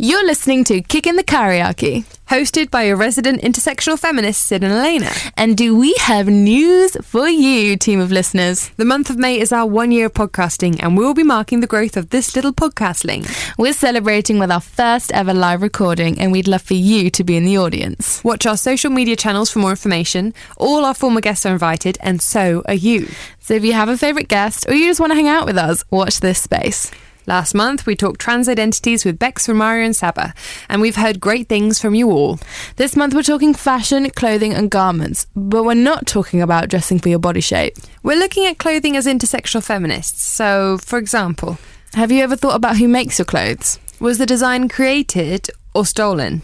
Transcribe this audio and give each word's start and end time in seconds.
You're 0.00 0.24
listening 0.24 0.62
to 0.66 0.80
Kicking 0.80 1.16
the 1.16 1.24
Kyriarchy, 1.24 2.04
hosted 2.28 2.70
by 2.70 2.84
your 2.84 2.94
resident 2.94 3.42
intersectional 3.42 3.98
feminist, 3.98 4.42
Sid 4.42 4.62
and 4.62 4.72
Elena. 4.72 5.10
And 5.36 5.56
do 5.56 5.76
we 5.76 5.92
have 5.94 6.28
news 6.28 6.96
for 7.02 7.28
you, 7.28 7.76
team 7.76 7.98
of 7.98 8.12
listeners? 8.12 8.68
The 8.76 8.84
month 8.84 9.10
of 9.10 9.18
May 9.18 9.40
is 9.40 9.50
our 9.50 9.66
one 9.66 9.90
year 9.90 10.06
of 10.06 10.14
podcasting, 10.14 10.80
and 10.80 10.96
we'll 10.96 11.14
be 11.14 11.24
marking 11.24 11.58
the 11.58 11.66
growth 11.66 11.96
of 11.96 12.10
this 12.10 12.36
little 12.36 12.52
podcastling. 12.52 13.28
We're 13.58 13.72
celebrating 13.72 14.38
with 14.38 14.52
our 14.52 14.60
first 14.60 15.10
ever 15.10 15.34
live 15.34 15.62
recording, 15.62 16.20
and 16.20 16.30
we'd 16.30 16.46
love 16.46 16.62
for 16.62 16.74
you 16.74 17.10
to 17.10 17.24
be 17.24 17.36
in 17.36 17.44
the 17.44 17.58
audience. 17.58 18.22
Watch 18.22 18.46
our 18.46 18.56
social 18.56 18.92
media 18.92 19.16
channels 19.16 19.50
for 19.50 19.58
more 19.58 19.70
information. 19.70 20.32
All 20.58 20.84
our 20.84 20.94
former 20.94 21.20
guests 21.20 21.44
are 21.44 21.52
invited, 21.52 21.98
and 22.00 22.22
so 22.22 22.62
are 22.66 22.74
you. 22.74 23.08
So 23.40 23.54
if 23.54 23.64
you 23.64 23.72
have 23.72 23.88
a 23.88 23.98
favourite 23.98 24.28
guest 24.28 24.64
or 24.68 24.74
you 24.74 24.86
just 24.86 25.00
want 25.00 25.10
to 25.10 25.16
hang 25.16 25.26
out 25.26 25.44
with 25.44 25.58
us, 25.58 25.82
watch 25.90 26.20
this 26.20 26.40
space. 26.40 26.92
Last 27.28 27.54
month, 27.54 27.84
we 27.84 27.94
talked 27.94 28.22
trans 28.22 28.48
identities 28.48 29.04
with 29.04 29.18
Bex, 29.18 29.44
from 29.44 29.58
Romario, 29.58 29.84
and 29.84 29.94
Saba, 29.94 30.32
and 30.70 30.80
we've 30.80 30.96
heard 30.96 31.20
great 31.20 31.46
things 31.46 31.78
from 31.78 31.94
you 31.94 32.10
all. 32.10 32.40
This 32.76 32.96
month, 32.96 33.12
we're 33.12 33.22
talking 33.22 33.52
fashion, 33.52 34.08
clothing, 34.08 34.54
and 34.54 34.70
garments, 34.70 35.26
but 35.36 35.62
we're 35.62 35.74
not 35.74 36.06
talking 36.06 36.40
about 36.40 36.70
dressing 36.70 36.98
for 36.98 37.10
your 37.10 37.18
body 37.18 37.42
shape. 37.42 37.76
We're 38.02 38.18
looking 38.18 38.46
at 38.46 38.56
clothing 38.56 38.96
as 38.96 39.04
intersectional 39.04 39.62
feminists. 39.62 40.22
So, 40.22 40.78
for 40.78 40.98
example, 40.98 41.58
have 41.92 42.10
you 42.10 42.22
ever 42.22 42.34
thought 42.34 42.56
about 42.56 42.78
who 42.78 42.88
makes 42.88 43.18
your 43.18 43.26
clothes? 43.26 43.78
Was 44.00 44.16
the 44.16 44.24
design 44.24 44.70
created 44.70 45.50
or 45.74 45.84
stolen? 45.84 46.40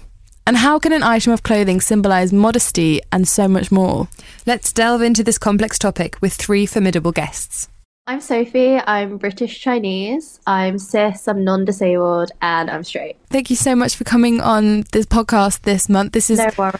And 0.46 0.58
how 0.58 0.78
can 0.78 0.92
an 0.92 1.02
item 1.02 1.32
of 1.32 1.42
clothing 1.42 1.80
symbolise 1.80 2.30
modesty 2.30 3.00
and 3.10 3.26
so 3.26 3.48
much 3.48 3.72
more? 3.72 4.08
Let's 4.44 4.70
delve 4.70 5.00
into 5.00 5.24
this 5.24 5.38
complex 5.38 5.78
topic 5.78 6.20
with 6.20 6.34
three 6.34 6.66
formidable 6.66 7.12
guests. 7.12 7.70
I'm 8.06 8.20
Sophie. 8.20 8.76
I'm 8.76 9.16
British 9.16 9.62
Chinese. 9.62 10.38
I'm 10.46 10.78
cis. 10.78 11.26
I'm 11.26 11.42
non 11.42 11.64
disabled 11.64 12.32
and 12.42 12.70
I'm 12.70 12.84
straight. 12.84 13.16
Thank 13.30 13.48
you 13.48 13.56
so 13.56 13.74
much 13.74 13.96
for 13.96 14.04
coming 14.04 14.42
on 14.42 14.84
this 14.92 15.06
podcast 15.06 15.62
this 15.62 15.88
month. 15.88 16.12
This 16.12 16.28
is 16.28 16.38
No 16.38 16.72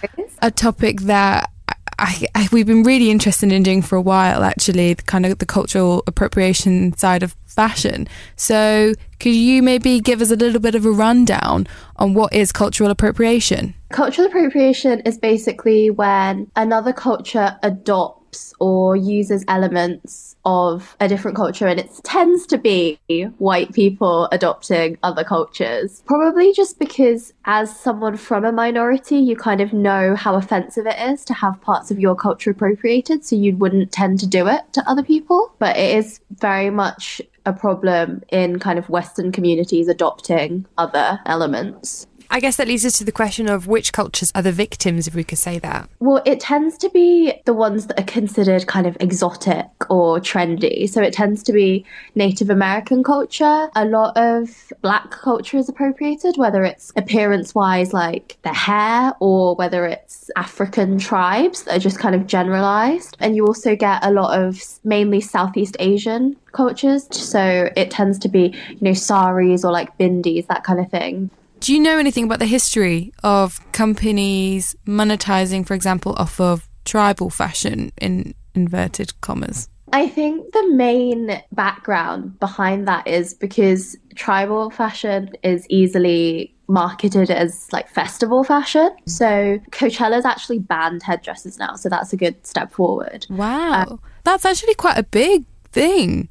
a 0.42 0.50
topic 0.50 1.00
that 1.03 1.50
I, 1.98 2.27
I, 2.34 2.48
we've 2.53 2.66
been 2.66 2.83
really 2.83 3.11
interested 3.11 3.53
in 3.53 3.62
doing 3.62 3.81
for 3.81 3.97
a 3.97 4.03
while, 4.03 4.44
actually, 4.44 4.92
the 4.92 5.03
kind 5.05 5.25
of 5.25 5.39
the 5.39 5.47
cultural 5.47 6.03
appropriation 6.06 6.94
side 6.98 7.22
of 7.22 7.34
fashion. 7.47 8.06
So, 8.36 8.92
could 9.19 9.34
you 9.34 9.62
maybe 9.62 10.00
give 10.00 10.20
us 10.20 10.31
a 10.31 10.36
little 10.36 10.61
bit 10.61 10.75
of 10.75 10.84
a 10.84 10.91
rundown 10.91 11.66
on 11.97 12.12
what 12.12 12.34
is 12.34 12.53
cultural 12.53 12.91
appropriation? 12.91 13.75
Cultural 13.91 14.27
appropriation 14.27 15.00
is 15.00 15.16
basically 15.16 15.88
when 15.88 16.50
another 16.56 16.92
culture 16.92 17.56
adopts 17.62 18.23
or 18.61 18.97
uses 18.97 19.45
elements 19.49 20.37
of 20.45 20.97
a 21.00 21.09
different 21.09 21.37
culture, 21.37 21.67
and 21.67 21.81
it 21.81 21.91
tends 22.05 22.47
to 22.47 22.59
be 22.59 22.99
white 23.39 23.72
people 23.72 24.28
adopting 24.33 24.99
other 25.03 25.25
cultures. 25.25 26.03
Probably 26.06 26.53
just 26.53 26.78
because, 26.78 27.33
as 27.45 27.75
someone 27.78 28.17
from 28.17 28.45
a 28.45 28.53
minority, 28.53 29.17
you 29.17 29.37
kind 29.37 29.61
of 29.61 29.72
know 29.72 30.15
how 30.15 30.34
offensive 30.34 30.87
it 30.87 30.99
is 30.99 31.25
to 31.27 31.34
have 31.34 31.61
parts 31.61 31.91
of 31.91 31.99
your 31.99 32.15
culture 32.15 32.50
appropriated, 32.50 33.25
so 33.25 33.37
you 33.37 33.56
wouldn't 33.56 33.93
tend 33.93 34.21
to 34.21 34.27
do 34.27 34.47
it 34.47 34.61
to 34.72 34.89
other 34.89 35.03
people. 35.03 35.55
But 35.59 35.77
it 35.77 35.97
is 35.97 36.21
very 36.31 36.71
much 36.71 37.22
a 37.47 37.53
problem 37.53 38.22
in 38.31 38.59
kind 38.59 38.78
of 38.78 38.89
Western 38.89 39.31
communities 39.31 39.89
adopting 39.89 40.66
other 40.78 41.21
elements. 41.27 42.06
I 42.30 42.40
guess 42.40 42.56
that 42.56 42.68
leads 42.68 42.84
us 42.84 42.98
to 42.98 43.04
the 43.04 43.12
question 43.12 43.48
of 43.48 43.66
which 43.66 43.92
cultures 43.92 44.32
are 44.34 44.42
the 44.42 44.52
victims, 44.52 45.06
if 45.06 45.14
we 45.14 45.24
could 45.24 45.38
say 45.38 45.58
that. 45.60 45.88
Well, 46.00 46.22
it 46.24 46.40
tends 46.40 46.76
to 46.78 46.90
be 46.90 47.32
the 47.44 47.54
ones 47.54 47.86
that 47.86 48.00
are 48.00 48.04
considered 48.04 48.66
kind 48.66 48.86
of 48.86 48.96
exotic 49.00 49.66
or 49.88 50.18
trendy. 50.18 50.88
So 50.88 51.02
it 51.02 51.12
tends 51.12 51.42
to 51.44 51.52
be 51.52 51.84
Native 52.14 52.50
American 52.50 53.02
culture. 53.02 53.68
A 53.76 53.84
lot 53.84 54.16
of 54.16 54.72
black 54.82 55.10
culture 55.10 55.58
is 55.58 55.68
appropriated, 55.68 56.36
whether 56.36 56.64
it's 56.64 56.92
appearance 56.96 57.54
wise, 57.54 57.92
like 57.92 58.36
the 58.42 58.52
hair, 58.52 59.14
or 59.20 59.54
whether 59.54 59.86
it's 59.86 60.30
African 60.36 60.98
tribes 60.98 61.64
that 61.64 61.76
are 61.76 61.80
just 61.80 61.98
kind 61.98 62.14
of 62.14 62.26
generalized. 62.26 63.16
And 63.20 63.36
you 63.36 63.46
also 63.46 63.76
get 63.76 64.04
a 64.04 64.10
lot 64.10 64.38
of 64.38 64.60
mainly 64.82 65.20
Southeast 65.20 65.76
Asian 65.78 66.36
cultures. 66.52 67.06
So 67.10 67.70
it 67.76 67.91
tends 67.91 68.18
to 68.20 68.28
be, 68.28 68.54
you 68.70 68.78
know, 68.80 68.94
saris 68.94 69.64
or 69.64 69.72
like 69.72 69.96
bindis, 69.98 70.46
that 70.48 70.64
kind 70.64 70.80
of 70.80 70.91
thing. 70.91 71.30
Do 71.64 71.72
you 71.72 71.80
know 71.80 71.97
anything 71.97 72.25
about 72.25 72.41
the 72.41 72.44
history 72.47 73.14
of 73.22 73.58
companies 73.72 74.76
monetizing, 74.86 75.66
for 75.66 75.72
example, 75.72 76.12
off 76.19 76.38
of 76.38 76.69
tribal 76.84 77.30
fashion 77.30 77.91
in 77.97 78.34
inverted 78.54 79.19
commas? 79.22 79.70
I 79.91 80.06
think 80.06 80.53
the 80.53 80.69
main 80.72 81.42
background 81.53 82.38
behind 82.38 82.86
that 82.86 83.08
is 83.08 83.32
because 83.32 83.97
tribal 84.14 84.69
fashion 84.69 85.30
is 85.42 85.66
easily 85.70 86.54
marketed 86.69 87.30
as 87.30 87.72
like 87.72 87.88
festival 87.88 88.44
fashion. 88.44 88.91
So 89.06 89.58
Coachella's 89.70 90.26
actually 90.26 90.58
banned 90.58 91.03
headdresses 91.03 91.58
now, 91.58 91.76
so 91.76 91.88
that's 91.88 92.12
a 92.12 92.19
good 92.19 92.47
step 92.47 92.72
forward. 92.72 93.26
Wow. 93.30 93.86
Um, 93.88 94.00
that's 94.22 94.44
actually 94.44 94.74
quite 94.74 94.98
a 94.98 95.03
big 95.03 95.47
thing. 95.72 96.28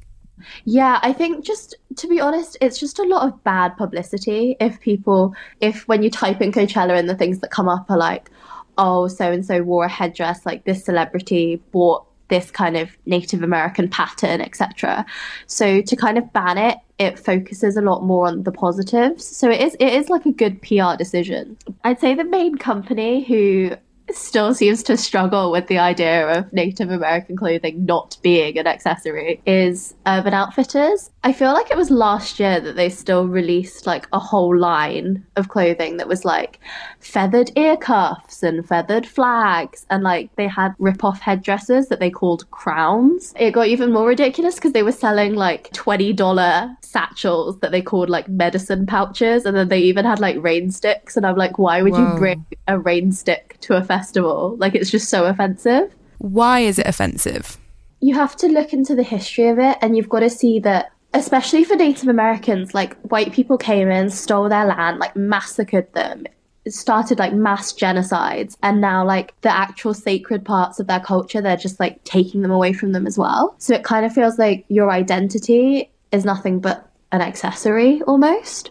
Yeah, 0.64 0.98
I 1.02 1.12
think 1.12 1.44
just 1.44 1.74
to 1.96 2.08
be 2.08 2.20
honest, 2.20 2.56
it's 2.60 2.78
just 2.78 2.98
a 2.98 3.04
lot 3.04 3.26
of 3.26 3.44
bad 3.44 3.76
publicity. 3.76 4.56
If 4.60 4.80
people, 4.80 5.34
if 5.60 5.86
when 5.88 6.02
you 6.02 6.10
type 6.10 6.40
in 6.40 6.52
Coachella 6.52 6.98
and 6.98 7.08
the 7.08 7.16
things 7.16 7.40
that 7.40 7.50
come 7.50 7.68
up 7.68 7.90
are 7.90 7.98
like, 7.98 8.30
oh, 8.78 9.08
so 9.08 9.30
and 9.30 9.44
so 9.44 9.62
wore 9.62 9.84
a 9.84 9.88
headdress, 9.88 10.44
like 10.46 10.64
this 10.64 10.84
celebrity 10.84 11.62
bought 11.72 12.06
this 12.28 12.50
kind 12.50 12.76
of 12.76 12.90
Native 13.06 13.42
American 13.42 13.88
pattern, 13.88 14.40
etc. 14.40 15.04
So 15.46 15.80
to 15.82 15.96
kind 15.96 16.18
of 16.18 16.32
ban 16.32 16.58
it, 16.58 16.78
it 16.98 17.18
focuses 17.18 17.76
a 17.76 17.82
lot 17.82 18.02
more 18.02 18.26
on 18.26 18.44
the 18.44 18.52
positives. 18.52 19.24
So 19.24 19.50
it 19.50 19.60
is 19.60 19.76
it 19.80 19.92
is 19.92 20.08
like 20.08 20.26
a 20.26 20.32
good 20.32 20.60
PR 20.62 20.96
decision. 20.96 21.56
I'd 21.84 22.00
say 22.00 22.14
the 22.14 22.24
main 22.24 22.56
company 22.56 23.24
who 23.24 23.76
still 24.16 24.54
seems 24.54 24.82
to 24.84 24.96
struggle 24.96 25.50
with 25.50 25.66
the 25.66 25.78
idea 25.78 26.26
of 26.28 26.52
Native 26.52 26.90
American 26.90 27.36
clothing 27.36 27.84
not 27.84 28.16
being 28.22 28.58
an 28.58 28.66
accessory 28.66 29.40
is 29.46 29.94
Urban 30.06 30.34
Outfitters. 30.34 31.10
I 31.26 31.32
feel 31.32 31.54
like 31.54 31.70
it 31.70 31.76
was 31.78 31.90
last 31.90 32.38
year 32.38 32.60
that 32.60 32.76
they 32.76 32.90
still 32.90 33.26
released 33.26 33.86
like 33.86 34.06
a 34.12 34.18
whole 34.18 34.54
line 34.54 35.24
of 35.36 35.48
clothing 35.48 35.96
that 35.96 36.06
was 36.06 36.22
like 36.22 36.60
feathered 37.00 37.50
ear 37.56 37.78
cuffs 37.78 38.42
and 38.42 38.68
feathered 38.68 39.06
flags 39.06 39.86
and 39.88 40.02
like 40.02 40.36
they 40.36 40.46
had 40.46 40.74
rip-off 40.78 41.22
headdresses 41.22 41.88
that 41.88 41.98
they 41.98 42.10
called 42.10 42.50
crowns. 42.50 43.32
It 43.38 43.52
got 43.52 43.68
even 43.68 43.90
more 43.90 44.06
ridiculous 44.06 44.56
because 44.56 44.72
they 44.72 44.82
were 44.82 44.92
selling 44.92 45.34
like 45.34 45.72
$20 45.72 46.84
satchels 46.84 47.58
that 47.60 47.70
they 47.70 47.80
called 47.80 48.10
like 48.10 48.28
medicine 48.28 48.84
pouches 48.84 49.46
and 49.46 49.56
then 49.56 49.68
they 49.68 49.80
even 49.80 50.04
had 50.04 50.20
like 50.20 50.36
rain 50.42 50.70
sticks 50.70 51.16
and 51.16 51.24
I'm 51.24 51.36
like 51.36 51.58
why 51.58 51.80
would 51.80 51.94
Whoa. 51.94 52.12
you 52.12 52.18
bring 52.18 52.44
a 52.68 52.78
rain 52.78 53.12
stick 53.12 53.56
to 53.62 53.78
a 53.78 53.82
festival? 53.82 54.56
Like 54.58 54.74
it's 54.74 54.90
just 54.90 55.08
so 55.08 55.24
offensive. 55.24 55.90
Why 56.18 56.60
is 56.60 56.78
it 56.78 56.86
offensive? 56.86 57.56
You 58.00 58.14
have 58.14 58.36
to 58.36 58.46
look 58.46 58.74
into 58.74 58.94
the 58.94 59.02
history 59.02 59.48
of 59.48 59.58
it 59.58 59.78
and 59.80 59.96
you've 59.96 60.10
got 60.10 60.20
to 60.20 60.28
see 60.28 60.58
that 60.58 60.90
especially 61.14 61.64
for 61.64 61.76
Native 61.76 62.08
Americans, 62.08 62.74
like 62.74 62.96
white 63.02 63.32
people 63.32 63.56
came 63.56 63.88
in, 63.90 64.10
stole 64.10 64.48
their 64.48 64.66
land, 64.66 64.98
like 64.98 65.14
massacred 65.16 65.90
them, 65.94 66.26
started 66.68 67.18
like 67.18 67.32
mass 67.32 67.72
genocides, 67.72 68.56
and 68.62 68.80
now 68.80 69.06
like 69.06 69.32
the 69.40 69.50
actual 69.50 69.94
sacred 69.94 70.44
parts 70.44 70.80
of 70.80 70.88
their 70.88 71.00
culture, 71.00 71.40
they're 71.40 71.56
just 71.56 71.80
like 71.80 72.02
taking 72.04 72.42
them 72.42 72.50
away 72.50 72.72
from 72.72 72.92
them 72.92 73.06
as 73.06 73.16
well. 73.16 73.54
So 73.58 73.74
it 73.74 73.84
kind 73.84 74.04
of 74.04 74.12
feels 74.12 74.38
like 74.38 74.64
your 74.68 74.90
identity 74.90 75.90
is 76.10 76.24
nothing 76.24 76.60
but 76.60 76.90
an 77.12 77.22
accessory 77.22 78.02
almost. 78.02 78.70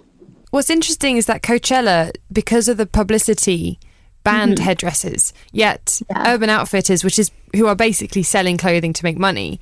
What's 0.51 0.69
interesting 0.69 1.17
is 1.17 1.25
that 1.25 1.41
Coachella, 1.41 2.11
because 2.31 2.67
of 2.67 2.77
the 2.77 2.85
publicity, 2.85 3.79
banned 4.23 4.55
mm-hmm. 4.55 4.63
headdresses. 4.63 5.33
Yet 5.51 6.01
yeah. 6.09 6.33
Urban 6.33 6.49
Outfitters, 6.49 7.03
which 7.03 7.17
is 7.17 7.31
who 7.55 7.67
are 7.67 7.75
basically 7.75 8.23
selling 8.23 8.57
clothing 8.57 8.93
to 8.93 9.05
make 9.05 9.17
money, 9.17 9.59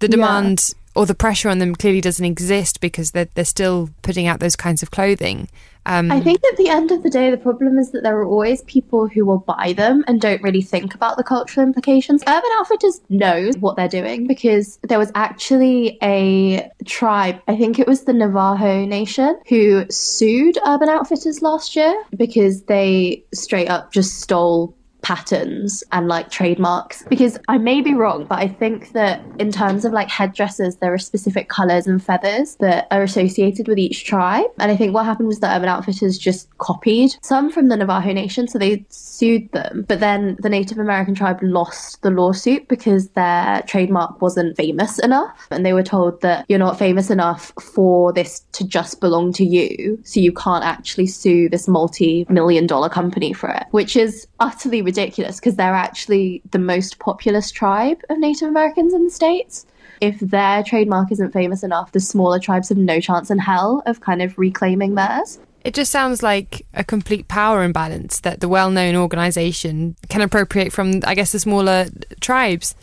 the 0.00 0.08
demand 0.08 0.74
or 0.94 1.06
the 1.06 1.14
pressure 1.14 1.48
on 1.48 1.58
them 1.58 1.74
clearly 1.74 2.00
doesn't 2.00 2.24
exist 2.24 2.80
because 2.80 3.10
they're, 3.10 3.28
they're 3.34 3.44
still 3.44 3.90
putting 4.02 4.26
out 4.26 4.40
those 4.40 4.56
kinds 4.56 4.82
of 4.82 4.90
clothing. 4.90 5.48
Um, 5.86 6.10
I 6.10 6.20
think 6.20 6.40
at 6.50 6.56
the 6.56 6.68
end 6.68 6.92
of 6.92 7.02
the 7.02 7.10
day, 7.10 7.30
the 7.30 7.36
problem 7.36 7.78
is 7.78 7.90
that 7.90 8.02
there 8.02 8.16
are 8.16 8.24
always 8.24 8.62
people 8.62 9.06
who 9.06 9.26
will 9.26 9.38
buy 9.38 9.74
them 9.74 10.02
and 10.06 10.18
don't 10.20 10.42
really 10.42 10.62
think 10.62 10.94
about 10.94 11.18
the 11.18 11.24
cultural 11.24 11.66
implications. 11.66 12.22
Urban 12.26 12.50
Outfitters 12.56 13.02
knows 13.10 13.58
what 13.58 13.76
they're 13.76 13.88
doing 13.88 14.26
because 14.26 14.78
there 14.82 14.98
was 14.98 15.12
actually 15.14 15.98
a 16.02 16.70
tribe, 16.86 17.40
I 17.48 17.56
think 17.56 17.78
it 17.78 17.86
was 17.86 18.04
the 18.04 18.14
Navajo 18.14 18.86
Nation, 18.86 19.38
who 19.48 19.84
sued 19.90 20.56
Urban 20.66 20.88
Outfitters 20.88 21.42
last 21.42 21.76
year 21.76 21.94
because 22.16 22.62
they 22.62 23.22
straight 23.34 23.68
up 23.68 23.92
just 23.92 24.20
stole 24.20 24.74
patterns 25.04 25.84
and 25.92 26.08
like 26.08 26.30
trademarks 26.30 27.04
because 27.10 27.38
I 27.46 27.58
may 27.58 27.82
be 27.82 27.94
wrong, 27.94 28.24
but 28.24 28.38
I 28.38 28.48
think 28.48 28.92
that 28.92 29.22
in 29.38 29.52
terms 29.52 29.84
of 29.84 29.92
like 29.92 30.08
headdresses, 30.08 30.78
there 30.78 30.92
are 30.92 30.98
specific 30.98 31.48
colors 31.48 31.86
and 31.86 32.02
feathers 32.02 32.56
that 32.56 32.88
are 32.90 33.02
associated 33.02 33.68
with 33.68 33.78
each 33.78 34.06
tribe. 34.06 34.46
And 34.58 34.72
I 34.72 34.76
think 34.76 34.94
what 34.94 35.04
happened 35.04 35.28
was 35.28 35.40
that 35.40 35.54
Urban 35.56 35.68
Outfitters 35.68 36.18
just 36.18 36.48
copied 36.58 37.16
some 37.22 37.52
from 37.52 37.68
the 37.68 37.76
Navajo 37.76 38.12
Nation, 38.12 38.48
so 38.48 38.58
they 38.58 38.84
sued 38.88 39.52
them. 39.52 39.84
But 39.86 40.00
then 40.00 40.36
the 40.40 40.48
Native 40.48 40.78
American 40.78 41.14
tribe 41.14 41.38
lost 41.42 42.00
the 42.00 42.10
lawsuit 42.10 42.66
because 42.68 43.10
their 43.10 43.62
trademark 43.66 44.22
wasn't 44.22 44.56
famous 44.56 44.98
enough. 45.00 45.46
And 45.50 45.66
they 45.66 45.74
were 45.74 45.82
told 45.82 46.22
that 46.22 46.46
you're 46.48 46.58
not 46.58 46.78
famous 46.78 47.10
enough 47.10 47.52
for 47.60 48.12
this 48.14 48.40
to 48.52 48.66
just 48.66 49.00
belong 49.00 49.34
to 49.34 49.44
you. 49.44 49.98
So 50.04 50.18
you 50.18 50.32
can't 50.32 50.64
actually 50.64 51.08
sue 51.08 51.50
this 51.50 51.68
multi 51.68 52.24
million 52.30 52.66
dollar 52.66 52.88
company 52.88 53.34
for 53.34 53.50
it, 53.50 53.64
which 53.70 53.96
is 53.96 54.26
utterly 54.40 54.80
ridiculous 54.80 54.93
ridiculous 54.94 55.40
because 55.40 55.56
they're 55.56 55.74
actually 55.74 56.42
the 56.50 56.58
most 56.58 56.98
populous 56.98 57.50
tribe 57.50 58.00
of 58.08 58.18
Native 58.18 58.48
Americans 58.48 58.94
in 58.94 59.04
the 59.04 59.10
States. 59.10 59.66
If 60.00 60.20
their 60.20 60.62
trademark 60.62 61.10
isn't 61.12 61.32
famous 61.32 61.62
enough, 61.62 61.92
the 61.92 62.00
smaller 62.00 62.38
tribes 62.38 62.68
have 62.68 62.78
no 62.78 63.00
chance 63.00 63.30
in 63.30 63.38
hell 63.38 63.82
of 63.86 64.00
kind 64.00 64.22
of 64.22 64.38
reclaiming 64.38 64.94
theirs. 64.94 65.38
It 65.64 65.74
just 65.74 65.90
sounds 65.90 66.22
like 66.22 66.66
a 66.74 66.84
complete 66.84 67.26
power 67.26 67.62
imbalance 67.62 68.20
that 68.20 68.40
the 68.40 68.48
well 68.48 68.70
known 68.70 68.96
organisation 68.96 69.96
can 70.08 70.20
appropriate 70.20 70.72
from, 70.72 71.00
I 71.04 71.14
guess, 71.14 71.32
the 71.32 71.40
smaller 71.40 71.86
tribes. 72.20 72.74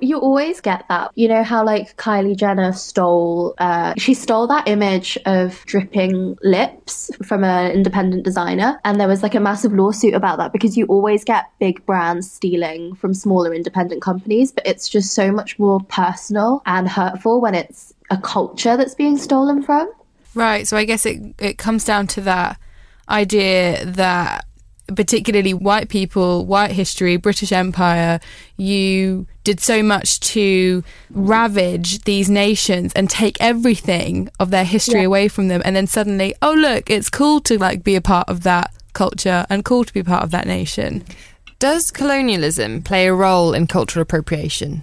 You 0.00 0.18
always 0.18 0.60
get 0.60 0.84
that. 0.88 1.12
You 1.14 1.28
know 1.28 1.42
how 1.42 1.64
like 1.64 1.96
Kylie 1.96 2.36
Jenner 2.36 2.72
stole 2.72 3.54
uh 3.58 3.94
she 3.96 4.14
stole 4.14 4.46
that 4.48 4.66
image 4.68 5.16
of 5.24 5.64
dripping 5.66 6.36
lips 6.42 7.10
from 7.22 7.44
an 7.44 7.70
independent 7.72 8.24
designer 8.24 8.80
and 8.84 9.00
there 9.00 9.08
was 9.08 9.22
like 9.22 9.34
a 9.34 9.40
massive 9.40 9.72
lawsuit 9.72 10.14
about 10.14 10.38
that 10.38 10.52
because 10.52 10.76
you 10.76 10.86
always 10.86 11.24
get 11.24 11.44
big 11.60 11.84
brands 11.86 12.30
stealing 12.30 12.94
from 12.96 13.14
smaller 13.14 13.54
independent 13.54 14.02
companies, 14.02 14.52
but 14.52 14.66
it's 14.66 14.88
just 14.88 15.14
so 15.14 15.30
much 15.30 15.58
more 15.58 15.80
personal 15.88 16.62
and 16.66 16.88
hurtful 16.88 17.40
when 17.40 17.54
it's 17.54 17.94
a 18.10 18.18
culture 18.18 18.76
that's 18.76 18.94
being 18.94 19.16
stolen 19.16 19.62
from. 19.62 19.90
Right, 20.34 20.66
so 20.66 20.76
I 20.76 20.84
guess 20.84 21.06
it 21.06 21.34
it 21.38 21.58
comes 21.58 21.84
down 21.84 22.08
to 22.08 22.20
that 22.22 22.58
idea 23.08 23.84
that 23.84 24.46
particularly 24.94 25.54
white 25.54 25.88
people, 25.88 26.44
white 26.44 26.72
history, 26.72 27.16
British 27.16 27.52
Empire, 27.52 28.20
you 28.56 29.26
did 29.42 29.60
so 29.60 29.82
much 29.82 30.20
to 30.20 30.82
ravage 31.10 32.00
these 32.04 32.28
nations 32.28 32.92
and 32.94 33.08
take 33.08 33.40
everything 33.40 34.28
of 34.38 34.50
their 34.50 34.64
history 34.64 35.00
yeah. 35.00 35.06
away 35.06 35.28
from 35.28 35.48
them 35.48 35.62
and 35.64 35.74
then 35.76 35.86
suddenly, 35.86 36.34
oh 36.42 36.52
look, 36.52 36.90
it's 36.90 37.10
cool 37.10 37.40
to 37.40 37.58
like 37.58 37.82
be 37.82 37.94
a 37.94 38.00
part 38.00 38.28
of 38.28 38.42
that 38.42 38.72
culture 38.92 39.46
and 39.50 39.64
cool 39.64 39.84
to 39.84 39.92
be 39.92 40.02
part 40.02 40.22
of 40.22 40.30
that 40.30 40.46
nation. 40.46 41.04
Does 41.58 41.90
colonialism 41.90 42.82
play 42.82 43.06
a 43.06 43.14
role 43.14 43.54
in 43.54 43.66
cultural 43.66 44.02
appropriation? 44.02 44.82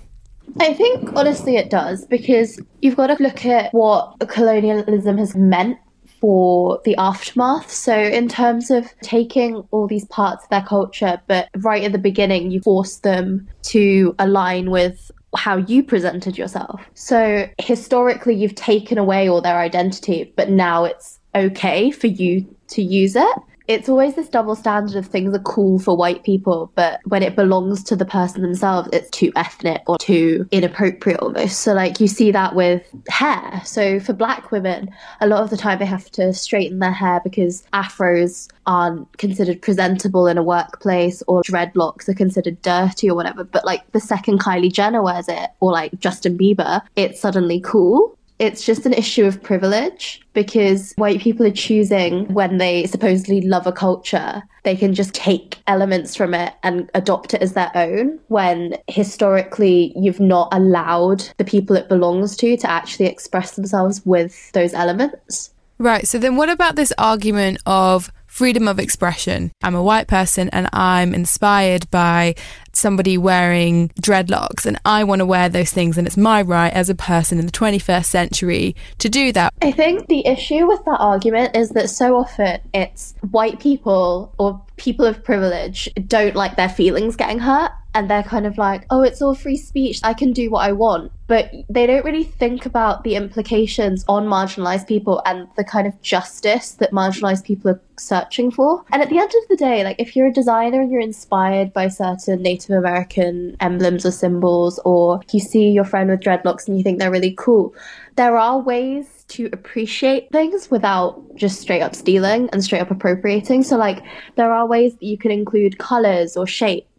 I 0.60 0.74
think 0.74 1.16
honestly 1.16 1.56
it 1.56 1.70
does 1.70 2.06
because 2.06 2.60
you've 2.82 2.98
got 2.98 3.08
to 3.08 3.24
look 3.24 3.46
at 3.46 3.74
what 3.74 4.20
colonialism 4.28 5.18
has 5.18 5.36
meant 5.36 5.78
for 6.22 6.80
the 6.86 6.96
aftermath. 6.98 7.70
So, 7.72 7.98
in 7.98 8.30
terms 8.30 8.72
of 8.72 8.88
taking 9.02 9.68
all 9.72 9.88
these 9.88 10.06
parts 10.06 10.44
of 10.46 10.50
their 10.50 10.62
culture, 10.62 11.22
but 11.28 11.50
right 11.58 11.84
at 11.84 11.92
the 11.92 11.98
beginning, 11.98 12.52
you 12.52 12.62
force 12.62 12.98
them 12.98 13.50
to 13.64 14.16
align 14.20 14.70
with 14.70 15.12
how 15.36 15.58
you 15.58 15.84
presented 15.84 16.38
yourself. 16.38 16.82
So, 16.94 17.50
historically, 17.58 18.36
you've 18.36 18.56
taken 18.56 18.98
away 18.98 19.28
all 19.28 19.42
their 19.42 19.58
identity, 19.58 20.32
but 20.38 20.50
now 20.50 20.86
it's 20.86 21.20
okay 21.34 21.92
for 21.92 22.08
you 22.08 22.46
to 22.68 22.82
use 22.82 23.16
it 23.16 23.38
it's 23.72 23.88
always 23.88 24.16
this 24.16 24.28
double 24.28 24.56
standard 24.56 24.98
of 24.98 25.06
things 25.06 25.34
are 25.34 25.40
cool 25.40 25.80
for 25.80 25.96
white 25.96 26.24
people, 26.24 26.72
but 26.76 27.00
when 27.06 27.24
it 27.24 27.38
belongs 27.38 27.84
to 27.86 27.96
the 27.96 28.06
person 28.06 28.42
themselves, 28.42 28.90
it's 28.92 29.10
too 29.12 29.32
ethnic 29.36 29.82
or 29.88 29.98
too 29.98 30.46
inappropriate 30.52 31.20
almost. 31.22 31.60
So, 31.60 31.74
like, 31.74 32.02
you 32.02 32.08
see 32.08 32.32
that 32.32 32.54
with 32.54 32.84
hair. 33.08 33.62
So, 33.64 34.00
for 34.02 34.12
black 34.12 34.52
women, 34.52 34.90
a 35.22 35.28
lot 35.28 35.42
of 35.42 35.50
the 35.50 35.58
time 35.58 35.80
they 35.80 35.86
have 35.86 36.12
to 36.12 36.34
straighten 36.34 36.80
their 36.80 36.92
hair 36.92 37.22
because 37.24 37.64
afros 37.72 38.50
aren't 38.66 39.18
considered 39.18 39.62
presentable 39.62 40.28
in 40.28 40.38
a 40.38 40.44
workplace 40.44 41.24
or 41.28 41.42
dreadlocks 41.44 42.10
are 42.10 42.14
considered 42.14 42.62
dirty 42.62 43.10
or 43.10 43.16
whatever. 43.16 43.46
But, 43.46 43.64
like, 43.64 43.90
the 43.94 44.02
second 44.02 44.42
Kylie 44.42 44.72
Jenner 44.72 45.02
wears 45.02 45.30
it 45.30 45.50
or 45.62 45.72
like 45.72 45.98
Justin 46.00 46.38
Bieber, 46.38 46.82
it's 46.98 47.22
suddenly 47.22 47.62
cool 47.62 48.18
it's 48.42 48.66
just 48.66 48.88
an 48.88 48.94
issue 48.94 49.24
of 49.26 49.42
privilege 49.44 50.20
because 50.34 50.94
white 50.98 51.22
people 51.22 51.46
are 51.46 51.52
choosing 51.52 52.26
when 52.34 52.58
they 52.58 52.88
supposedly 52.88 53.40
love 53.42 53.68
a 53.68 53.72
culture, 53.72 54.42
they 54.64 54.76
can 54.76 54.96
just 54.96 55.14
take 55.14 55.60
elements 55.68 56.16
from 56.16 56.34
it 56.34 56.52
and 56.64 56.90
adopt 56.96 57.36
it 57.36 57.42
as 57.44 57.54
their 57.54 57.70
own 57.76 58.20
when 58.30 58.76
historically 58.88 59.94
you've 59.96 60.20
not 60.20 60.50
allowed 60.52 61.24
the 61.38 61.46
people 61.46 61.76
it 61.76 61.88
belongs 61.88 62.36
to 62.38 62.58
to 62.58 62.70
actually 62.70 63.06
express 63.06 63.56
themselves 63.56 64.04
with 64.08 64.52
those 64.54 64.74
elements. 64.74 65.54
Right. 65.78 66.08
So 66.08 66.18
then 66.18 66.36
what 66.36 66.50
about 66.50 66.76
this 66.76 66.92
argument 66.98 67.60
of 67.68 68.12
freedom 68.32 68.66
of 68.66 68.80
expression. 68.80 69.52
I'm 69.62 69.76
a 69.76 69.84
white 69.84 70.08
person 70.08 70.48
and 70.54 70.70
I'm 70.72 71.14
inspired 71.14 71.92
by 71.92 72.36
somebody 72.74 73.18
wearing 73.18 73.90
dreadlocks 74.02 74.66
and 74.66 74.80
I 74.86 75.04
want 75.04 75.20
to 75.20 75.26
wear 75.26 75.50
those 75.50 75.72
things 75.72 75.98
and 75.98 76.08
it's 76.08 76.18
my 76.18 76.42
right 76.42 76.72
as 76.74 76.90
a 76.90 76.96
person 76.96 77.40
in 77.40 77.46
the 77.46 77.52
21st 77.52 78.06
century 78.06 78.76
to 79.00 79.10
do 79.10 79.32
that. 79.34 79.54
I 79.62 79.72
think 79.72 80.08
the 80.08 80.26
issue 80.26 80.68
with 80.68 80.84
that 80.86 81.00
argument 81.00 81.56
is 81.56 81.70
that 81.70 81.90
so 81.90 82.16
often 82.16 82.62
it's 82.74 83.14
white 83.30 83.60
people 83.60 84.34
or 84.38 84.62
people 84.82 85.06
of 85.06 85.24
privilege 85.24 85.88
don't 86.08 86.36
like 86.36 86.56
their 86.56 86.68
feelings 86.68 87.16
getting 87.16 87.38
hurt 87.38 87.72
and 87.94 88.10
they're 88.10 88.24
kind 88.24 88.48
of 88.48 88.58
like, 88.58 88.86
oh, 88.90 89.04
it's 89.04 89.22
all 89.22 89.36
free 89.36 89.58
speech. 89.58 90.00
I 90.02 90.16
can 90.16 90.34
do 90.34 90.50
what 90.50 90.66
I 90.66 90.72
want. 90.72 91.12
But 91.28 91.52
they 91.70 91.86
don't 91.86 92.04
really 92.04 92.24
think 92.24 92.66
about 92.66 93.04
the 93.04 93.16
implications 93.16 94.04
on 94.08 94.26
marginalized 94.26 94.88
people 94.88 95.22
and 95.26 95.48
the 95.56 95.64
kind 95.64 95.86
of 95.86 96.02
justice 96.02 96.72
that 96.74 96.92
marginalized 96.92 97.44
people 97.44 97.72
are 97.72 97.82
searching 97.98 98.50
for. 98.50 98.84
And 98.92 99.04
at 99.04 99.10
the 99.10 99.20
end 99.20 99.32
of 99.44 99.50
the 99.50 99.56
day, 99.56 99.84
like 99.84 99.98
if 100.00 100.16
you're 100.16 100.28
a 100.28 100.34
designer 100.34 100.82
and 100.82 100.92
you're 100.92 101.00
inspired 101.02 101.74
by 101.74 101.90
certain 101.90 102.42
Native 102.42 102.76
American 102.76 103.58
emblems 103.60 104.06
or 104.06 104.12
symbols, 104.12 104.80
or 104.84 105.22
you 105.32 105.40
see 105.40 105.70
your 105.70 105.86
friend 105.86 106.10
with 106.10 106.22
dreadlocks 106.22 106.68
and 106.68 106.78
you 106.78 106.84
think 106.84 106.98
they're 106.98 107.12
really 107.12 107.36
cool, 107.38 107.76
there 108.16 108.38
are 108.38 108.60
ways 108.60 109.21
to 109.32 109.50
appreciate 109.54 110.30
things 110.32 110.70
without 110.70 111.24
just 111.36 111.62
straight 111.62 111.82
up 111.82 111.96
stealing 111.96 112.50
and 112.52 112.64
straight 112.64 112.82
up 112.82 112.92
appropriating. 112.92 113.64
So, 113.64 113.78
like, 113.78 114.04
there 114.36 114.54
are 114.54 114.66
ways 114.68 114.94
that 114.94 115.04
you 115.04 115.18
can 115.18 115.32
include 115.32 115.78
colors 115.78 116.38
or 116.38 116.46
shapes 116.46 116.91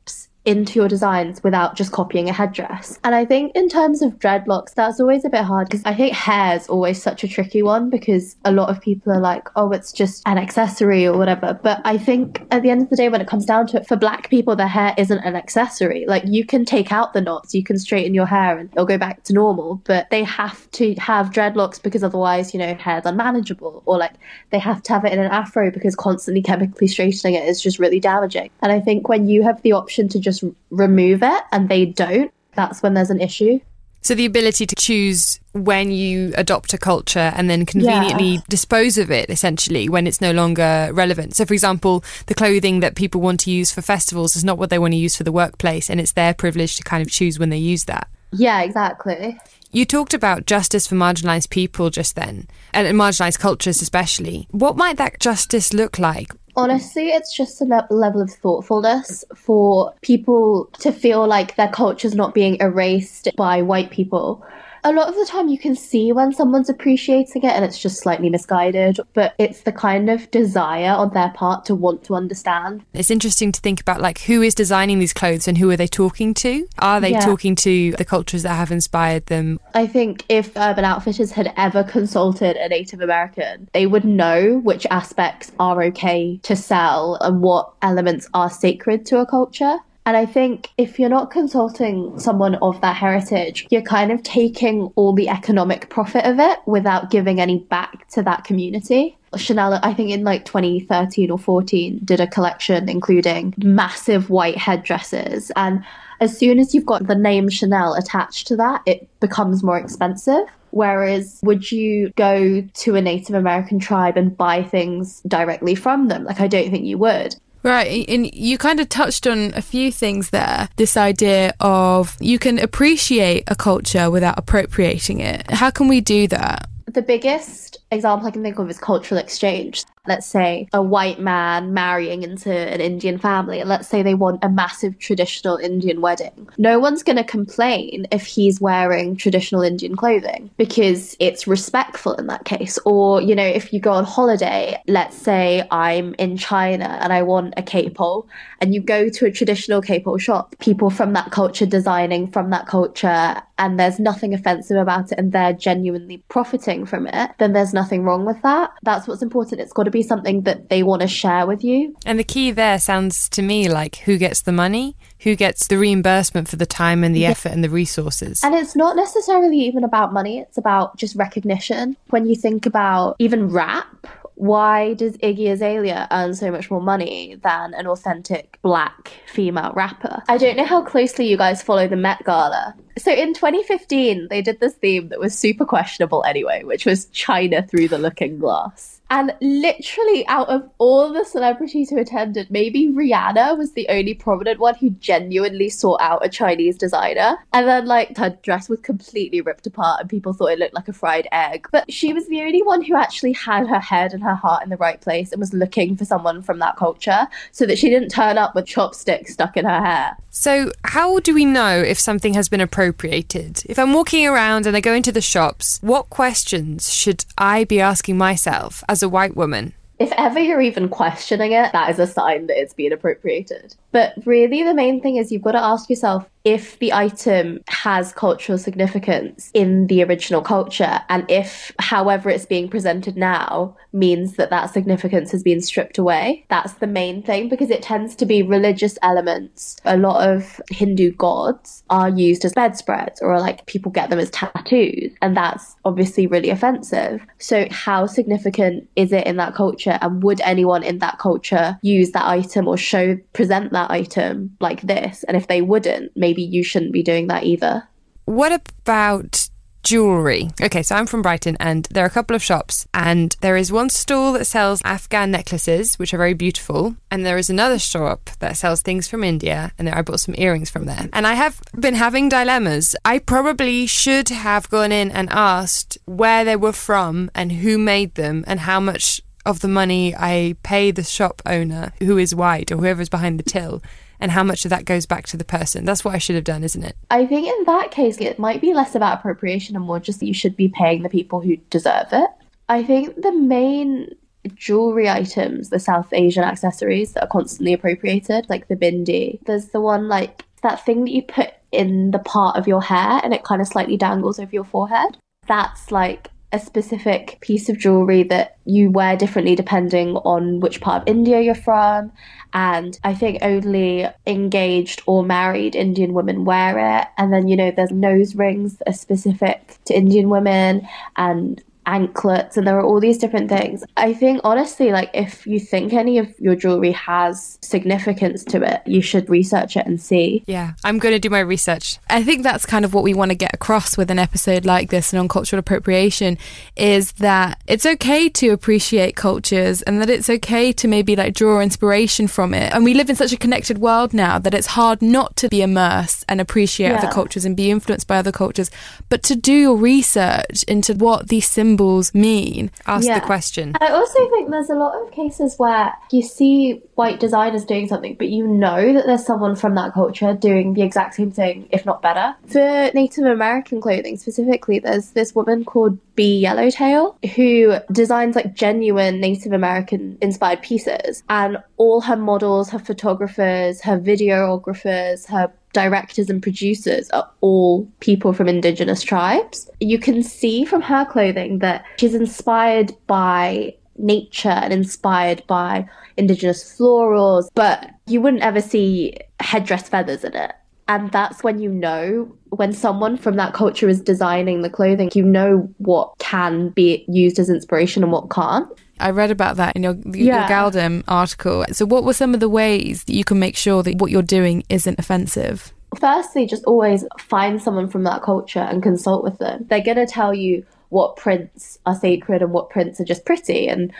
into 0.44 0.78
your 0.78 0.88
designs 0.88 1.42
without 1.42 1.76
just 1.76 1.92
copying 1.92 2.28
a 2.28 2.32
headdress. 2.32 2.98
And 3.04 3.14
I 3.14 3.24
think 3.24 3.52
in 3.54 3.68
terms 3.68 4.02
of 4.02 4.18
dreadlocks, 4.18 4.74
that's 4.74 5.00
always 5.00 5.24
a 5.24 5.30
bit 5.30 5.44
hard 5.44 5.68
because 5.68 5.84
I 5.84 5.94
think 5.94 6.14
hair 6.14 6.56
is 6.56 6.68
always 6.68 7.00
such 7.00 7.22
a 7.22 7.28
tricky 7.28 7.62
one 7.62 7.90
because 7.90 8.36
a 8.44 8.52
lot 8.52 8.68
of 8.68 8.80
people 8.80 9.12
are 9.12 9.20
like, 9.20 9.48
oh, 9.56 9.70
it's 9.70 9.92
just 9.92 10.22
an 10.26 10.38
accessory 10.38 11.06
or 11.06 11.16
whatever. 11.16 11.58
But 11.62 11.80
I 11.84 11.96
think 11.98 12.44
at 12.50 12.62
the 12.62 12.70
end 12.70 12.82
of 12.82 12.90
the 12.90 12.96
day, 12.96 13.08
when 13.08 13.20
it 13.20 13.28
comes 13.28 13.46
down 13.46 13.66
to 13.68 13.78
it, 13.78 13.86
for 13.86 13.96
black 13.96 14.30
people, 14.30 14.56
their 14.56 14.68
hair 14.68 14.94
isn't 14.98 15.18
an 15.18 15.36
accessory. 15.36 16.04
Like 16.06 16.24
you 16.26 16.44
can 16.44 16.64
take 16.64 16.92
out 16.92 17.12
the 17.12 17.20
knots, 17.20 17.54
you 17.54 17.62
can 17.62 17.78
straighten 17.78 18.14
your 18.14 18.26
hair 18.26 18.58
and 18.58 18.70
it'll 18.72 18.86
go 18.86 18.98
back 18.98 19.22
to 19.24 19.32
normal, 19.32 19.76
but 19.84 20.10
they 20.10 20.24
have 20.24 20.70
to 20.72 20.94
have 20.94 21.30
dreadlocks 21.30 21.80
because 21.80 22.02
otherwise, 22.02 22.52
you 22.52 22.58
know, 22.58 22.74
hair's 22.74 23.06
unmanageable 23.06 23.82
or 23.86 23.98
like 23.98 24.14
they 24.50 24.58
have 24.58 24.82
to 24.82 24.92
have 24.92 25.04
it 25.04 25.12
in 25.12 25.18
an 25.18 25.30
afro 25.30 25.70
because 25.70 25.94
constantly 25.94 26.42
chemically 26.42 26.88
straightening 26.88 27.34
it 27.34 27.48
is 27.48 27.62
just 27.62 27.78
really 27.78 28.00
damaging. 28.00 28.50
And 28.60 28.72
I 28.72 28.80
think 28.80 29.08
when 29.08 29.28
you 29.28 29.42
have 29.42 29.62
the 29.62 29.72
option 29.72 30.08
to 30.08 30.18
just 30.18 30.31
just 30.32 30.44
remove 30.70 31.22
it 31.22 31.42
and 31.52 31.68
they 31.68 31.86
don't, 31.86 32.32
that's 32.54 32.82
when 32.82 32.94
there's 32.94 33.10
an 33.10 33.20
issue. 33.20 33.60
So 34.04 34.16
the 34.16 34.26
ability 34.26 34.66
to 34.66 34.74
choose 34.74 35.38
when 35.52 35.92
you 35.92 36.32
adopt 36.36 36.74
a 36.74 36.78
culture 36.78 37.32
and 37.36 37.48
then 37.48 37.64
conveniently 37.64 38.34
yeah. 38.34 38.40
dispose 38.48 38.98
of 38.98 39.12
it 39.12 39.30
essentially 39.30 39.88
when 39.88 40.08
it's 40.08 40.20
no 40.20 40.32
longer 40.32 40.90
relevant. 40.92 41.36
So 41.36 41.44
for 41.44 41.54
example, 41.54 42.02
the 42.26 42.34
clothing 42.34 42.80
that 42.80 42.96
people 42.96 43.20
want 43.20 43.38
to 43.40 43.52
use 43.52 43.70
for 43.70 43.80
festivals 43.80 44.34
is 44.34 44.42
not 44.42 44.58
what 44.58 44.70
they 44.70 44.78
want 44.78 44.92
to 44.94 44.98
use 44.98 45.14
for 45.14 45.22
the 45.22 45.30
workplace 45.30 45.88
and 45.88 46.00
it's 46.00 46.12
their 46.12 46.34
privilege 46.34 46.74
to 46.76 46.82
kind 46.82 47.00
of 47.00 47.12
choose 47.12 47.38
when 47.38 47.50
they 47.50 47.58
use 47.58 47.84
that. 47.84 48.08
Yeah, 48.32 48.62
exactly. 48.62 49.38
You 49.70 49.86
talked 49.86 50.14
about 50.14 50.46
justice 50.46 50.86
for 50.86 50.96
marginalised 50.96 51.48
people 51.48 51.88
just 51.88 52.14
then, 52.14 52.46
and 52.74 52.86
marginalised 52.98 53.38
cultures 53.38 53.80
especially. 53.80 54.46
What 54.50 54.76
might 54.76 54.98
that 54.98 55.20
justice 55.20 55.72
look 55.72 55.98
like? 55.98 56.30
Honestly, 56.54 57.08
it's 57.08 57.34
just 57.34 57.60
a 57.62 57.64
le- 57.64 57.86
level 57.90 58.20
of 58.20 58.30
thoughtfulness 58.30 59.24
for 59.34 59.94
people 60.02 60.68
to 60.80 60.92
feel 60.92 61.26
like 61.26 61.56
their 61.56 61.68
culture 61.68 62.06
is 62.06 62.14
not 62.14 62.34
being 62.34 62.56
erased 62.60 63.28
by 63.36 63.62
white 63.62 63.90
people. 63.90 64.44
A 64.84 64.92
lot 64.92 65.08
of 65.08 65.14
the 65.14 65.24
time 65.26 65.46
you 65.46 65.58
can 65.58 65.76
see 65.76 66.10
when 66.10 66.32
someone's 66.32 66.68
appreciating 66.68 67.44
it 67.44 67.52
and 67.52 67.64
it's 67.64 67.78
just 67.78 68.00
slightly 68.00 68.28
misguided, 68.28 68.98
but 69.14 69.32
it's 69.38 69.60
the 69.60 69.70
kind 69.70 70.10
of 70.10 70.28
desire 70.32 70.90
on 70.90 71.14
their 71.14 71.30
part 71.30 71.64
to 71.66 71.74
want 71.76 72.02
to 72.04 72.16
understand. 72.16 72.84
It's 72.92 73.10
interesting 73.10 73.52
to 73.52 73.60
think 73.60 73.80
about 73.80 74.00
like 74.00 74.22
who 74.22 74.42
is 74.42 74.56
designing 74.56 74.98
these 74.98 75.12
clothes 75.12 75.46
and 75.46 75.58
who 75.58 75.70
are 75.70 75.76
they 75.76 75.86
talking 75.86 76.34
to? 76.34 76.66
Are 76.80 77.00
they 77.00 77.12
yeah. 77.12 77.20
talking 77.20 77.54
to 77.56 77.92
the 77.92 78.04
cultures 78.04 78.42
that 78.42 78.56
have 78.56 78.72
inspired 78.72 79.26
them? 79.26 79.60
I 79.72 79.86
think 79.86 80.24
if 80.28 80.56
Urban 80.56 80.84
Outfitters 80.84 81.30
had 81.30 81.52
ever 81.56 81.84
consulted 81.84 82.56
a 82.56 82.68
Native 82.68 83.00
American, 83.00 83.68
they 83.72 83.86
would 83.86 84.04
know 84.04 84.58
which 84.64 84.84
aspects 84.90 85.52
are 85.60 85.80
okay 85.84 86.40
to 86.42 86.56
sell 86.56 87.18
and 87.20 87.40
what 87.40 87.72
elements 87.82 88.28
are 88.34 88.50
sacred 88.50 89.06
to 89.06 89.20
a 89.20 89.26
culture. 89.26 89.78
And 90.04 90.16
I 90.16 90.26
think 90.26 90.70
if 90.76 90.98
you're 90.98 91.08
not 91.08 91.30
consulting 91.30 92.18
someone 92.18 92.56
of 92.56 92.80
that 92.80 92.96
heritage, 92.96 93.66
you're 93.70 93.82
kind 93.82 94.10
of 94.10 94.22
taking 94.22 94.92
all 94.96 95.12
the 95.12 95.28
economic 95.28 95.88
profit 95.90 96.24
of 96.24 96.40
it 96.40 96.58
without 96.66 97.10
giving 97.10 97.40
any 97.40 97.58
back 97.58 98.08
to 98.08 98.22
that 98.22 98.44
community. 98.44 99.16
Chanel, 99.36 99.78
I 99.82 99.94
think 99.94 100.10
in 100.10 100.24
like 100.24 100.44
2013 100.44 101.30
or 101.30 101.38
14, 101.38 102.00
did 102.04 102.20
a 102.20 102.26
collection 102.26 102.88
including 102.88 103.54
massive 103.58 104.28
white 104.28 104.58
headdresses. 104.58 105.52
And 105.56 105.84
as 106.20 106.36
soon 106.36 106.58
as 106.58 106.74
you've 106.74 106.86
got 106.86 107.06
the 107.06 107.14
name 107.14 107.48
Chanel 107.48 107.94
attached 107.94 108.46
to 108.48 108.56
that, 108.56 108.82
it 108.86 109.08
becomes 109.20 109.62
more 109.62 109.78
expensive. 109.78 110.44
Whereas, 110.70 111.38
would 111.42 111.70
you 111.70 112.12
go 112.16 112.62
to 112.62 112.94
a 112.94 113.02
Native 113.02 113.34
American 113.34 113.78
tribe 113.78 114.16
and 114.16 114.36
buy 114.36 114.62
things 114.62 115.20
directly 115.28 115.74
from 115.74 116.08
them? 116.08 116.24
Like, 116.24 116.40
I 116.40 116.48
don't 116.48 116.70
think 116.70 116.86
you 116.86 116.96
would. 116.96 117.36
Right. 117.62 118.08
And 118.08 118.32
you 118.34 118.58
kind 118.58 118.80
of 118.80 118.88
touched 118.88 119.26
on 119.26 119.52
a 119.54 119.62
few 119.62 119.92
things 119.92 120.30
there. 120.30 120.68
This 120.76 120.96
idea 120.96 121.54
of 121.60 122.16
you 122.20 122.38
can 122.38 122.58
appreciate 122.58 123.44
a 123.46 123.54
culture 123.54 124.10
without 124.10 124.38
appropriating 124.38 125.20
it. 125.20 125.50
How 125.50 125.70
can 125.70 125.88
we 125.88 126.00
do 126.00 126.26
that? 126.28 126.68
The 126.86 127.02
biggest 127.02 127.78
example 127.92 128.26
I 128.26 128.30
can 128.30 128.42
think 128.42 128.58
of 128.58 128.68
is 128.70 128.78
cultural 128.78 129.20
exchange 129.20 129.84
let's 130.06 130.26
say 130.26 130.68
a 130.72 130.82
white 130.82 131.20
man 131.20 131.72
marrying 131.72 132.22
into 132.22 132.50
an 132.52 132.80
Indian 132.80 133.18
family, 133.18 133.60
and 133.60 133.68
let's 133.68 133.88
say 133.88 134.02
they 134.02 134.14
want 134.14 134.42
a 134.42 134.48
massive 134.48 134.98
traditional 134.98 135.56
Indian 135.56 136.00
wedding. 136.00 136.48
No 136.58 136.78
one's 136.78 137.02
going 137.02 137.16
to 137.16 137.24
complain 137.24 138.06
if 138.10 138.26
he's 138.26 138.60
wearing 138.60 139.16
traditional 139.16 139.62
Indian 139.62 139.94
clothing 139.94 140.50
because 140.56 141.16
it's 141.20 141.46
respectful 141.46 142.14
in 142.14 142.26
that 142.26 142.44
case. 142.44 142.78
Or, 142.84 143.20
you 143.20 143.34
know, 143.34 143.46
if 143.46 143.72
you 143.72 143.80
go 143.80 143.92
on 143.92 144.04
holiday, 144.04 144.80
let's 144.88 145.16
say 145.16 145.66
I'm 145.70 146.14
in 146.14 146.36
China 146.36 146.98
and 147.00 147.12
I 147.12 147.22
want 147.22 147.54
a 147.56 147.62
qipao, 147.62 148.26
and 148.60 148.74
you 148.74 148.80
go 148.80 149.08
to 149.08 149.26
a 149.26 149.30
traditional 149.30 149.82
qipao 149.82 150.20
shop, 150.20 150.56
people 150.58 150.90
from 150.90 151.12
that 151.12 151.30
culture 151.30 151.66
designing 151.66 152.30
from 152.30 152.50
that 152.50 152.66
culture, 152.66 153.40
and 153.58 153.78
there's 153.78 154.00
nothing 154.00 154.34
offensive 154.34 154.76
about 154.76 155.12
it, 155.12 155.18
and 155.18 155.30
they're 155.30 155.52
genuinely 155.52 156.24
profiting 156.28 156.84
from 156.84 157.06
it, 157.06 157.30
then 157.38 157.52
there's 157.52 157.72
nothing 157.72 157.81
wrong 157.90 158.24
with 158.24 158.40
that. 158.42 158.70
That's 158.82 159.06
what's 159.06 159.22
important. 159.22 159.60
It's 159.60 159.72
got 159.72 159.84
to 159.84 159.90
be 159.90 160.02
something 160.02 160.42
that 160.42 160.68
they 160.68 160.82
want 160.82 161.02
to 161.02 161.08
share 161.08 161.46
with 161.46 161.64
you. 161.64 161.94
And 162.04 162.18
the 162.18 162.24
key 162.24 162.50
there 162.50 162.78
sounds 162.78 163.28
to 163.30 163.42
me 163.42 163.68
like 163.68 163.96
who 163.96 164.18
gets 164.18 164.42
the 164.42 164.52
money, 164.52 164.96
who 165.20 165.36
gets 165.36 165.66
the 165.66 165.78
reimbursement 165.78 166.48
for 166.48 166.56
the 166.56 166.66
time 166.66 167.04
and 167.04 167.14
the 167.14 167.20
yeah. 167.20 167.30
effort 167.30 167.52
and 167.52 167.62
the 167.62 167.70
resources. 167.70 168.42
And 168.42 168.54
it's 168.54 168.76
not 168.76 168.96
necessarily 168.96 169.58
even 169.58 169.84
about 169.84 170.12
money, 170.12 170.38
it's 170.38 170.58
about 170.58 170.96
just 170.96 171.16
recognition. 171.16 171.96
When 172.10 172.26
you 172.26 172.36
think 172.36 172.66
about 172.66 173.16
even 173.18 173.48
rap, 173.48 174.06
why 174.34 174.94
does 174.94 175.16
Iggy 175.18 175.50
Azalea 175.52 176.08
earn 176.10 176.34
so 176.34 176.50
much 176.50 176.70
more 176.70 176.80
money 176.80 177.38
than 177.42 177.74
an 177.74 177.86
authentic 177.86 178.58
black 178.62 179.12
female 179.26 179.72
rapper? 179.74 180.22
I 180.28 180.38
don't 180.38 180.56
know 180.56 180.64
how 180.64 180.82
closely 180.82 181.28
you 181.28 181.36
guys 181.36 181.62
follow 181.62 181.86
the 181.86 181.96
Met 181.96 182.24
Gala. 182.24 182.74
So 182.98 183.12
in 183.12 183.34
2015, 183.34 184.28
they 184.30 184.42
did 184.42 184.60
this 184.60 184.74
theme 184.74 185.08
that 185.08 185.20
was 185.20 185.38
super 185.38 185.64
questionable 185.64 186.24
anyway, 186.24 186.64
which 186.64 186.86
was 186.86 187.06
China 187.06 187.62
through 187.62 187.88
the 187.88 187.98
looking 187.98 188.38
glass. 188.38 189.01
And 189.12 189.34
literally, 189.42 190.26
out 190.26 190.48
of 190.48 190.70
all 190.78 191.12
the 191.12 191.26
celebrities 191.26 191.90
who 191.90 191.98
attended, 191.98 192.50
maybe 192.50 192.88
Rihanna 192.88 193.58
was 193.58 193.72
the 193.72 193.86
only 193.90 194.14
prominent 194.14 194.58
one 194.58 194.74
who 194.74 194.88
genuinely 194.88 195.68
sought 195.68 196.00
out 196.00 196.24
a 196.24 196.30
Chinese 196.30 196.78
designer. 196.78 197.36
And 197.52 197.68
then, 197.68 197.84
like, 197.84 198.16
her 198.16 198.30
dress 198.42 198.70
was 198.70 198.80
completely 198.80 199.42
ripped 199.42 199.66
apart, 199.66 200.00
and 200.00 200.08
people 200.08 200.32
thought 200.32 200.52
it 200.52 200.58
looked 200.58 200.72
like 200.72 200.88
a 200.88 200.94
fried 200.94 201.28
egg. 201.30 201.68
But 201.70 201.92
she 201.92 202.14
was 202.14 202.26
the 202.28 202.40
only 202.40 202.62
one 202.62 202.80
who 202.80 202.96
actually 202.96 203.34
had 203.34 203.68
her 203.68 203.80
head 203.80 204.14
and 204.14 204.22
her 204.22 204.34
heart 204.34 204.64
in 204.64 204.70
the 204.70 204.78
right 204.78 204.98
place 204.98 205.30
and 205.30 205.40
was 205.40 205.52
looking 205.52 205.94
for 205.94 206.06
someone 206.06 206.40
from 206.40 206.58
that 206.60 206.76
culture 206.76 207.28
so 207.50 207.66
that 207.66 207.78
she 207.78 207.90
didn't 207.90 208.08
turn 208.08 208.38
up 208.38 208.54
with 208.54 208.64
chopsticks 208.64 209.34
stuck 209.34 209.58
in 209.58 209.66
her 209.66 209.84
hair. 209.84 210.16
So, 210.30 210.72
how 210.84 211.18
do 211.18 211.34
we 211.34 211.44
know 211.44 211.78
if 211.78 212.00
something 212.00 212.32
has 212.32 212.48
been 212.48 212.62
appropriated? 212.62 213.64
If 213.66 213.78
I'm 213.78 213.92
walking 213.92 214.26
around 214.26 214.66
and 214.66 214.74
I 214.74 214.80
go 214.80 214.94
into 214.94 215.12
the 215.12 215.20
shops, 215.20 215.78
what 215.82 216.08
questions 216.08 216.90
should 216.90 217.26
I 217.36 217.64
be 217.64 217.78
asking 217.78 218.16
myself 218.16 218.82
as 218.88 219.01
a 219.02 219.08
white 219.08 219.36
woman? 219.36 219.74
If 219.98 220.12
ever 220.16 220.40
you're 220.40 220.60
even 220.60 220.88
questioning 220.88 221.52
it, 221.52 221.72
that 221.72 221.90
is 221.90 221.98
a 221.98 222.06
sign 222.06 222.46
that 222.48 222.58
it's 222.58 222.74
being 222.74 222.92
appropriated. 222.92 223.76
But 223.92 224.14
really, 224.24 224.62
the 224.62 224.74
main 224.74 225.00
thing 225.00 225.16
is 225.16 225.30
you've 225.30 225.42
got 225.42 225.52
to 225.52 225.62
ask 225.62 225.88
yourself 225.88 226.28
if 226.44 226.78
the 226.80 226.92
item 226.92 227.60
has 227.68 228.12
cultural 228.12 228.58
significance 228.58 229.50
in 229.54 229.86
the 229.86 230.02
original 230.02 230.42
culture, 230.42 231.00
and 231.08 231.24
if, 231.30 231.70
however, 231.78 232.30
it's 232.30 232.46
being 232.46 232.68
presented 232.68 233.16
now 233.16 233.76
means 233.92 234.34
that 234.34 234.50
that 234.50 234.72
significance 234.72 235.30
has 235.30 235.42
been 235.44 235.60
stripped 235.60 235.98
away. 235.98 236.44
That's 236.48 236.72
the 236.74 236.88
main 236.88 237.22
thing 237.22 237.48
because 237.48 237.70
it 237.70 237.82
tends 237.82 238.16
to 238.16 238.26
be 238.26 238.42
religious 238.42 238.98
elements. 239.02 239.76
A 239.84 239.96
lot 239.96 240.28
of 240.28 240.60
Hindu 240.70 241.12
gods 241.12 241.84
are 241.90 242.08
used 242.08 242.44
as 242.44 242.54
bedspreads, 242.54 243.20
or 243.22 243.38
like 243.38 243.64
people 243.66 243.92
get 243.92 244.10
them 244.10 244.18
as 244.18 244.30
tattoos, 244.30 245.12
and 245.20 245.36
that's 245.36 245.76
obviously 245.84 246.26
really 246.26 246.50
offensive. 246.50 247.24
So, 247.38 247.68
how 247.70 248.06
significant 248.06 248.88
is 248.96 249.12
it 249.12 249.26
in 249.26 249.36
that 249.36 249.54
culture, 249.54 249.98
and 250.00 250.22
would 250.24 250.40
anyone 250.40 250.82
in 250.82 250.98
that 250.98 251.18
culture 251.18 251.78
use 251.82 252.10
that 252.12 252.26
item 252.26 252.66
or 252.66 252.76
show 252.76 253.16
present 253.32 253.72
that? 253.72 253.81
That 253.82 253.90
item 253.90 254.56
like 254.60 254.82
this. 254.82 255.24
And 255.24 255.36
if 255.36 255.48
they 255.48 255.62
wouldn't, 255.62 256.12
maybe 256.16 256.42
you 256.42 256.62
shouldn't 256.62 256.92
be 256.92 257.02
doing 257.02 257.28
that 257.28 257.44
either. 257.44 257.86
What 258.24 258.52
about 258.52 259.48
jewelry. 259.82 260.48
Okay, 260.60 260.82
so 260.82 260.94
I'm 260.94 261.06
from 261.06 261.22
Brighton 261.22 261.56
and 261.58 261.88
there 261.90 262.04
are 262.04 262.06
a 262.06 262.10
couple 262.10 262.36
of 262.36 262.42
shops 262.42 262.86
and 262.94 263.36
there 263.40 263.56
is 263.56 263.72
one 263.72 263.90
stall 263.90 264.32
that 264.34 264.44
sells 264.44 264.80
Afghan 264.84 265.32
necklaces, 265.32 265.98
which 265.98 266.14
are 266.14 266.18
very 266.18 266.34
beautiful, 266.34 266.94
and 267.10 267.26
there 267.26 267.36
is 267.36 267.50
another 267.50 267.80
shop 267.80 268.30
that 268.38 268.56
sells 268.56 268.80
things 268.80 269.08
from 269.08 269.24
India 269.24 269.72
and 269.76 269.88
there 269.88 269.96
I 269.96 270.02
bought 270.02 270.20
some 270.20 270.36
earrings 270.38 270.70
from 270.70 270.86
there. 270.86 271.08
And 271.12 271.26
I 271.26 271.34
have 271.34 271.60
been 271.78 271.96
having 271.96 272.28
dilemmas. 272.28 272.94
I 273.04 273.18
probably 273.18 273.86
should 273.86 274.28
have 274.28 274.70
gone 274.70 274.92
in 274.92 275.10
and 275.10 275.28
asked 275.32 275.98
where 276.04 276.44
they 276.44 276.56
were 276.56 276.72
from 276.72 277.30
and 277.34 277.50
who 277.50 277.76
made 277.76 278.14
them 278.14 278.44
and 278.46 278.60
how 278.60 278.78
much 278.78 279.20
of 279.44 279.60
the 279.60 279.68
money 279.68 280.14
I 280.14 280.56
pay 280.62 280.90
the 280.90 281.02
shop 281.02 281.42
owner, 281.46 281.92
who 282.00 282.18
is 282.18 282.34
white 282.34 282.70
or 282.70 282.76
whoever's 282.76 283.08
behind 283.08 283.38
the 283.38 283.42
till, 283.42 283.82
and 284.20 284.30
how 284.30 284.44
much 284.44 284.64
of 284.64 284.70
that 284.70 284.84
goes 284.84 285.04
back 285.04 285.26
to 285.26 285.36
the 285.36 285.44
person. 285.44 285.84
That's 285.84 286.04
what 286.04 286.14
I 286.14 286.18
should 286.18 286.36
have 286.36 286.44
done, 286.44 286.62
isn't 286.62 286.84
it? 286.84 286.96
I 287.10 287.26
think 287.26 287.48
in 287.48 287.64
that 287.64 287.90
case, 287.90 288.18
it 288.18 288.38
might 288.38 288.60
be 288.60 288.72
less 288.72 288.94
about 288.94 289.18
appropriation 289.18 289.74
and 289.74 289.84
more 289.84 289.98
just 289.98 290.20
that 290.20 290.26
you 290.26 290.34
should 290.34 290.56
be 290.56 290.68
paying 290.68 291.02
the 291.02 291.08
people 291.08 291.40
who 291.40 291.56
deserve 291.70 292.08
it. 292.12 292.30
I 292.68 292.82
think 292.84 293.20
the 293.20 293.32
main 293.32 294.14
jewelry 294.54 295.08
items, 295.08 295.70
the 295.70 295.78
South 295.78 296.12
Asian 296.12 296.44
accessories 296.44 297.12
that 297.12 297.24
are 297.24 297.28
constantly 297.28 297.72
appropriated, 297.72 298.48
like 298.48 298.68
the 298.68 298.76
bindi. 298.76 299.40
There's 299.44 299.68
the 299.68 299.80
one 299.80 300.08
like 300.08 300.44
that 300.62 300.84
thing 300.84 301.04
that 301.04 301.12
you 301.12 301.22
put 301.22 301.52
in 301.70 302.10
the 302.10 302.18
part 302.18 302.56
of 302.56 302.68
your 302.68 302.82
hair 302.82 303.20
and 303.24 303.32
it 303.34 303.44
kind 303.44 303.60
of 303.60 303.68
slightly 303.68 303.96
dangles 303.96 304.38
over 304.38 304.50
your 304.52 304.64
forehead. 304.64 305.16
That's 305.46 305.90
like 305.90 306.28
a 306.52 306.58
specific 306.58 307.38
piece 307.40 307.68
of 307.68 307.78
jewelry 307.78 308.22
that 308.24 308.56
you 308.64 308.90
wear 308.90 309.16
differently 309.16 309.54
depending 309.54 310.16
on 310.16 310.60
which 310.60 310.80
part 310.80 311.02
of 311.02 311.08
India 311.08 311.40
you're 311.40 311.54
from. 311.54 312.12
And 312.52 312.98
I 313.02 313.14
think 313.14 313.38
only 313.42 314.06
engaged 314.26 315.02
or 315.06 315.24
married 315.24 315.74
Indian 315.74 316.12
women 316.12 316.44
wear 316.44 317.00
it. 317.00 317.08
And 317.16 317.32
then, 317.32 317.48
you 317.48 317.56
know, 317.56 317.70
there's 317.70 317.90
nose 317.90 318.34
rings 318.34 318.76
that 318.76 318.88
are 318.90 318.92
specific 318.92 319.78
to 319.86 319.96
Indian 319.96 320.28
women 320.28 320.86
and 321.16 321.62
anklets 321.86 322.56
and 322.56 322.66
there 322.66 322.78
are 322.78 322.84
all 322.84 323.00
these 323.00 323.18
different 323.18 323.48
things. 323.48 323.84
I 323.96 324.14
think 324.14 324.40
honestly, 324.44 324.92
like 324.92 325.10
if 325.14 325.46
you 325.46 325.58
think 325.58 325.92
any 325.92 326.18
of 326.18 326.28
your 326.38 326.54
jewelry 326.54 326.92
has 326.92 327.58
significance 327.60 328.44
to 328.44 328.62
it, 328.62 328.82
you 328.86 329.00
should 329.00 329.28
research 329.28 329.76
it 329.76 329.86
and 329.86 330.00
see. 330.00 330.44
Yeah, 330.46 330.72
I'm 330.84 330.98
going 330.98 331.14
to 331.14 331.18
do 331.18 331.30
my 331.30 331.40
research. 331.40 331.98
I 332.08 332.22
think 332.22 332.42
that's 332.42 332.66
kind 332.66 332.84
of 332.84 332.94
what 332.94 333.04
we 333.04 333.14
want 333.14 333.30
to 333.30 333.34
get 333.34 333.54
across 333.54 333.96
with 333.96 334.10
an 334.10 334.18
episode 334.18 334.64
like 334.64 334.90
this 334.90 335.12
and 335.12 335.20
on 335.20 335.28
cultural 335.28 335.58
appropriation 335.58 336.38
is 336.76 337.12
that 337.12 337.60
it's 337.66 337.86
okay 337.86 338.28
to 338.28 338.50
appreciate 338.50 339.16
cultures 339.16 339.82
and 339.82 340.00
that 340.00 340.10
it's 340.10 340.30
okay 340.30 340.72
to 340.72 340.88
maybe 340.88 341.16
like 341.16 341.34
draw 341.34 341.60
inspiration 341.60 342.28
from 342.28 342.54
it. 342.54 342.72
And 342.72 342.84
we 342.84 342.94
live 342.94 343.10
in 343.10 343.16
such 343.16 343.32
a 343.32 343.36
connected 343.36 343.78
world 343.78 344.14
now 344.14 344.38
that 344.38 344.54
it's 344.54 344.68
hard 344.68 345.02
not 345.02 345.36
to 345.36 345.48
be 345.48 345.62
immersed 345.62 346.24
and 346.28 346.40
appreciate 346.40 346.90
yeah. 346.90 346.98
other 346.98 347.12
cultures 347.12 347.44
and 347.44 347.56
be 347.56 347.70
influenced 347.70 348.06
by 348.06 348.18
other 348.18 348.32
cultures, 348.32 348.70
but 349.08 349.22
to 349.24 349.34
do 349.34 349.52
your 349.52 349.76
research 349.76 350.62
into 350.64 350.94
what 350.94 351.28
these 351.28 351.48
symbols 351.48 351.71
symbols 351.72 352.14
mean? 352.14 352.70
Ask 352.86 353.06
yeah. 353.06 353.18
the 353.18 353.24
question. 353.24 353.74
I 353.80 353.88
also 353.88 354.28
think 354.30 354.50
there's 354.50 354.70
a 354.70 354.74
lot 354.74 355.00
of 355.00 355.10
cases 355.10 355.56
where 355.58 355.92
you 356.10 356.22
see 356.22 356.82
white 356.94 357.18
designers 357.18 357.64
doing 357.64 357.88
something, 357.88 358.14
but 358.14 358.28
you 358.28 358.46
know 358.46 358.92
that 358.92 359.06
there's 359.06 359.24
someone 359.24 359.56
from 359.56 359.74
that 359.76 359.94
culture 359.94 360.34
doing 360.34 360.74
the 360.74 360.82
exact 360.82 361.14
same 361.14 361.30
thing, 361.30 361.68
if 361.70 361.86
not 361.86 362.02
better. 362.02 362.34
For 362.46 362.90
Native 362.94 363.24
American 363.24 363.80
clothing 363.80 364.16
specifically, 364.18 364.78
there's 364.80 365.10
this 365.10 365.34
woman 365.34 365.64
called 365.64 365.98
Bee 366.14 366.40
Yellowtail 366.40 367.16
who 367.34 367.76
designs 367.90 368.36
like 368.36 368.54
genuine 368.54 369.20
Native 369.20 369.52
American 369.52 370.18
inspired 370.20 370.60
pieces, 370.62 371.22
and 371.30 371.56
all 371.78 372.02
her 372.02 372.16
models, 372.16 372.68
her 372.70 372.78
photographers, 372.78 373.80
her 373.80 373.98
videographers, 373.98 375.26
her 375.28 375.50
directors 375.72 376.30
and 376.30 376.42
producers 376.42 377.08
are 377.10 377.28
all 377.40 377.90
people 378.00 378.32
from 378.32 378.48
indigenous 378.48 379.02
tribes. 379.02 379.70
You 379.80 379.98
can 379.98 380.22
see 380.22 380.64
from 380.64 380.82
her 380.82 381.04
clothing 381.04 381.58
that 381.60 381.84
she's 381.98 382.14
inspired 382.14 382.92
by 383.06 383.74
nature 383.96 384.48
and 384.48 384.72
inspired 384.72 385.42
by 385.46 385.88
indigenous 386.16 386.76
florals, 386.78 387.48
but 387.54 387.90
you 388.06 388.20
wouldn't 388.20 388.42
ever 388.42 388.60
see 388.60 389.16
headdress 389.40 389.88
feathers 389.88 390.24
in 390.24 390.34
it. 390.34 390.52
And 390.88 391.10
that's 391.12 391.42
when 391.42 391.58
you 391.58 391.70
know 391.70 392.30
when 392.50 392.72
someone 392.72 393.16
from 393.16 393.36
that 393.36 393.54
culture 393.54 393.88
is 393.88 394.00
designing 394.00 394.62
the 394.62 394.68
clothing, 394.68 395.10
you 395.14 395.24
know 395.24 395.72
what 395.78 396.12
can 396.18 396.70
be 396.70 397.04
used 397.08 397.38
as 397.38 397.48
inspiration 397.48 398.02
and 398.02 398.12
what 398.12 398.30
can't. 398.30 398.68
I 399.00 399.10
read 399.10 399.30
about 399.30 399.56
that 399.56 399.74
in 399.76 399.82
your, 399.82 399.96
yeah. 400.04 400.40
your 400.40 400.48
gal-dem 400.48 401.04
article. 401.08 401.64
So, 401.72 401.84
what 401.86 402.04
were 402.04 402.12
some 402.12 402.34
of 402.34 402.40
the 402.40 402.48
ways 402.48 403.04
that 403.04 403.14
you 403.14 403.24
can 403.24 403.38
make 403.38 403.56
sure 403.56 403.82
that 403.82 403.98
what 403.98 404.10
you're 404.10 404.22
doing 404.22 404.64
isn't 404.68 404.98
offensive? 404.98 405.72
Firstly, 405.98 406.46
just 406.46 406.64
always 406.64 407.04
find 407.18 407.60
someone 407.60 407.88
from 407.88 408.04
that 408.04 408.22
culture 408.22 408.60
and 408.60 408.82
consult 408.82 409.24
with 409.24 409.38
them. 409.38 409.66
They're 409.68 409.82
going 409.82 409.98
to 409.98 410.06
tell 410.06 410.32
you 410.32 410.64
what 410.88 411.16
prints 411.16 411.78
are 411.86 411.94
sacred 411.94 412.42
and 412.42 412.52
what 412.52 412.70
prints 412.70 413.00
are 413.00 413.04
just 413.04 413.24
pretty 413.24 413.68
and 413.68 413.92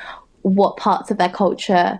what 0.43 0.77
parts 0.77 1.11
of 1.11 1.19
their 1.19 1.29
culture 1.29 1.99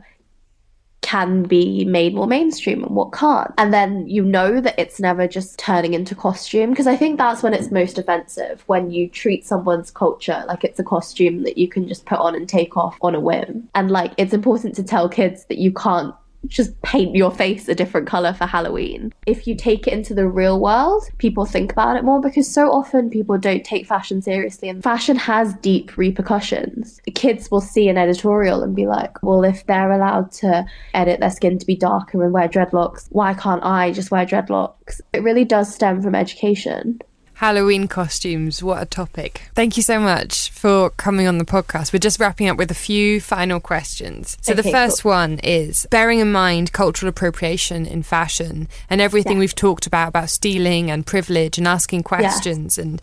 can 1.13 1.43
be 1.43 1.85
made 1.85 2.15
more 2.15 2.27
mainstream 2.27 2.83
and 2.83 2.97
what 2.97 3.13
can't. 3.13 3.53
And 3.59 3.71
then 3.71 4.09
you 4.09 4.25
know 4.25 4.63
that 4.63 4.79
it's 4.79 4.99
never 4.99 5.29
just 5.29 5.59
turning 5.59 5.93
into 5.93 6.15
costume 6.15 6.71
because 6.71 6.87
I 6.87 6.97
think 6.97 7.19
that's 7.19 7.43
when 7.43 7.53
it's 7.53 7.71
most 7.71 7.99
offensive 7.99 8.65
when 8.67 8.91
you 8.91 9.11
treat 9.11 9.45
someone's 9.45 9.91
culture 9.91 10.43
like 10.49 10.65
it's 10.65 10.79
a 10.79 10.85
costume 10.85 11.43
that 11.43 11.59
you 11.59 11.69
can 11.69 11.87
just 11.87 12.07
put 12.07 12.19
on 12.19 12.35
and 12.35 12.49
take 12.49 12.79
off 12.79 12.97
on 13.03 13.15
a 13.15 13.21
whim. 13.21 13.69
And 13.75 13.91
like 13.91 14.15
it's 14.17 14.33
important 14.33 14.75
to 14.77 14.83
tell 14.83 15.07
kids 15.07 15.45
that 15.51 15.59
you 15.59 15.71
can't 15.71 16.15
just 16.47 16.81
paint 16.83 17.15
your 17.15 17.31
face 17.31 17.69
a 17.69 17.75
different 17.75 18.07
color 18.07 18.33
for 18.33 18.47
Halloween. 18.47 19.13
If 19.27 19.47
you 19.47 19.55
take 19.55 19.87
it 19.87 19.93
into 19.93 20.15
the 20.15 20.29
real 20.29 20.61
world, 20.61 21.05
people 21.19 21.45
think 21.45 21.73
about 21.73 21.97
it 21.97 22.05
more 22.05 22.21
because 22.21 22.53
so 22.53 22.71
often 22.71 23.11
people 23.11 23.39
don't 23.39 23.65
take 23.65 23.87
fashion 23.87 24.23
seriously 24.23 24.69
and 24.69 24.83
fashion 24.83 25.17
has 25.17 25.55
deep 25.55 25.97
repercussions. 25.97 27.01
Kids 27.15 27.51
will 27.51 27.61
see 27.61 27.89
an 27.89 27.99
editorial 27.99 28.63
and 28.63 28.75
be 28.75 28.87
like, 28.87 29.23
well, 29.23 29.45
if 29.45 29.67
they're 29.67 29.93
allowed 29.93 30.33
to 30.33 30.65
edit 30.95 31.21
their 31.21 31.31
skin 31.31 31.59
to 31.59 31.67
be 31.67 31.77
darker 31.77 32.23
and 32.23 32.33
wear 32.33 32.49
dreadlocks, 32.49 33.07
why 33.11 33.35
can't 33.35 33.65
I 33.65 33.93
just 33.93 34.11
wear 34.11 34.27
dreadlocks? 34.27 35.01
It 35.13 35.23
really 35.23 35.45
does 35.45 35.73
stem 35.73 36.03
from 36.03 36.15
education. 36.15 37.01
Halloween 37.43 37.89
costumes, 37.89 38.63
what 38.63 38.81
a 38.81 38.87
topic. 38.87 39.51
Thank 39.57 39.77
you 39.77 39.83
so 39.83 39.99
much 39.99 40.51
for 40.51 40.91
coming 40.91 41.27
on 41.27 41.39
the 41.39 41.45
podcast. 41.45 41.93
We're 41.93 41.99
just 41.99 42.21
wrapping 42.21 42.49
up 42.49 42.57
with 42.57 42.71
a 42.71 42.75
few 42.75 43.21
final 43.21 43.59
questions. 43.59 44.39
So, 44.43 44.53
okay, 44.53 44.63
the 44.63 44.71
first 44.71 45.03
cool. 45.03 45.11
one 45.11 45.41
is 45.41 45.89
bearing 45.91 46.21
in 46.21 46.31
mind 46.31 46.73
cultural 46.73 47.11
appropriation 47.11 47.85
in 47.85 48.05
fashion 48.05 48.69
and 48.89 49.01
everything 49.01 49.33
yeah. 49.33 49.41
we've 49.41 49.57
talked 49.57 49.89
about, 49.89 50.07
about 50.07 50.31
stealing 50.31 50.89
and 50.89 51.05
privilege 51.05 51.59
and 51.59 51.67
asking 51.67 52.05
questions. 52.05 52.79
Yeah. 52.79 52.85
And 52.85 53.03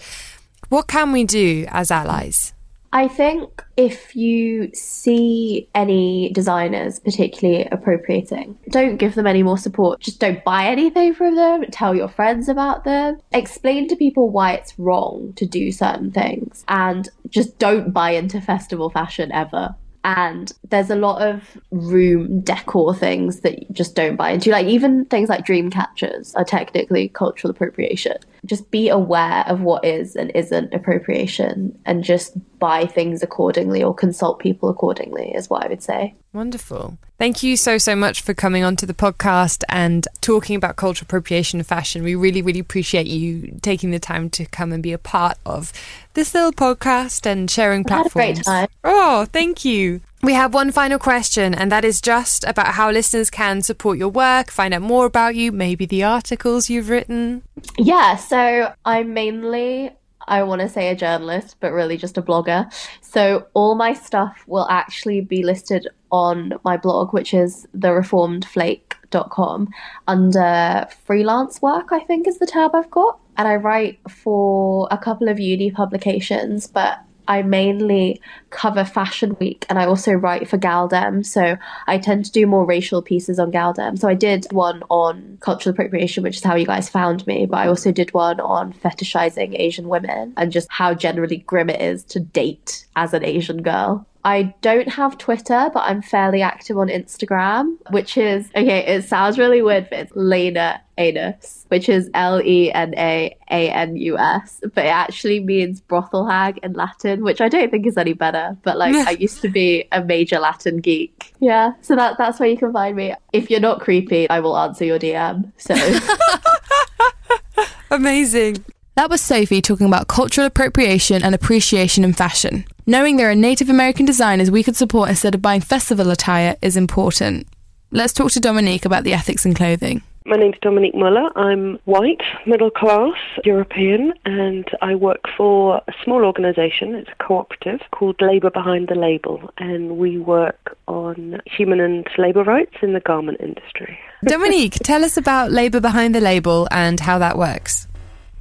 what 0.70 0.88
can 0.88 1.12
we 1.12 1.26
do 1.26 1.66
as 1.68 1.92
allies? 1.92 2.54
I 2.92 3.08
think 3.08 3.64
if 3.78 4.16
you 4.16 4.72
see 4.74 5.70
any 5.76 6.32
designers 6.34 7.00
particularly 7.00 7.68
appropriating, 7.72 8.58
don't 8.70 8.98
give 8.98 9.16
them 9.16 9.28
any 9.28 9.44
more 9.44 9.58
support. 9.58 10.00
Just 10.00 10.20
don't 10.20 10.44
buy 10.44 10.66
anything 10.66 11.14
from 11.14 11.36
them. 11.36 11.66
Tell 11.72 11.96
your 11.96 12.08
friends 12.08 12.50
about 12.50 12.84
them. 12.84 13.20
Explain 13.32 13.88
to 13.90 13.96
people 13.96 14.30
why 14.30 14.54
it's 14.54 14.78
wrong 14.80 15.34
to 15.36 15.46
do 15.46 15.72
certain 15.72 16.12
things. 16.12 16.64
And 16.68 17.10
just 17.30 17.60
don't 17.60 17.92
buy 17.92 18.12
into 18.12 18.42
festival 18.42 18.90
fashion 18.90 19.32
ever 19.32 19.76
and 20.04 20.54
there's 20.70 20.90
a 20.90 20.96
lot 20.96 21.22
of 21.22 21.58
room 21.72 22.42
decor 22.42 22.96
things 22.96 23.42
that 23.42 23.60
you 23.60 23.68
just 23.72 23.96
don't 23.96 24.16
buy 24.16 24.32
into 24.32 24.50
like 24.50 24.66
even 24.66 25.06
things 25.06 25.30
like 25.30 25.46
dream 25.46 25.70
catchers 25.70 26.34
are 26.36 26.46
technically 26.46 27.10
cultural 27.10 27.52
appropriation 27.52 28.16
just 28.46 28.70
be 28.72 28.90
aware 28.90 29.44
of 29.48 29.62
what 29.62 29.84
is 29.84 30.16
and 30.16 30.32
isn't 30.36 30.74
appropriation 30.74 31.78
and 31.86 32.04
just 32.04 32.34
buy 32.60 32.86
things 32.86 33.24
accordingly 33.24 33.84
or 33.84 33.94
consult 33.94 34.40
people 34.40 34.70
accordingly 34.70 35.32
is 35.34 35.50
what 35.50 35.64
i 35.64 35.68
would 35.68 35.82
say 35.82 36.14
wonderful 36.34 36.98
thank 37.18 37.42
you 37.42 37.56
so 37.56 37.78
so 37.78 37.96
much 37.96 38.22
for 38.22 38.34
coming 38.34 38.64
onto 38.64 38.86
the 38.86 38.94
podcast 38.94 39.64
and 39.70 40.08
talking 40.22 40.56
about 40.56 40.76
cultural 40.76 41.06
appropriation 41.06 41.60
and 41.60 41.68
fashion 41.68 42.04
we 42.04 42.16
really 42.16 42.42
really 42.42 42.60
appreciate 42.60 43.08
you 43.08 43.58
taking 43.62 43.92
the 43.92 44.00
time 44.00 44.30
to 44.30 44.46
come 44.46 44.72
and 44.72 44.84
be 44.84 44.94
a 44.94 44.98
part 44.98 45.38
of 45.46 45.72
this 46.14 46.34
little 46.34 46.52
podcast 46.52 47.26
and 47.26 47.50
sharing 47.50 47.84
platforms. 47.84 48.42
Oh, 48.84 49.26
thank 49.32 49.64
you. 49.64 50.02
We 50.22 50.34
have 50.34 50.54
one 50.54 50.72
final 50.72 51.00
question, 51.00 51.54
and 51.54 51.72
that 51.72 51.86
is 51.86 52.02
just 52.02 52.44
about 52.44 52.74
how 52.74 52.92
listeners 52.92 53.30
can 53.30 53.62
support 53.62 53.98
your 53.98 54.10
work, 54.10 54.52
find 54.52 54.74
out 54.74 54.82
more 54.82 55.06
about 55.06 55.36
you, 55.36 55.52
maybe 55.52 55.86
the 55.86 56.04
articles 56.04 56.70
you've 56.70 56.90
written. 56.90 57.44
Yeah, 57.78 58.18
so 58.18 58.74
I'm 58.86 59.14
mainly 59.14 59.92
I 60.28 60.44
want 60.44 60.62
to 60.62 60.70
say 60.70 60.90
a 60.90 60.96
journalist, 60.96 61.56
but 61.60 61.72
really 61.72 61.98
just 61.98 62.18
a 62.18 62.22
blogger. 62.22 62.72
So 63.02 63.48
all 63.56 63.74
my 63.74 63.94
stuff 63.94 64.44
will 64.46 64.68
actually 64.70 65.22
be 65.22 65.44
listed 65.44 65.88
on 66.12 66.54
my 66.64 66.78
blog, 66.78 67.14
which 67.14 67.34
is 67.34 67.68
thereformedflake.com, 67.76 69.70
under 70.08 70.88
freelance 71.06 71.62
work, 71.64 71.92
I 71.92 72.02
think 72.02 72.28
is 72.28 72.38
the 72.38 72.46
tab 72.46 72.76
I've 72.76 72.92
got 72.92 73.20
and 73.40 73.48
I 73.48 73.56
write 73.56 74.00
for 74.10 74.90
a 74.92 74.98
couple 74.98 75.30
of 75.30 75.40
uni 75.40 75.72
publications, 75.72 76.68
but 76.68 77.00
I 77.30 77.42
mainly 77.42 78.22
cover 78.50 78.84
Fashion 78.84 79.36
Week 79.40 79.66
and 79.70 79.78
I 79.80 79.86
also 79.86 80.14
write 80.14 80.48
for 80.48 80.58
gal-dem. 80.58 81.24
So 81.24 81.58
I 81.88 81.98
tend 81.98 82.26
to 82.26 82.32
do 82.32 82.48
more 82.48 82.66
racial 82.66 83.02
pieces 83.02 83.40
on 83.40 83.52
gal-dem. 83.52 83.98
So 83.98 84.08
I 84.08 84.14
did 84.14 84.48
one 84.52 84.84
on 84.90 85.38
cultural 85.42 85.74
appropriation, 85.74 86.24
which 86.24 86.38
is 86.38 86.44
how 86.44 86.56
you 86.56 86.66
guys 86.66 86.90
found 86.90 87.26
me, 87.28 87.46
but 87.46 87.58
I 87.58 87.68
also 87.68 87.92
did 87.92 88.14
one 88.14 88.40
on 88.40 88.74
fetishizing 88.74 89.60
Asian 89.60 89.88
women 89.88 90.34
and 90.38 90.52
just 90.52 90.68
how 90.72 90.94
generally 90.94 91.38
grim 91.38 91.70
it 91.70 91.82
is 91.82 92.04
to 92.06 92.20
date 92.20 92.86
as 92.96 93.14
an 93.14 93.24
Asian 93.24 93.62
girl. 93.62 94.06
I 94.26 94.54
don't 94.62 94.90
have 94.90 95.18
Twitter, 95.18 95.70
but 95.74 95.80
I'm 95.80 96.02
fairly 96.02 96.42
active 96.42 96.78
on 96.78 96.90
Instagram, 96.90 97.78
which 97.92 98.18
is 98.18 98.50
okay. 98.54 98.86
It 98.86 99.06
sounds 99.06 99.40
really 99.40 99.62
weird, 99.62 99.90
but 99.90 100.00
it's 100.00 100.12
Lena 100.14 100.82
Anus, 100.98 101.66
which 101.70 101.88
is 101.88 102.10
L 102.14 102.42
E 102.42 102.72
N 102.74 102.94
A 102.98 103.38
A 103.50 103.70
N 103.70 103.96
U 103.96 104.18
S, 104.18 104.60
but 104.74 104.86
it 104.86 104.90
actually 104.90 105.40
means 105.40 105.80
brothel 105.80 106.28
hag 106.28 106.60
in 106.62 106.74
Latin, 106.74 107.24
which 107.24 107.40
I 107.40 107.48
don't 107.48 107.72
think 107.72 107.88
is 107.88 107.98
any 107.98 108.12
better. 108.12 108.39
But 108.64 108.78
like, 108.78 108.96
I 108.96 109.12
used 109.20 109.42
to 109.42 109.50
be 109.50 109.86
a 109.92 110.04
major 110.04 110.40
Latin 110.40 110.78
geek. 110.78 111.34
Yeah, 111.40 111.74
so 111.82 111.96
that 111.96 112.18
that's 112.18 112.40
where 112.40 112.50
you 112.50 112.58
can 112.58 112.74
find 112.74 112.96
me. 112.96 113.14
If 113.34 113.50
you're 113.50 113.60
not 113.60 113.80
creepy, 113.82 114.30
I 114.30 114.40
will 114.40 114.58
answer 114.58 114.86
your 114.86 115.00
DM. 115.00 115.52
So 115.58 115.76
amazing. 117.92 118.64
That 118.96 119.10
was 119.10 119.22
Sophie 119.22 119.62
talking 119.62 119.88
about 119.88 120.08
cultural 120.10 120.48
appropriation 120.48 121.24
and 121.24 121.34
appreciation 121.34 122.04
in 122.04 122.12
fashion. 122.12 122.66
Knowing 122.86 123.16
there 123.16 123.30
are 123.30 123.36
Native 123.36 123.70
American 123.70 124.06
designers 124.06 124.52
we 124.52 124.64
could 124.64 124.76
support 124.76 125.10
instead 125.10 125.36
of 125.36 125.42
buying 125.42 125.62
festival 125.62 126.12
attire 126.12 126.58
is 126.62 126.76
important. 126.76 127.48
Let's 127.92 128.14
talk 128.14 128.32
to 128.32 128.40
Dominique 128.40 128.84
about 128.84 129.06
the 129.06 129.14
ethics 129.14 129.46
in 129.46 129.54
clothing. 129.54 130.02
My 130.30 130.36
name's 130.36 130.60
Dominique 130.62 130.94
Muller. 130.94 131.36
I'm 131.36 131.80
white, 131.86 132.22
middle 132.46 132.70
class, 132.70 133.16
European, 133.44 134.14
and 134.26 134.64
I 134.80 134.94
work 134.94 135.22
for 135.36 135.82
a 135.88 135.94
small 136.04 136.24
organisation. 136.24 136.94
It's 136.94 137.10
a 137.10 137.24
cooperative 137.24 137.82
called 137.90 138.22
Labour 138.22 138.52
Behind 138.52 138.90
the 138.90 138.94
Label, 138.94 139.52
and 139.58 139.98
we 139.98 140.20
work 140.20 140.78
on 140.88 141.42
human 141.48 141.80
and 141.80 142.08
labour 142.20 142.44
rights 142.44 142.76
in 142.84 142.94
the 142.94 143.00
garment 143.00 143.42
industry. 143.42 143.98
Dominique, 144.24 144.76
tell 144.84 145.04
us 145.04 145.18
about 145.18 145.52
Labour 145.52 145.80
Behind 145.80 146.14
the 146.14 146.22
Label 146.22 146.68
and 146.70 147.00
how 147.00 147.18
that 147.18 147.36
works. 147.36 147.88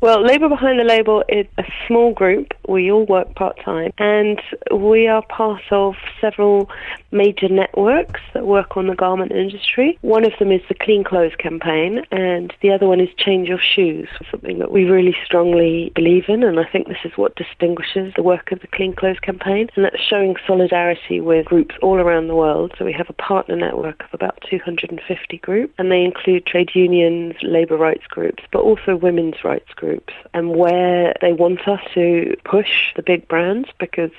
Well, 0.01 0.23
Labour 0.23 0.49
Behind 0.49 0.79
the 0.79 0.85
Label 0.85 1.25
is 1.29 1.47
a 1.59 1.65
small 1.89 2.13
group. 2.13 2.55
We 2.69 2.89
all 2.89 3.05
work 3.07 3.35
part 3.35 3.59
time, 3.65 3.93
and 3.99 4.41
we 4.73 5.09
are 5.09 5.23
part 5.23 5.63
of 5.73 5.97
several 6.21 6.71
major 7.11 7.49
networks 7.49 8.21
that 8.33 8.47
work 8.47 8.77
on 8.77 8.87
the 8.87 8.95
garment 8.95 9.33
industry. 9.33 9.99
One 10.03 10.25
of 10.25 10.35
them 10.39 10.53
is 10.53 10.61
the 10.69 10.77
Clean 10.77 11.03
Clothes 11.03 11.35
campaign, 11.37 12.03
and 12.13 12.55
the 12.61 12.71
other 12.71 12.87
one 12.87 13.01
is 13.01 13.09
Change 13.17 13.49
Your 13.49 13.59
Shoes, 13.59 14.09
something 14.31 14.61
that 14.61 14.71
we 14.71 14.85
really 14.85 15.17
strongly 15.25 15.91
believe 15.97 16.29
in, 16.29 16.45
and 16.45 16.61
I 16.61 16.65
think 16.65 16.87
this 16.87 17.05
is 17.05 17.17
what 17.17 17.35
distinguishes 17.35 18.13
the 18.15 18.23
work 18.23 18.53
of 18.53 18.61
the 18.61 18.69
Clean 18.69 18.95
Clothes 18.95 19.19
campaign, 19.19 19.69
and 19.75 19.85
that's 19.85 20.01
showing 20.01 20.37
solidarity 20.47 21.21
with 21.21 21.47
groups 21.47 21.75
all 21.83 21.99
around 21.99 22.29
the 22.29 22.37
world. 22.37 22.73
So 22.79 22.85
we 22.85 22.93
have 22.93 23.11
a 23.11 23.15
partner 23.15 23.57
network 23.57 24.05
of 24.05 24.15
about 24.15 24.45
250 24.49 25.39
groups, 25.39 25.75
and 25.77 25.91
they 25.91 26.05
include 26.05 26.47
trade 26.47 26.71
unions, 26.75 27.35
labour 27.43 27.77
rights 27.77 28.07
groups, 28.07 28.45
but 28.53 28.61
also 28.61 28.95
women's 28.95 29.43
rights 29.43 29.71
groups 29.75 29.88
groups 29.89 30.13
and 30.35 30.55
where 30.55 31.15
they 31.21 31.33
want 31.33 31.67
us 31.67 31.81
to 31.95 32.37
push 32.45 32.95
the 32.95 33.03
big 33.03 33.27
brands 33.29 33.69
because 33.79 34.11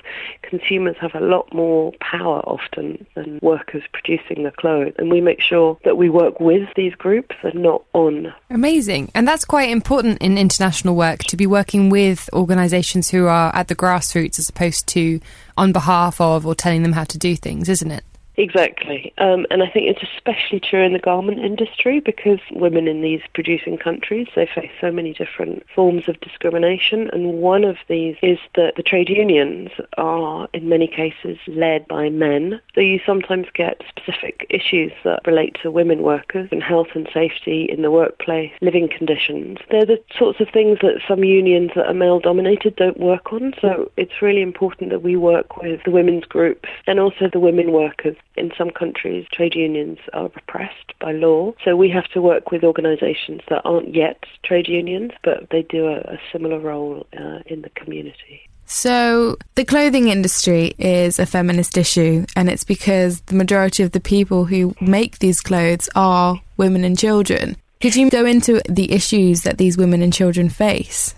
consumers 0.42 0.96
have 1.00 1.14
a 1.14 1.20
lot 1.20 1.52
more 1.54 1.92
power 2.00 2.40
often 2.40 3.06
than 3.14 3.38
workers 3.40 3.82
producing 3.92 4.42
the 4.42 4.50
clothes. 4.50 4.94
And 4.98 5.10
we 5.10 5.20
make 5.20 5.40
sure 5.40 5.78
that 5.84 5.96
we 5.96 6.10
work 6.10 6.40
with 6.40 6.68
these 6.74 6.94
groups 6.94 7.36
and 7.42 7.62
not 7.62 7.84
on. 7.92 8.34
Amazing. 8.50 9.12
And 9.14 9.28
that's 9.28 9.44
quite 9.44 9.70
important 9.70 10.18
in 10.18 10.36
international 10.36 10.96
work 10.96 11.20
to 11.24 11.36
be 11.36 11.46
working 11.46 11.88
with 11.88 12.28
organisations 12.32 13.10
who 13.10 13.26
are 13.26 13.54
at 13.54 13.68
the 13.68 13.76
grassroots 13.76 14.38
as 14.38 14.48
opposed 14.48 14.86
to 14.88 15.20
on 15.56 15.72
behalf 15.72 16.20
of 16.20 16.46
or 16.46 16.54
telling 16.54 16.82
them 16.82 16.92
how 16.92 17.04
to 17.04 17.18
do 17.18 17.36
things, 17.36 17.68
isn't 17.68 17.90
it? 17.90 18.04
Exactly. 18.36 19.12
Um, 19.18 19.46
and 19.50 19.62
I 19.62 19.68
think 19.68 19.88
it's 19.88 20.02
especially 20.14 20.60
true 20.60 20.82
in 20.82 20.92
the 20.92 20.98
garment 20.98 21.40
industry 21.40 22.00
because 22.00 22.38
women 22.52 22.88
in 22.88 23.02
these 23.02 23.20
producing 23.34 23.76
countries, 23.76 24.28
they 24.34 24.46
face 24.46 24.70
so 24.80 24.90
many 24.90 25.12
different 25.12 25.64
forms 25.74 26.08
of 26.08 26.20
discrimination. 26.20 27.10
And 27.12 27.34
one 27.34 27.64
of 27.64 27.76
these 27.88 28.16
is 28.22 28.38
that 28.54 28.76
the 28.76 28.82
trade 28.82 29.10
unions 29.10 29.70
are, 29.98 30.48
in 30.54 30.68
many 30.68 30.86
cases, 30.86 31.38
led 31.46 31.86
by 31.88 32.08
men. 32.08 32.60
So 32.74 32.80
you 32.80 33.00
sometimes 33.04 33.48
get 33.52 33.82
specific 33.88 34.46
issues 34.48 34.92
that 35.04 35.26
relate 35.26 35.58
to 35.62 35.70
women 35.70 36.02
workers 36.02 36.48
and 36.52 36.62
health 36.62 36.88
and 36.94 37.08
safety 37.12 37.64
in 37.68 37.82
the 37.82 37.90
workplace, 37.90 38.52
living 38.62 38.88
conditions. 38.88 39.58
They're 39.70 39.84
the 39.84 40.02
sorts 40.16 40.40
of 40.40 40.48
things 40.48 40.78
that 40.82 41.02
some 41.06 41.24
unions 41.24 41.72
that 41.74 41.86
are 41.86 41.94
male 41.94 42.20
dominated 42.20 42.76
don't 42.76 43.00
work 43.00 43.32
on. 43.32 43.54
So 43.60 43.90
it's 43.96 44.22
really 44.22 44.42
important 44.42 44.90
that 44.90 45.02
we 45.02 45.16
work 45.16 45.58
with 45.58 45.82
the 45.84 45.90
women's 45.90 46.24
groups 46.24 46.68
and 46.86 46.98
also 46.98 47.28
the 47.30 47.40
women 47.40 47.72
workers 47.72 48.16
in 48.36 48.50
some 48.56 48.70
countries, 48.70 49.26
trade 49.32 49.54
unions 49.54 49.98
are 50.12 50.30
repressed 50.34 50.98
by 51.00 51.12
law. 51.12 51.52
So 51.64 51.76
we 51.76 51.90
have 51.90 52.08
to 52.14 52.22
work 52.22 52.50
with 52.50 52.64
organisations 52.64 53.42
that 53.48 53.62
aren't 53.64 53.94
yet 53.94 54.24
trade 54.44 54.68
unions, 54.68 55.12
but 55.22 55.48
they 55.50 55.62
do 55.62 55.86
a, 55.86 55.98
a 55.98 56.18
similar 56.32 56.58
role 56.58 57.06
uh, 57.18 57.40
in 57.46 57.62
the 57.62 57.70
community. 57.70 58.42
So, 58.72 59.36
the 59.56 59.64
clothing 59.64 60.08
industry 60.10 60.74
is 60.78 61.18
a 61.18 61.26
feminist 61.26 61.76
issue, 61.76 62.24
and 62.36 62.48
it's 62.48 62.62
because 62.62 63.20
the 63.22 63.34
majority 63.34 63.82
of 63.82 63.90
the 63.90 63.98
people 63.98 64.44
who 64.44 64.76
make 64.80 65.18
these 65.18 65.40
clothes 65.40 65.88
are 65.96 66.40
women 66.56 66.84
and 66.84 66.96
children. 66.96 67.56
Could 67.80 67.96
you 67.96 68.10
go 68.10 68.24
into 68.24 68.62
the 68.68 68.92
issues 68.92 69.42
that 69.42 69.58
these 69.58 69.76
women 69.76 70.02
and 70.02 70.12
children 70.12 70.50
face? 70.50 71.16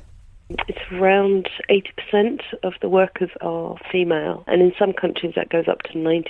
It's 0.68 0.92
around 0.92 1.48
80% 1.70 2.40
of 2.62 2.74
the 2.80 2.88
workers 2.88 3.30
are 3.40 3.76
female, 3.90 4.44
and 4.46 4.62
in 4.62 4.72
some 4.78 4.92
countries 4.92 5.34
that 5.36 5.48
goes 5.48 5.68
up 5.68 5.82
to 5.82 5.92
90%. 5.92 6.26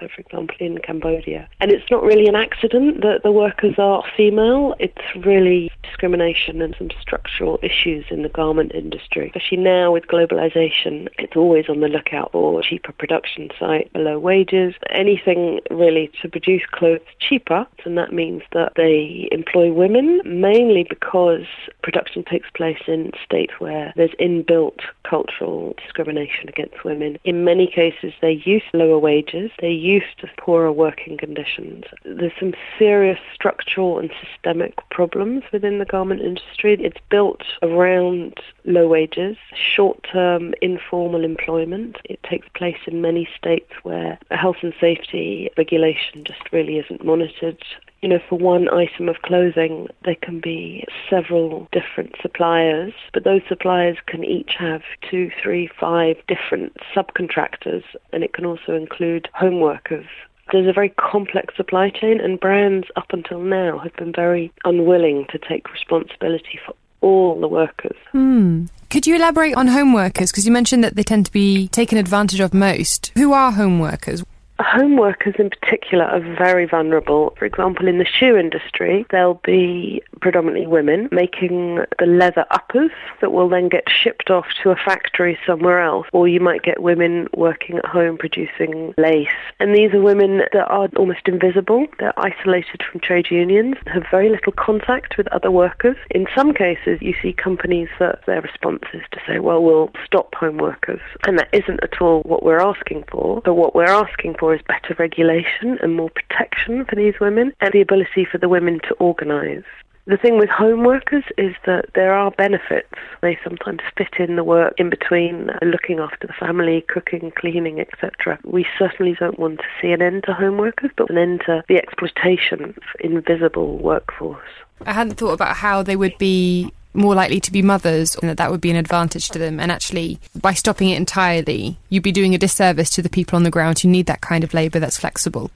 So, 0.00 0.08
for 0.08 0.20
example, 0.20 0.56
in 0.60 0.78
Cambodia. 0.78 1.48
And 1.60 1.70
it's 1.70 1.90
not 1.90 2.02
really 2.02 2.26
an 2.26 2.36
accident 2.36 3.02
that 3.02 3.22
the 3.22 3.32
workers 3.32 3.74
are 3.78 4.02
female, 4.16 4.74
it's 4.78 5.24
really 5.24 5.70
discrimination 5.82 6.60
and 6.62 6.74
some 6.78 6.90
structural 7.00 7.58
issues 7.62 8.04
in 8.10 8.22
the 8.22 8.28
garment 8.28 8.72
industry. 8.74 9.28
Especially 9.34 9.58
now 9.58 9.92
with 9.92 10.06
globalization, 10.06 11.08
it's 11.18 11.36
always 11.36 11.68
on 11.68 11.80
the 11.80 11.88
lookout 11.88 12.32
for 12.32 12.62
cheaper 12.62 12.92
production 12.92 13.50
sites, 13.58 13.90
below 13.92 14.18
wages, 14.18 14.74
anything 14.90 15.60
really 15.70 16.10
to 16.20 16.28
produce 16.28 16.62
clothes 16.70 17.00
cheaper. 17.18 17.66
And 17.84 17.96
that 17.96 18.12
means 18.12 18.42
that 18.52 18.72
they 18.76 19.28
employ 19.32 19.72
women 19.72 20.20
mainly 20.24 20.84
because 20.88 21.46
production 21.82 22.24
takes 22.24 22.50
place 22.50 22.80
in 22.86 23.12
states 23.24 23.52
where 23.60 23.92
there's 23.96 24.10
inbuilt 24.20 24.80
cultural 25.04 25.74
discrimination 25.82 26.48
against 26.48 26.84
women. 26.84 27.18
In 27.24 27.44
many 27.44 27.66
cases, 27.66 28.12
they're 28.20 28.30
used 28.30 28.66
to 28.72 28.78
lower 28.78 28.98
wages, 28.98 29.50
they're 29.60 29.70
used 29.70 30.18
to 30.20 30.28
poorer 30.38 30.72
working 30.72 31.16
conditions. 31.16 31.84
There's 32.04 32.32
some 32.38 32.54
serious 32.78 33.18
structural 33.34 33.98
and 33.98 34.10
systemic 34.20 34.74
problems 34.90 35.44
within 35.52 35.78
the 35.78 35.84
garment 35.84 36.20
industry. 36.20 36.74
It's 36.74 37.00
built 37.10 37.42
around 37.62 38.34
low 38.64 38.88
wages, 38.88 39.36
short-term 39.54 40.54
informal 40.60 41.24
employment. 41.24 41.96
It 42.04 42.22
takes 42.22 42.48
place 42.54 42.78
in 42.86 43.00
many 43.00 43.28
states 43.36 43.72
where 43.82 44.18
health 44.30 44.56
and 44.62 44.74
safety 44.80 45.50
regulation 45.56 46.24
just 46.24 46.52
really 46.52 46.78
isn't 46.78 47.04
monitored 47.04 47.62
you 48.06 48.10
know, 48.10 48.20
for 48.28 48.38
one 48.38 48.68
item 48.68 49.08
of 49.08 49.20
clothing, 49.22 49.88
there 50.04 50.14
can 50.14 50.38
be 50.38 50.84
several 51.10 51.66
different 51.72 52.14
suppliers, 52.22 52.92
but 53.12 53.24
those 53.24 53.40
suppliers 53.48 53.96
can 54.06 54.22
each 54.22 54.52
have 54.56 54.82
two, 55.10 55.28
three, 55.42 55.68
five 55.80 56.14
different 56.28 56.76
subcontractors, 56.94 57.82
and 58.12 58.22
it 58.22 58.32
can 58.32 58.46
also 58.46 58.76
include 58.76 59.28
home 59.34 59.58
workers. 59.58 60.06
There's 60.52 60.68
a 60.68 60.72
very 60.72 60.90
complex 60.90 61.56
supply 61.56 61.90
chain, 61.90 62.20
and 62.20 62.38
brands 62.38 62.86
up 62.94 63.06
until 63.10 63.40
now 63.40 63.78
have 63.80 63.96
been 63.96 64.12
very 64.12 64.52
unwilling 64.64 65.26
to 65.32 65.38
take 65.40 65.72
responsibility 65.72 66.60
for 66.64 66.76
all 67.00 67.40
the 67.40 67.48
workers. 67.48 67.96
Hmm. 68.12 68.66
Could 68.88 69.08
you 69.08 69.16
elaborate 69.16 69.56
on 69.56 69.66
home 69.66 69.92
workers? 69.92 70.30
Because 70.30 70.46
you 70.46 70.52
mentioned 70.52 70.84
that 70.84 70.94
they 70.94 71.02
tend 71.02 71.26
to 71.26 71.32
be 71.32 71.66
taken 71.66 71.98
advantage 71.98 72.38
of 72.38 72.54
most. 72.54 73.10
Who 73.16 73.32
are 73.32 73.50
home 73.50 73.80
workers? 73.80 74.22
Home 74.58 74.96
workers 74.96 75.34
in 75.38 75.50
particular 75.50 76.04
are 76.06 76.20
very 76.20 76.66
vulnerable. 76.66 77.34
For 77.38 77.44
example, 77.44 77.88
in 77.88 77.98
the 77.98 78.06
shoe 78.06 78.36
industry, 78.36 79.04
there'll 79.10 79.40
be 79.44 80.02
predominantly 80.20 80.66
women 80.66 81.08
making 81.12 81.84
the 81.98 82.06
leather 82.06 82.46
uppers 82.50 82.90
that 83.20 83.32
will 83.32 83.50
then 83.50 83.68
get 83.68 83.84
shipped 83.90 84.30
off 84.30 84.46
to 84.62 84.70
a 84.70 84.76
factory 84.76 85.38
somewhere 85.46 85.82
else. 85.82 86.06
Or 86.12 86.26
you 86.26 86.40
might 86.40 86.62
get 86.62 86.82
women 86.82 87.28
working 87.34 87.76
at 87.76 87.84
home 87.84 88.16
producing 88.16 88.94
lace. 88.96 89.28
And 89.60 89.74
these 89.74 89.92
are 89.92 90.00
women 90.00 90.38
that 90.52 90.68
are 90.68 90.88
almost 90.96 91.28
invisible. 91.28 91.86
They're 91.98 92.18
isolated 92.18 92.82
from 92.90 93.00
trade 93.00 93.30
unions, 93.30 93.76
have 93.86 94.04
very 94.10 94.30
little 94.30 94.52
contact 94.52 95.18
with 95.18 95.28
other 95.28 95.50
workers. 95.50 95.96
In 96.10 96.26
some 96.34 96.54
cases, 96.54 97.02
you 97.02 97.14
see 97.20 97.34
companies 97.34 97.88
that 97.98 98.24
their 98.26 98.40
response 98.40 98.84
is 98.94 99.02
to 99.12 99.20
say, 99.26 99.38
well, 99.38 99.62
we'll 99.62 99.90
stop 100.04 100.34
home 100.34 100.56
workers. 100.56 101.00
And 101.26 101.38
that 101.38 101.50
isn't 101.52 101.82
at 101.82 102.00
all 102.00 102.22
what 102.22 102.42
we're 102.42 102.60
asking 102.60 103.04
for. 103.10 103.42
But 103.42 103.54
what 103.54 103.74
we're 103.74 103.84
asking 103.84 104.36
for 104.38 104.45
for 104.46 104.54
is 104.54 104.62
better 104.62 104.94
regulation 104.96 105.76
and 105.82 105.96
more 105.96 106.10
protection 106.10 106.84
for 106.84 106.94
these 106.94 107.14
women 107.20 107.52
and 107.60 107.72
the 107.72 107.80
ability 107.80 108.24
for 108.24 108.38
the 108.38 108.48
women 108.48 108.78
to 108.80 108.94
organise. 108.94 109.64
The 110.06 110.16
thing 110.16 110.38
with 110.38 110.48
home 110.48 110.84
workers 110.84 111.24
is 111.36 111.56
that 111.66 111.86
there 111.96 112.12
are 112.12 112.30
benefits. 112.30 112.94
They 113.22 113.36
sometimes 113.42 113.80
fit 113.98 114.14
in 114.20 114.36
the 114.36 114.44
work 114.44 114.74
in 114.78 114.88
between 114.88 115.50
uh, 115.50 115.58
looking 115.62 115.98
after 115.98 116.28
the 116.28 116.32
family, 116.32 116.82
cooking, 116.82 117.32
cleaning, 117.36 117.80
etc. 117.80 118.38
We 118.44 118.64
certainly 118.78 119.16
don't 119.18 119.40
want 119.40 119.58
to 119.58 119.66
see 119.82 119.90
an 119.90 120.00
end 120.00 120.22
to 120.26 120.32
home 120.32 120.58
workers, 120.58 120.92
but 120.96 121.10
an 121.10 121.18
end 121.18 121.42
to 121.46 121.64
the 121.66 121.78
exploitation 121.78 122.62
of 122.62 122.76
invisible 123.00 123.78
workforce. 123.78 124.46
I 124.86 124.92
hadn't 124.92 125.16
thought 125.16 125.32
about 125.32 125.56
how 125.56 125.82
they 125.82 125.96
would 125.96 126.16
be 126.18 126.72
more 126.96 127.14
likely 127.14 127.40
to 127.40 127.52
be 127.52 127.62
mothers 127.62 128.16
and 128.16 128.28
that 128.28 128.38
that 128.38 128.50
would 128.50 128.60
be 128.60 128.70
an 128.70 128.76
advantage 128.76 129.28
to 129.30 129.38
them. 129.38 129.60
And 129.60 129.70
actually, 129.70 130.18
by 130.34 130.54
stopping 130.54 130.90
it 130.90 130.96
entirely, 130.96 131.78
you'd 131.88 132.02
be 132.02 132.12
doing 132.12 132.34
a 132.34 132.38
disservice 132.38 132.90
to 132.90 133.02
the 133.02 133.10
people 133.10 133.36
on 133.36 133.42
the 133.42 133.50
ground 133.50 133.78
who 133.78 133.88
need 133.88 134.06
that 134.06 134.20
kind 134.20 134.44
of 134.44 134.54
labour 134.54 134.78
that's 134.78 134.98
flexible. 134.98 135.50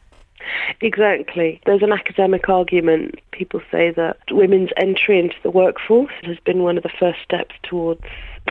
Exactly. 0.81 1.61
There's 1.67 1.83
an 1.83 1.93
academic 1.93 2.49
argument. 2.49 3.21
People 3.33 3.61
say 3.71 3.91
that 3.93 4.19
women's 4.31 4.71
entry 4.77 5.19
into 5.19 5.37
the 5.43 5.51
workforce 5.51 6.13
has 6.23 6.39
been 6.41 6.63
one 6.63 6.77
of 6.77 6.83
the 6.83 6.91
first 6.99 7.21
steps 7.23 7.55
towards 7.63 8.03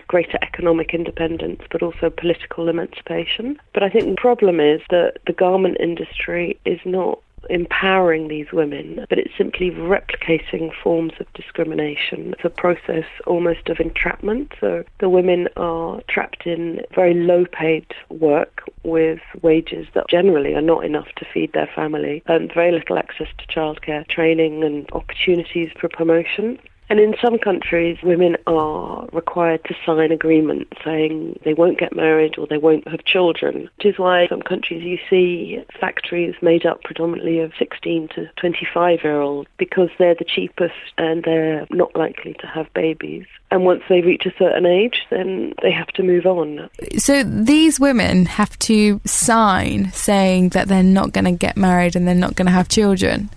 greater 0.08 0.38
economic 0.42 0.94
independence, 0.94 1.62
but 1.72 1.82
also 1.82 2.10
political 2.10 2.70
emancipation. 2.70 3.60
But 3.74 3.84
I 3.84 3.90
think 3.90 4.06
the 4.06 4.22
problem 4.22 4.60
is 4.60 4.82
that 4.90 5.18
the 5.26 5.34
garment 5.34 5.78
industry 5.80 6.60
is 6.66 6.80
not 6.86 7.20
empowering 7.50 8.28
these 8.28 8.52
women, 8.52 9.06
but 9.10 9.18
it's 9.18 9.36
simply 9.38 9.72
replicating 9.72 10.72
forms 10.84 11.14
of 11.20 11.32
discrimination. 11.34 12.34
It's 12.34 12.46
a 12.46 12.50
process 12.50 13.06
almost 13.26 13.70
of 13.70 13.80
entrapment. 13.80 14.54
So 14.60 14.84
the 15.00 15.10
women 15.10 15.48
are 15.58 16.02
trapped 16.08 16.46
in 16.46 16.82
very 16.94 17.14
low 17.14 17.46
paid 17.46 17.86
work 18.10 18.64
with 18.84 19.20
wages 19.42 19.88
that 19.94 20.08
generally 20.10 20.54
are 20.56 20.62
not 20.62 20.86
enough 20.86 21.08
to 21.18 21.26
feed 21.34 21.54
their 21.54 21.70
family 21.76 22.24
and 22.28 22.52
very 22.54 22.72
little 22.72 22.98
access 22.98 23.28
to 23.38 23.48
childcare, 23.48 24.08
training 24.08 24.64
and 24.64 24.90
opportunities 24.94 25.70
for 25.80 25.90
promotion. 25.90 26.60
And 26.90 27.00
in 27.00 27.16
some 27.22 27.38
countries, 27.38 27.98
women 28.02 28.36
are 28.48 29.08
required 29.14 29.64
to 29.66 29.76
sign 29.86 30.12
agreements 30.12 30.72
saying 30.84 31.40
they 31.46 31.54
won't 31.54 31.78
get 31.78 31.96
married 31.96 32.38
or 32.38 32.48
they 32.48 32.58
won't 32.58 32.88
have 32.88 33.06
children, 33.06 33.70
which 33.78 33.86
is 33.86 34.00
why 34.00 34.28
some 34.28 34.42
countries 34.42 34.84
you 34.84 34.98
see 35.10 35.64
factories 35.80 36.34
made 36.42 36.66
up 36.66 36.84
predominantly 36.84 37.40
of 37.40 37.52
16 37.60 38.10
to 38.16 38.30
25 38.38 39.04
year 39.04 39.22
olds 39.22 39.50
because 39.58 39.90
they're 40.00 40.16
the 40.16 40.26
cheapest 40.26 40.74
and 40.98 41.24
they're 41.24 41.68
not 41.70 41.96
likely 41.96 42.34
to 42.40 42.48
have 42.48 42.74
babies. 42.74 43.26
And 43.52 43.66
once 43.66 43.84
they 43.88 44.02
reach 44.02 44.26
a 44.26 44.34
certain 44.38 44.66
age, 44.66 45.06
then 45.10 45.54
they 45.62 45.72
have 45.72 45.88
to 45.90 46.04
move 46.04 46.26
on. 46.26 46.70
So 46.98 47.24
these 47.24 47.80
women 47.80 48.26
have 48.26 48.58
to 48.60 49.00
sign 49.06 49.92
saying 49.92 50.50
that 50.50 50.68
they're 50.68 50.84
not 50.84 51.14
going 51.14 51.26
to 51.26 51.32
get 51.32 51.58
married 51.58 51.96
and 51.96 52.08
they're 52.08 52.16
not 52.16 52.36
going 52.36 52.46
to 52.48 52.52
have 52.52 52.68
children. 52.68 53.30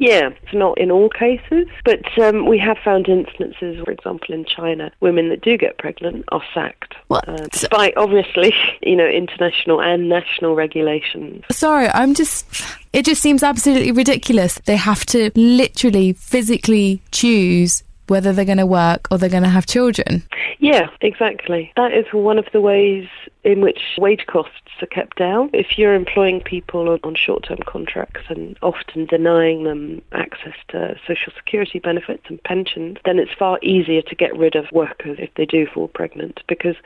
Yeah, 0.00 0.30
it's 0.42 0.54
not 0.54 0.78
in 0.78 0.90
all 0.90 1.10
cases, 1.10 1.68
but 1.84 2.00
um, 2.18 2.46
we 2.46 2.58
have 2.58 2.78
found 2.82 2.99
instances, 3.08 3.82
for 3.84 3.90
example, 3.90 4.34
in 4.34 4.44
China, 4.44 4.90
women 5.00 5.28
that 5.28 5.40
do 5.40 5.56
get 5.56 5.78
pregnant 5.78 6.24
are 6.28 6.42
sacked, 6.54 6.94
what? 7.08 7.28
Uh, 7.28 7.46
despite 7.50 7.96
obviously, 7.96 8.54
you 8.82 8.96
know, 8.96 9.06
international 9.06 9.80
and 9.80 10.08
national 10.08 10.54
regulations. 10.54 11.44
Sorry, 11.50 11.88
I'm 11.88 12.14
just. 12.14 12.46
It 12.92 13.04
just 13.04 13.22
seems 13.22 13.44
absolutely 13.44 13.92
ridiculous. 13.92 14.58
They 14.64 14.74
have 14.74 15.06
to 15.06 15.30
literally, 15.36 16.12
physically 16.12 17.00
choose 17.12 17.84
whether 18.10 18.32
they're 18.32 18.44
going 18.44 18.58
to 18.58 18.66
work 18.66 19.06
or 19.10 19.18
they're 19.18 19.28
going 19.28 19.44
to 19.44 19.48
have 19.48 19.66
children. 19.66 20.22
Yeah, 20.58 20.90
exactly. 21.00 21.72
That 21.76 21.92
is 21.92 22.04
one 22.12 22.38
of 22.38 22.46
the 22.52 22.60
ways 22.60 23.08
in 23.44 23.60
which 23.60 23.80
wage 23.98 24.26
costs 24.26 24.52
are 24.82 24.86
kept 24.86 25.16
down. 25.16 25.48
If 25.52 25.78
you're 25.78 25.94
employing 25.94 26.40
people 26.40 26.88
on, 26.88 27.00
on 27.04 27.14
short 27.14 27.44
term 27.44 27.60
contracts 27.66 28.22
and 28.28 28.58
often 28.62 29.06
denying 29.06 29.64
them 29.64 30.02
access 30.12 30.54
to 30.68 30.96
social 31.06 31.32
security 31.36 31.78
benefits 31.78 32.24
and 32.28 32.42
pensions, 32.42 32.98
then 33.04 33.18
it's 33.18 33.32
far 33.32 33.58
easier 33.62 34.02
to 34.02 34.14
get 34.14 34.36
rid 34.36 34.56
of 34.56 34.66
workers 34.72 35.16
if 35.20 35.32
they 35.36 35.46
do 35.46 35.66
fall 35.66 35.88
pregnant 35.88 36.42
because 36.48 36.76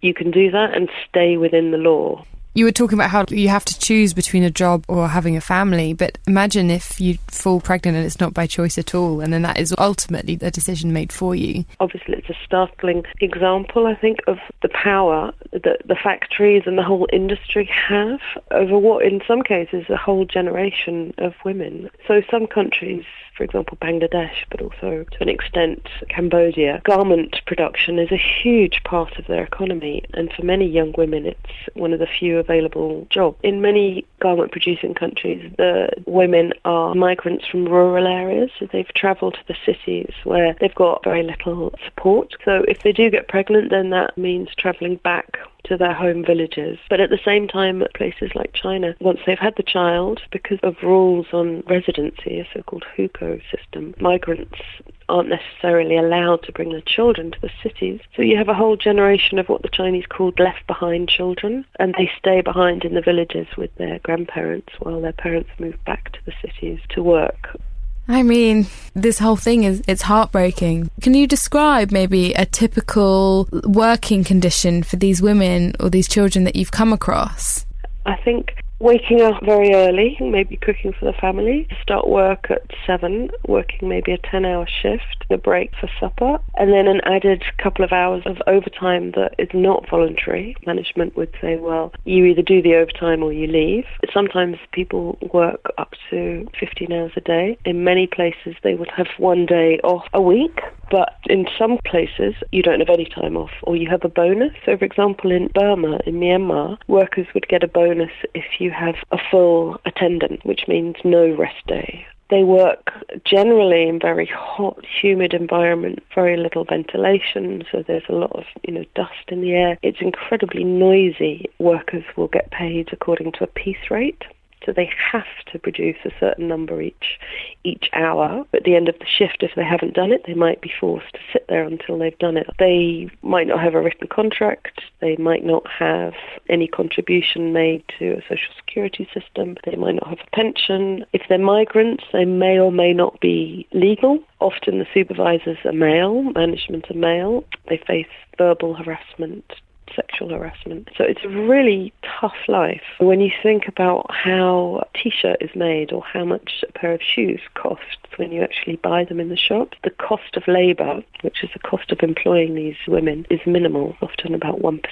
you 0.00 0.14
can 0.14 0.30
do 0.30 0.50
that 0.50 0.74
and 0.74 0.88
stay 1.08 1.36
within 1.36 1.70
the 1.70 1.78
law. 1.78 2.24
You 2.56 2.64
were 2.64 2.72
talking 2.72 2.96
about 2.96 3.10
how 3.10 3.24
you 3.30 3.48
have 3.48 3.64
to 3.64 3.76
choose 3.80 4.14
between 4.14 4.44
a 4.44 4.50
job 4.50 4.84
or 4.86 5.08
having 5.08 5.36
a 5.36 5.40
family, 5.40 5.92
but 5.92 6.18
imagine 6.28 6.70
if 6.70 7.00
you 7.00 7.18
fall 7.26 7.60
pregnant 7.60 7.96
and 7.96 8.06
it's 8.06 8.20
not 8.20 8.32
by 8.32 8.46
choice 8.46 8.78
at 8.78 8.94
all, 8.94 9.20
and 9.20 9.32
then 9.32 9.42
that 9.42 9.58
is 9.58 9.74
ultimately 9.76 10.38
a 10.40 10.52
decision 10.52 10.92
made 10.92 11.12
for 11.12 11.34
you. 11.34 11.64
Obviously, 11.80 12.14
it's 12.14 12.30
a 12.30 12.44
startling 12.44 13.02
example, 13.20 13.88
I 13.88 13.96
think, 13.96 14.20
of 14.28 14.38
the 14.62 14.68
power 14.68 15.34
that 15.50 15.82
the 15.84 15.96
factories 16.00 16.62
and 16.64 16.78
the 16.78 16.84
whole 16.84 17.08
industry 17.12 17.64
have 17.64 18.20
over 18.52 18.78
what, 18.78 19.04
in 19.04 19.20
some 19.26 19.42
cases, 19.42 19.86
a 19.90 19.96
whole 19.96 20.24
generation 20.24 21.12
of 21.18 21.34
women. 21.44 21.90
So, 22.06 22.22
some 22.30 22.46
countries 22.46 23.04
for 23.36 23.44
example, 23.44 23.76
Bangladesh, 23.80 24.44
but 24.50 24.60
also 24.60 25.04
to 25.10 25.20
an 25.20 25.28
extent 25.28 25.88
Cambodia. 26.08 26.80
Garment 26.84 27.40
production 27.46 27.98
is 27.98 28.10
a 28.12 28.16
huge 28.16 28.82
part 28.84 29.18
of 29.18 29.26
their 29.26 29.44
economy, 29.44 30.04
and 30.14 30.32
for 30.32 30.44
many 30.44 30.66
young 30.66 30.94
women, 30.96 31.26
it's 31.26 31.74
one 31.74 31.92
of 31.92 31.98
the 31.98 32.06
few 32.06 32.38
available 32.38 33.06
jobs. 33.10 33.38
In 33.42 33.60
many 33.60 34.04
garment 34.20 34.52
producing 34.52 34.94
countries, 34.94 35.52
the 35.58 35.88
women 36.06 36.52
are 36.64 36.94
migrants 36.94 37.46
from 37.46 37.66
rural 37.66 38.06
areas, 38.06 38.50
so 38.58 38.66
they've 38.66 38.94
travelled 38.94 39.34
to 39.34 39.46
the 39.48 39.56
cities 39.64 40.12
where 40.24 40.56
they've 40.60 40.74
got 40.74 41.04
very 41.04 41.22
little 41.22 41.74
support. 41.84 42.34
So 42.44 42.64
if 42.68 42.82
they 42.82 42.92
do 42.92 43.10
get 43.10 43.28
pregnant, 43.28 43.70
then 43.70 43.90
that 43.90 44.16
means 44.16 44.48
travelling 44.56 44.96
back 44.96 45.38
to 45.64 45.76
their 45.76 45.94
home 45.94 46.24
villages. 46.24 46.78
But 46.88 47.00
at 47.00 47.10
the 47.10 47.20
same 47.24 47.48
time, 47.48 47.82
places 47.94 48.30
like 48.34 48.52
China, 48.52 48.94
once 49.00 49.20
they've 49.26 49.38
had 49.38 49.56
the 49.56 49.62
child, 49.62 50.20
because 50.30 50.58
of 50.62 50.76
rules 50.82 51.26
on 51.32 51.62
residency, 51.68 52.40
a 52.40 52.48
so-called 52.52 52.84
hukou 52.96 53.40
system, 53.50 53.94
migrants 54.00 54.60
aren't 55.08 55.28
necessarily 55.28 55.96
allowed 55.96 56.42
to 56.42 56.52
bring 56.52 56.70
their 56.70 56.80
children 56.80 57.30
to 57.30 57.40
the 57.40 57.50
cities. 57.62 58.00
So 58.16 58.22
you 58.22 58.36
have 58.36 58.48
a 58.48 58.54
whole 58.54 58.76
generation 58.76 59.38
of 59.38 59.48
what 59.48 59.62
the 59.62 59.68
Chinese 59.68 60.06
called 60.06 60.38
left 60.38 60.66
behind 60.66 61.08
children, 61.08 61.64
and 61.78 61.94
they 61.98 62.10
stay 62.18 62.40
behind 62.40 62.84
in 62.84 62.94
the 62.94 63.02
villages 63.02 63.46
with 63.56 63.74
their 63.76 63.98
grandparents 64.00 64.72
while 64.78 65.00
their 65.00 65.12
parents 65.12 65.50
move 65.58 65.76
back 65.84 66.12
to 66.12 66.18
the 66.24 66.32
cities 66.40 66.80
to 66.90 67.02
work. 67.02 67.58
I 68.08 68.22
mean, 68.22 68.66
this 68.94 69.18
whole 69.18 69.36
thing 69.36 69.64
is 69.64 69.82
it's 69.88 70.02
heartbreaking. 70.02 70.90
Can 71.00 71.14
you 71.14 71.26
describe 71.26 71.90
maybe 71.90 72.34
a 72.34 72.44
typical 72.44 73.48
working 73.64 74.24
condition 74.24 74.82
for 74.82 74.96
these 74.96 75.22
women 75.22 75.74
or 75.80 75.88
these 75.90 76.08
children 76.08 76.44
that 76.44 76.56
you've 76.56 76.70
come 76.70 76.92
across? 76.92 77.64
I 78.06 78.16
think 78.16 78.52
waking 78.80 79.22
up 79.22 79.42
very 79.44 79.74
early, 79.74 80.16
maybe 80.20 80.56
cooking 80.56 80.92
for 80.92 81.04
the 81.04 81.12
family, 81.20 81.66
start 81.82 82.08
work 82.08 82.50
at 82.50 82.62
seven, 82.86 83.30
working 83.46 83.88
maybe 83.88 84.12
a 84.12 84.18
10 84.18 84.44
hour 84.44 84.66
shift, 84.66 85.24
a 85.30 85.38
break 85.38 85.72
for 85.80 85.88
supper, 86.00 86.38
and 86.56 86.72
then 86.72 86.86
an 86.86 87.00
added 87.04 87.42
couple 87.58 87.84
of 87.84 87.92
hours 87.92 88.22
of 88.26 88.38
overtime 88.46 89.12
that 89.12 89.34
is 89.38 89.48
not 89.54 89.88
voluntary. 89.88 90.56
Management 90.66 91.16
would 91.16 91.32
say, 91.40 91.56
well, 91.56 91.92
you 92.04 92.24
either 92.24 92.42
do 92.42 92.62
the 92.62 92.74
overtime 92.74 93.22
or 93.22 93.32
you 93.32 93.46
leave. 93.46 93.84
Sometimes 94.12 94.56
people 94.72 95.18
work 95.32 95.72
up 95.78 95.92
to 96.10 96.46
15 96.58 96.92
hours 96.92 97.12
a 97.16 97.20
day. 97.20 97.58
In 97.64 97.84
many 97.84 98.06
places, 98.06 98.54
they 98.62 98.74
would 98.74 98.90
have 98.96 99.08
one 99.18 99.46
day 99.46 99.78
off 99.84 100.04
a 100.12 100.20
week. 100.20 100.60
But 100.90 101.14
in 101.26 101.46
some 101.58 101.78
places, 101.84 102.34
you 102.52 102.62
don't 102.62 102.80
have 102.80 102.90
any 102.90 103.06
time 103.06 103.36
off, 103.36 103.50
or 103.62 103.76
you 103.76 103.88
have 103.90 104.04
a 104.04 104.08
bonus. 104.08 104.52
So, 104.64 104.76
for 104.76 104.84
example, 104.84 105.32
in 105.32 105.48
Burma, 105.48 106.00
in 106.06 106.16
Myanmar, 106.20 106.78
workers 106.88 107.26
would 107.34 107.48
get 107.48 107.62
a 107.62 107.68
bonus 107.68 108.12
if 108.34 108.60
you 108.60 108.70
have 108.70 108.96
a 109.10 109.18
full 109.30 109.80
attendant, 109.86 110.44
which 110.44 110.68
means 110.68 110.96
no 111.04 111.34
rest 111.34 111.66
day. 111.66 112.06
They 112.30 112.42
work 112.42 112.90
generally 113.24 113.86
in 113.86 114.00
very 114.00 114.26
hot, 114.26 114.82
humid 114.84 115.34
environment, 115.34 116.02
very 116.14 116.36
little 116.36 116.64
ventilation, 116.64 117.64
so 117.70 117.84
there's 117.86 118.08
a 118.08 118.14
lot 118.14 118.32
of 118.32 118.44
you 118.66 118.72
know 118.72 118.84
dust 118.94 119.28
in 119.28 119.42
the 119.42 119.52
air. 119.52 119.78
It's 119.82 120.00
incredibly 120.00 120.64
noisy. 120.64 121.50
Workers 121.58 122.04
will 122.16 122.28
get 122.28 122.50
paid 122.50 122.88
according 122.92 123.32
to 123.32 123.44
a 123.44 123.48
piece 123.48 123.90
rate. 123.90 124.24
So 124.64 124.72
they 124.72 124.90
have 125.12 125.24
to 125.52 125.58
produce 125.58 125.96
a 126.04 126.10
certain 126.18 126.48
number 126.48 126.80
each 126.80 127.18
each 127.64 127.88
hour. 127.92 128.44
At 128.52 128.64
the 128.64 128.74
end 128.76 128.88
of 128.88 128.98
the 128.98 129.06
shift, 129.06 129.42
if 129.42 129.52
they 129.56 129.64
haven't 129.64 129.94
done 129.94 130.12
it, 130.12 130.24
they 130.26 130.34
might 130.34 130.60
be 130.60 130.72
forced 130.80 131.12
to 131.12 131.20
sit 131.32 131.46
there 131.48 131.64
until 131.64 131.98
they've 131.98 132.18
done 132.18 132.36
it. 132.36 132.46
They 132.58 133.10
might 133.22 133.46
not 133.46 133.60
have 133.60 133.74
a 133.74 133.80
written 133.80 134.08
contract. 134.08 134.80
They 135.00 135.16
might 135.16 135.44
not 135.44 135.64
have 135.70 136.14
any 136.48 136.66
contribution 136.66 137.52
made 137.52 137.84
to 137.98 138.12
a 138.12 138.22
social 138.22 138.52
security 138.56 139.08
system. 139.12 139.56
They 139.64 139.76
might 139.76 139.94
not 139.94 140.08
have 140.08 140.20
a 140.26 140.36
pension. 140.36 141.04
If 141.12 141.22
they're 141.28 141.38
migrants, 141.38 142.04
they 142.12 142.24
may 142.24 142.58
or 142.58 142.72
may 142.72 142.92
not 142.92 143.20
be 143.20 143.66
legal. 143.72 144.18
Often 144.40 144.78
the 144.78 144.86
supervisors 144.92 145.58
are 145.64 145.72
male, 145.72 146.22
management 146.22 146.90
are 146.90 146.94
male. 146.94 147.44
They 147.68 147.78
face 147.86 148.06
verbal 148.36 148.74
harassment, 148.74 149.54
sexual 149.94 150.30
harassment. 150.30 150.88
So 150.96 151.04
it's 151.04 151.24
a 151.24 151.28
really 151.28 151.92
tough 152.20 152.36
life. 152.48 152.82
When 152.98 153.20
you 153.20 153.30
think 153.42 153.68
about 153.68 154.06
how 154.10 154.82
a 154.84 154.98
t-shirt 154.98 155.38
is 155.40 155.54
made 155.54 155.92
or 155.92 156.02
how 156.02 156.24
much 156.24 156.64
a 156.68 156.72
pair 156.72 156.92
of 156.92 157.00
shoes 157.02 157.40
costs 157.54 157.84
when 158.16 158.32
you 158.32 158.42
actually 158.42 158.76
buy 158.76 159.04
them 159.04 159.20
in 159.20 159.28
the 159.28 159.36
shop, 159.36 159.74
the 159.82 159.90
cost 159.90 160.36
of 160.36 160.46
labour, 160.46 161.02
which 161.22 161.42
is 161.42 161.50
the 161.52 161.58
cost 161.58 161.90
of 161.92 162.00
employing 162.02 162.54
these 162.54 162.76
women, 162.86 163.26
is 163.30 163.40
minimal, 163.46 163.96
often 164.02 164.34
about 164.34 164.60
1% 164.60 164.82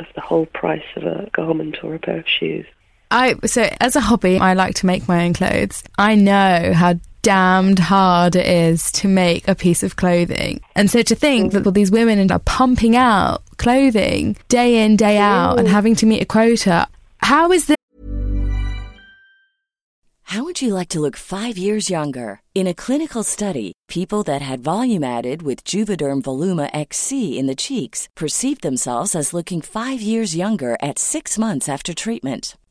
of 0.00 0.06
the 0.14 0.20
whole 0.20 0.46
price 0.46 0.84
of 0.96 1.04
a 1.04 1.28
garment 1.32 1.82
or 1.82 1.94
a 1.94 1.98
pair 1.98 2.18
of 2.18 2.28
shoes. 2.28 2.66
I 3.10 3.36
so 3.46 3.68
as 3.80 3.96
a 3.96 4.00
hobby, 4.00 4.36
I 4.38 4.52
like 4.52 4.74
to 4.76 4.86
make 4.86 5.08
my 5.08 5.24
own 5.24 5.32
clothes. 5.32 5.82
I 5.96 6.14
know 6.14 6.72
how 6.74 6.96
damned 7.22 7.78
hard 7.78 8.36
it 8.36 8.46
is 8.46 8.92
to 8.92 9.08
make 9.08 9.48
a 9.48 9.54
piece 9.54 9.82
of 9.82 9.96
clothing. 9.96 10.60
And 10.74 10.90
so 10.90 11.02
to 11.02 11.14
think 11.14 11.52
that 11.52 11.64
well, 11.64 11.72
these 11.72 11.90
women 11.90 12.30
are 12.30 12.38
pumping 12.38 12.96
out 12.96 13.42
clothing 13.58 14.36
day 14.48 14.84
in, 14.84 14.96
day 14.96 15.18
out, 15.18 15.58
and 15.58 15.68
having 15.68 15.94
to 15.96 16.06
meet 16.06 16.22
a 16.22 16.26
quota. 16.26 16.88
How 17.18 17.52
is 17.52 17.66
this? 17.66 17.76
How 20.22 20.44
would 20.44 20.60
you 20.60 20.74
like 20.74 20.90
to 20.90 21.00
look 21.00 21.16
five 21.16 21.56
years 21.56 21.88
younger? 21.88 22.42
In 22.54 22.66
a 22.66 22.74
clinical 22.74 23.22
study, 23.22 23.72
people 23.88 24.22
that 24.24 24.42
had 24.42 24.60
volume 24.60 25.02
added 25.02 25.40
with 25.42 25.64
Juvederm 25.64 26.20
Voluma 26.20 26.68
XC 26.74 27.38
in 27.38 27.46
the 27.46 27.56
cheeks 27.56 28.08
perceived 28.14 28.60
themselves 28.60 29.14
as 29.14 29.32
looking 29.32 29.62
five 29.62 30.02
years 30.02 30.36
younger 30.36 30.76
at 30.82 30.98
six 30.98 31.38
months 31.38 31.66
after 31.66 31.94
treatment. 31.94 32.58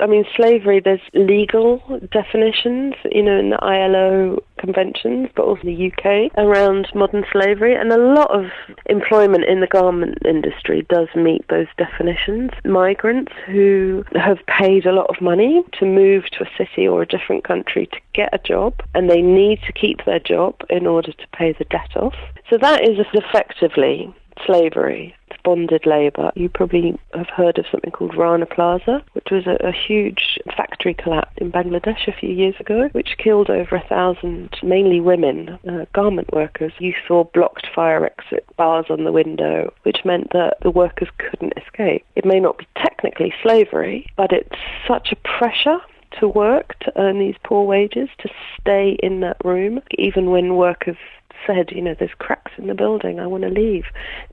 I 0.00 0.06
mean, 0.06 0.24
slavery, 0.34 0.80
there's 0.80 1.00
legal 1.14 1.82
definitions, 2.10 2.94
you 3.10 3.22
know, 3.22 3.38
in 3.38 3.50
the 3.50 3.62
ILO 3.62 4.42
conventions, 4.58 5.28
but 5.34 5.44
also 5.44 5.62
the 5.62 5.92
UK 5.92 6.32
around 6.36 6.88
modern 6.94 7.24
slavery. 7.32 7.74
And 7.74 7.92
a 7.92 7.98
lot 7.98 8.30
of 8.30 8.46
employment 8.86 9.44
in 9.44 9.60
the 9.60 9.66
garment 9.66 10.18
industry 10.24 10.86
does 10.88 11.08
meet 11.14 11.46
those 11.48 11.66
definitions. 11.76 12.50
Migrants 12.64 13.32
who 13.46 14.04
have 14.14 14.38
paid 14.46 14.86
a 14.86 14.92
lot 14.92 15.06
of 15.08 15.20
money 15.20 15.62
to 15.78 15.86
move 15.86 16.24
to 16.32 16.44
a 16.44 16.50
city 16.56 16.86
or 16.86 17.02
a 17.02 17.06
different 17.06 17.44
country 17.44 17.86
to 17.86 18.00
get 18.14 18.30
a 18.32 18.38
job, 18.38 18.74
and 18.94 19.08
they 19.08 19.22
need 19.22 19.60
to 19.66 19.72
keep 19.72 20.04
their 20.04 20.20
job 20.20 20.54
in 20.68 20.86
order 20.86 21.12
to 21.12 21.26
pay 21.32 21.52
the 21.52 21.64
debt 21.64 21.96
off. 21.96 22.14
So 22.48 22.58
that 22.58 22.88
is 22.88 22.98
effectively 23.14 24.12
slavery. 24.46 25.14
Bonded 25.44 25.86
labour. 25.86 26.32
You 26.34 26.48
probably 26.48 26.98
have 27.14 27.28
heard 27.28 27.58
of 27.58 27.66
something 27.70 27.90
called 27.90 28.16
Rana 28.16 28.46
Plaza, 28.46 29.02
which 29.12 29.28
was 29.30 29.46
a, 29.46 29.56
a 29.66 29.72
huge 29.72 30.38
factory 30.56 30.94
collapse 30.94 31.36
in 31.38 31.52
Bangladesh 31.52 32.08
a 32.08 32.12
few 32.12 32.30
years 32.30 32.54
ago, 32.60 32.88
which 32.92 33.16
killed 33.18 33.50
over 33.50 33.76
a 33.76 33.88
thousand, 33.88 34.56
mainly 34.62 35.00
women, 35.00 35.58
uh, 35.68 35.86
garment 35.92 36.32
workers. 36.32 36.72
You 36.78 36.94
saw 37.06 37.24
blocked 37.24 37.66
fire 37.74 38.04
exit 38.04 38.44
bars 38.56 38.86
on 38.90 39.04
the 39.04 39.12
window, 39.12 39.72
which 39.82 40.04
meant 40.04 40.32
that 40.32 40.58
the 40.62 40.70
workers 40.70 41.08
couldn't 41.18 41.54
escape. 41.56 42.04
It 42.16 42.24
may 42.24 42.40
not 42.40 42.58
be 42.58 42.66
technically 42.76 43.32
slavery, 43.42 44.06
but 44.16 44.32
it's 44.32 44.56
such 44.86 45.12
a 45.12 45.16
pressure 45.16 45.78
to 46.18 46.28
work 46.28 46.78
to 46.80 46.92
earn 46.96 47.18
these 47.18 47.36
poor 47.44 47.64
wages, 47.64 48.08
to 48.18 48.28
stay 48.60 48.96
in 49.02 49.20
that 49.20 49.36
room, 49.44 49.80
even 49.98 50.30
when 50.30 50.56
workers 50.56 50.96
said, 51.46 51.70
you 51.72 51.82
know, 51.82 51.94
there's 51.98 52.10
cracks 52.18 52.52
in 52.58 52.66
the 52.66 52.74
building, 52.74 53.20
I 53.20 53.26
want 53.26 53.42
to 53.44 53.48
leave. 53.48 53.84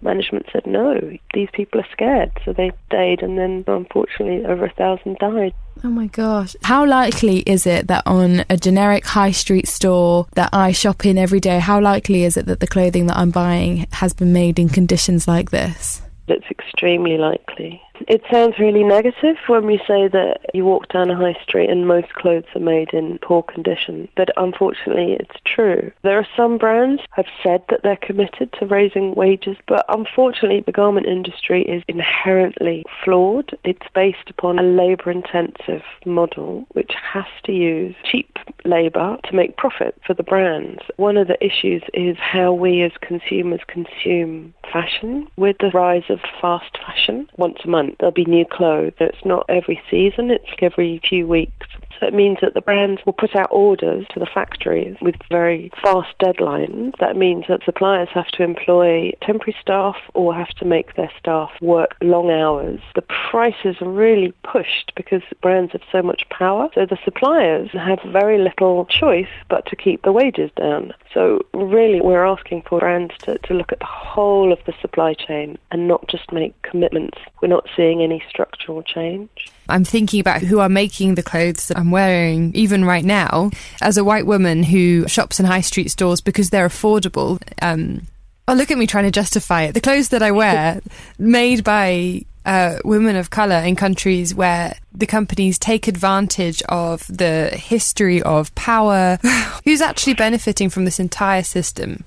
Management 0.02 0.46
said, 0.52 0.66
no, 0.66 1.00
these 1.34 1.50
people 1.54 1.82
are 1.82 1.88
scared. 1.92 2.32
So 2.46 2.54
they 2.54 2.72
stayed, 2.88 3.22
and 3.22 3.38
then 3.38 3.64
unfortunately, 3.68 4.46
over 4.46 4.66
a 4.66 4.74
thousand 4.74 5.18
died. 5.18 5.54
Oh 5.84 5.90
my 5.90 6.08
gosh. 6.08 6.56
How 6.64 6.86
likely 6.86 7.40
is 7.40 7.68
it 7.68 7.88
that 7.88 8.04
on 8.06 8.46
a 8.50 8.58
generic 8.58 9.06
high 9.06 9.32
street 9.32 9.68
store 9.68 10.28
that 10.34 10.50
I 10.54 10.72
shop 10.72 11.06
in 11.06 11.18
every 11.18 11.40
day, 11.40 11.60
how 11.60 11.80
likely 11.80 12.24
is 12.24 12.38
it 12.38 12.48
that 12.48 12.60
the 12.60 12.68
clothing 12.68 13.08
that 13.08 13.18
I'm 13.18 13.32
buying 13.32 13.88
has 13.92 14.14
been 14.14 14.34
made 14.34 14.60
in 14.60 14.70
conditions 14.70 15.28
like 15.28 15.52
this? 15.52 16.02
It's 16.28 16.50
extremely 16.50 17.18
likely. 17.18 17.82
It 18.08 18.22
sounds 18.32 18.60
really 18.60 18.84
negative 18.84 19.38
when 19.48 19.66
we 19.66 19.78
say 19.88 20.08
that 20.08 20.40
you 20.54 20.66
walk 20.66 20.90
down 20.90 21.10
a 21.10 21.16
high 21.16 21.38
street 21.42 21.70
and 21.70 21.88
most 21.88 22.14
clothes 22.14 22.46
are 22.56 22.62
made 22.62 22.94
in 22.94 23.20
poor 23.20 23.42
condition, 23.44 24.08
but 24.16 24.30
unfortunately 24.38 25.18
it's 25.20 25.40
true. 25.46 25.92
There 26.04 26.18
are 26.18 26.28
some 26.36 26.58
brands 26.58 27.02
have 27.12 27.26
said 27.44 27.64
that 27.70 27.82
they're 27.84 27.98
committed 27.98 28.54
to 28.54 28.66
raising 28.66 29.16
wages, 29.16 29.58
but 29.68 29.86
unfortunately 29.90 30.64
the 30.66 30.72
garment 30.72 31.08
industry 31.08 31.64
is 31.64 31.84
inherently 31.88 32.86
flawed. 33.04 33.58
It's 33.64 33.88
based 33.96 34.30
upon 34.30 34.60
a 34.60 34.64
labour 34.64 35.12
intensive 35.12 35.84
model 36.06 36.68
which 36.74 36.94
has 37.14 37.26
to 37.46 37.52
use 37.52 37.96
cheap 38.04 38.38
labour 38.66 39.18
to 39.24 39.36
make 39.36 39.58
profit 39.58 40.00
for 40.06 40.14
the 40.14 40.24
brands. 40.24 40.82
One 40.98 41.18
of 41.18 41.28
the 41.28 41.44
issues 41.44 41.84
is 41.94 42.18
how 42.20 42.54
we 42.54 42.82
as 42.84 42.92
consumers 43.02 43.62
consume 43.68 44.54
fashion 44.72 45.28
with 45.38 45.58
the 45.60 45.72
rise 45.72 46.04
of 46.10 46.20
fast 46.42 46.78
fashion 46.86 47.30
once 47.38 47.60
a 47.64 47.68
month 47.68 47.87
There'll 48.00 48.12
be 48.12 48.26
new 48.26 48.46
clothes. 48.46 48.94
It's 49.00 49.24
not 49.26 49.46
every 49.50 49.82
season, 49.90 50.32
it's 50.32 50.50
every 50.62 51.00
few 51.08 51.28
weeks. 51.28 51.68
So 52.00 52.08
it 52.08 52.14
means 52.14 52.38
that 52.42 52.54
the 52.54 52.62
brands 52.62 53.02
will 53.06 53.14
put 53.14 53.36
out 53.36 53.50
orders 53.52 54.06
to 54.14 54.20
the 54.20 54.26
factories 54.26 54.96
with 55.02 55.16
very 55.30 55.72
fast 55.82 56.18
deadlines. 56.20 56.94
That 57.00 57.16
means 57.16 57.46
that 57.48 57.64
suppliers 57.64 58.10
have 58.14 58.28
to 58.30 58.44
employ 58.44 59.12
temporary 59.22 59.56
staff 59.60 59.96
or 60.14 60.34
have 60.34 60.50
to 60.56 60.66
make 60.66 60.96
their 60.96 61.12
staff 61.20 61.52
work 61.62 61.96
long 62.02 62.30
hours. 62.30 62.80
The 62.96 63.02
prices 63.02 63.78
are 63.82 63.90
really 63.90 64.34
pushed 64.44 64.94
because 64.96 65.22
brands 65.42 65.72
have 65.72 65.82
so 65.92 66.02
much 66.02 66.28
power. 66.30 66.70
So 66.76 66.86
the 66.86 67.00
suppliers 67.04 67.70
have 67.72 68.00
very 68.04 68.38
little 68.38 68.86
choice 68.86 69.28
but 69.50 69.66
to 69.68 69.76
keep 69.76 70.04
the 70.04 70.12
wages 70.12 70.52
down. 70.56 70.94
So 71.14 71.42
really 71.54 72.02
we're 72.02 72.26
asking 72.26 72.64
for 72.64 72.80
brands 72.80 73.16
to, 73.24 73.38
to 73.40 73.54
look 73.54 73.72
at 73.72 73.80
the 73.80 73.86
whole 73.86 74.52
of 74.54 74.60
the 74.66 74.74
supply 74.82 75.14
chain 75.14 75.58
and 75.72 75.88
not 75.88 76.08
just 76.08 76.32
make 76.32 76.62
commitments. 76.62 77.18
We're 77.42 77.48
not 77.48 77.68
seeing 77.76 78.02
any 78.02 78.24
structural 78.30 78.84
change. 78.84 79.30
I'm 79.70 79.84
thinking 79.84 80.20
about 80.20 80.42
who 80.42 80.60
are 80.60 80.70
making 80.70 81.16
the 81.16 81.24
clothes 81.24 81.68
that 81.68 81.78
I'm 81.78 81.92
wearing 81.92 82.52
even 82.56 82.86
right 82.86 83.06
now. 83.06 83.52
As 83.82 83.98
a 83.98 84.04
white 84.04 84.26
woman 84.26 84.64
who 84.64 85.08
shops 85.08 85.40
in 85.40 85.46
high 85.46 85.62
street 85.62 85.90
stores 85.92 86.22
because 86.22 86.50
they're 86.50 86.68
affordable, 86.68 87.42
um, 87.62 88.08
oh, 88.48 88.54
look 88.54 88.72
at 88.72 88.78
me 88.78 88.88
trying 88.88 89.06
to 89.06 89.12
justify 89.12 89.64
it. 89.64 89.74
The 89.74 89.82
clothes 89.82 90.10
that 90.10 90.24
I 90.24 90.32
wear, 90.32 90.82
made 91.20 91.64
by 91.64 92.24
uh, 92.46 92.80
women 92.86 93.18
of 93.18 93.30
colour 93.30 93.58
in 93.58 93.76
countries 93.76 94.34
where 94.34 94.78
the 94.94 95.06
companies 95.06 95.60
take 95.60 95.88
advantage 95.88 96.64
of 96.64 97.06
the 97.08 97.50
history 97.54 98.22
of 98.24 98.56
power. 98.56 99.20
Who's 99.66 99.82
actually 99.82 100.14
benefiting 100.14 100.70
from 100.70 100.86
this 100.86 101.00
entire 101.00 101.44
system? 101.44 102.06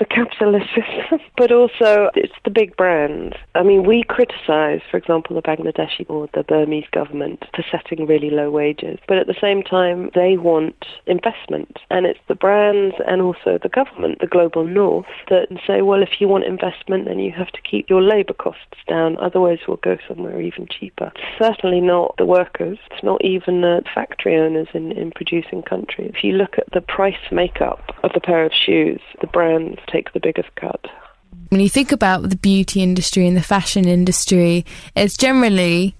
The 0.00 0.06
capitalist 0.06 0.66
system, 0.74 1.20
but 1.36 1.52
also 1.52 2.10
it's 2.16 2.34
the 2.44 2.50
big 2.50 2.76
brands. 2.76 3.36
I 3.54 3.62
mean, 3.62 3.84
we 3.84 4.02
criticise, 4.02 4.80
for 4.90 4.96
example, 4.96 5.36
the 5.36 5.42
Bangladeshi 5.42 6.06
or 6.08 6.28
the 6.34 6.42
Burmese 6.42 6.88
government 6.90 7.44
for 7.54 7.64
setting 7.70 8.06
really 8.06 8.30
low 8.30 8.50
wages, 8.50 8.98
but 9.06 9.18
at 9.18 9.26
the 9.26 9.36
same 9.40 9.62
time, 9.62 10.10
they 10.14 10.36
want 10.38 10.86
investment. 11.06 11.78
And 11.90 12.06
it's 12.06 12.18
the 12.28 12.34
brands 12.34 12.96
and 13.06 13.20
also 13.20 13.58
the 13.62 13.68
government, 13.68 14.20
the 14.20 14.26
global 14.26 14.64
north, 14.64 15.06
that 15.28 15.48
say, 15.66 15.82
well, 15.82 16.02
if 16.02 16.20
you 16.20 16.28
want 16.28 16.44
investment, 16.44 17.04
then 17.04 17.18
you 17.18 17.32
have 17.32 17.52
to 17.52 17.60
keep 17.60 17.90
your 17.90 18.02
labour 18.02 18.32
costs 18.32 18.80
down, 18.88 19.18
otherwise 19.18 19.58
we'll 19.68 19.76
go 19.76 19.98
somewhere 20.08 20.40
even 20.40 20.66
cheaper. 20.66 21.12
certainly 21.38 21.80
not 21.80 22.16
the 22.16 22.24
workers, 22.24 22.78
it's 22.90 23.04
not 23.04 23.22
even 23.22 23.60
the 23.60 23.82
factory 23.94 24.36
owners 24.36 24.68
in, 24.72 24.92
in 24.92 25.10
producing 25.10 25.62
countries. 25.62 26.12
If 26.14 26.24
you 26.24 26.32
look 26.32 26.56
at 26.56 26.72
the 26.72 26.80
price 26.80 27.30
makeup 27.30 27.94
of 28.02 28.12
a 28.14 28.20
pair 28.20 28.46
of 28.46 28.52
shoes, 28.52 29.00
the 29.20 29.26
brands 29.26 29.78
take 29.90 30.12
the 30.12 30.20
biggest 30.20 30.54
cut. 30.56 30.86
When 31.48 31.60
you 31.60 31.68
think 31.68 31.92
about 31.92 32.28
the 32.28 32.36
beauty 32.36 32.82
industry 32.82 33.26
and 33.26 33.36
the 33.36 33.42
fashion 33.42 33.88
industry, 33.88 34.64
it's 34.94 35.16
generally 35.16 35.94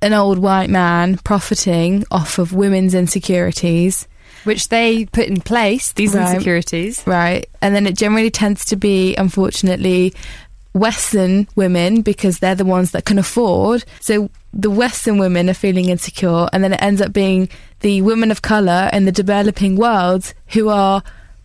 an 0.00 0.12
old 0.12 0.38
white 0.38 0.70
man 0.70 1.16
profiting 1.18 2.04
off 2.10 2.38
of 2.38 2.52
women's 2.52 2.94
insecurities. 2.94 4.06
Which 4.44 4.68
they 4.68 5.06
put 5.06 5.28
in 5.28 5.40
place, 5.40 5.92
these 5.92 6.14
right. 6.14 6.34
insecurities. 6.34 7.02
Right. 7.06 7.48
And 7.60 7.74
then 7.74 7.86
it 7.86 7.96
generally 7.96 8.30
tends 8.30 8.64
to 8.66 8.76
be, 8.76 9.14
unfortunately, 9.16 10.14
Western 10.74 11.46
women 11.54 12.02
because 12.02 12.38
they're 12.38 12.54
the 12.54 12.64
ones 12.64 12.92
that 12.92 13.04
can 13.04 13.18
afford. 13.18 13.84
So 14.00 14.30
the 14.52 14.70
Western 14.70 15.18
women 15.18 15.48
are 15.48 15.54
feeling 15.54 15.88
insecure, 15.88 16.48
and 16.52 16.64
then 16.64 16.72
it 16.72 16.82
ends 16.82 17.00
up 17.00 17.12
being 17.12 17.48
the 17.80 18.02
women 18.02 18.30
of 18.30 18.42
colour 18.42 18.90
in 18.92 19.04
the 19.04 19.12
developing 19.12 19.76
world 19.76 20.32
who 20.48 20.68
are 20.68 21.02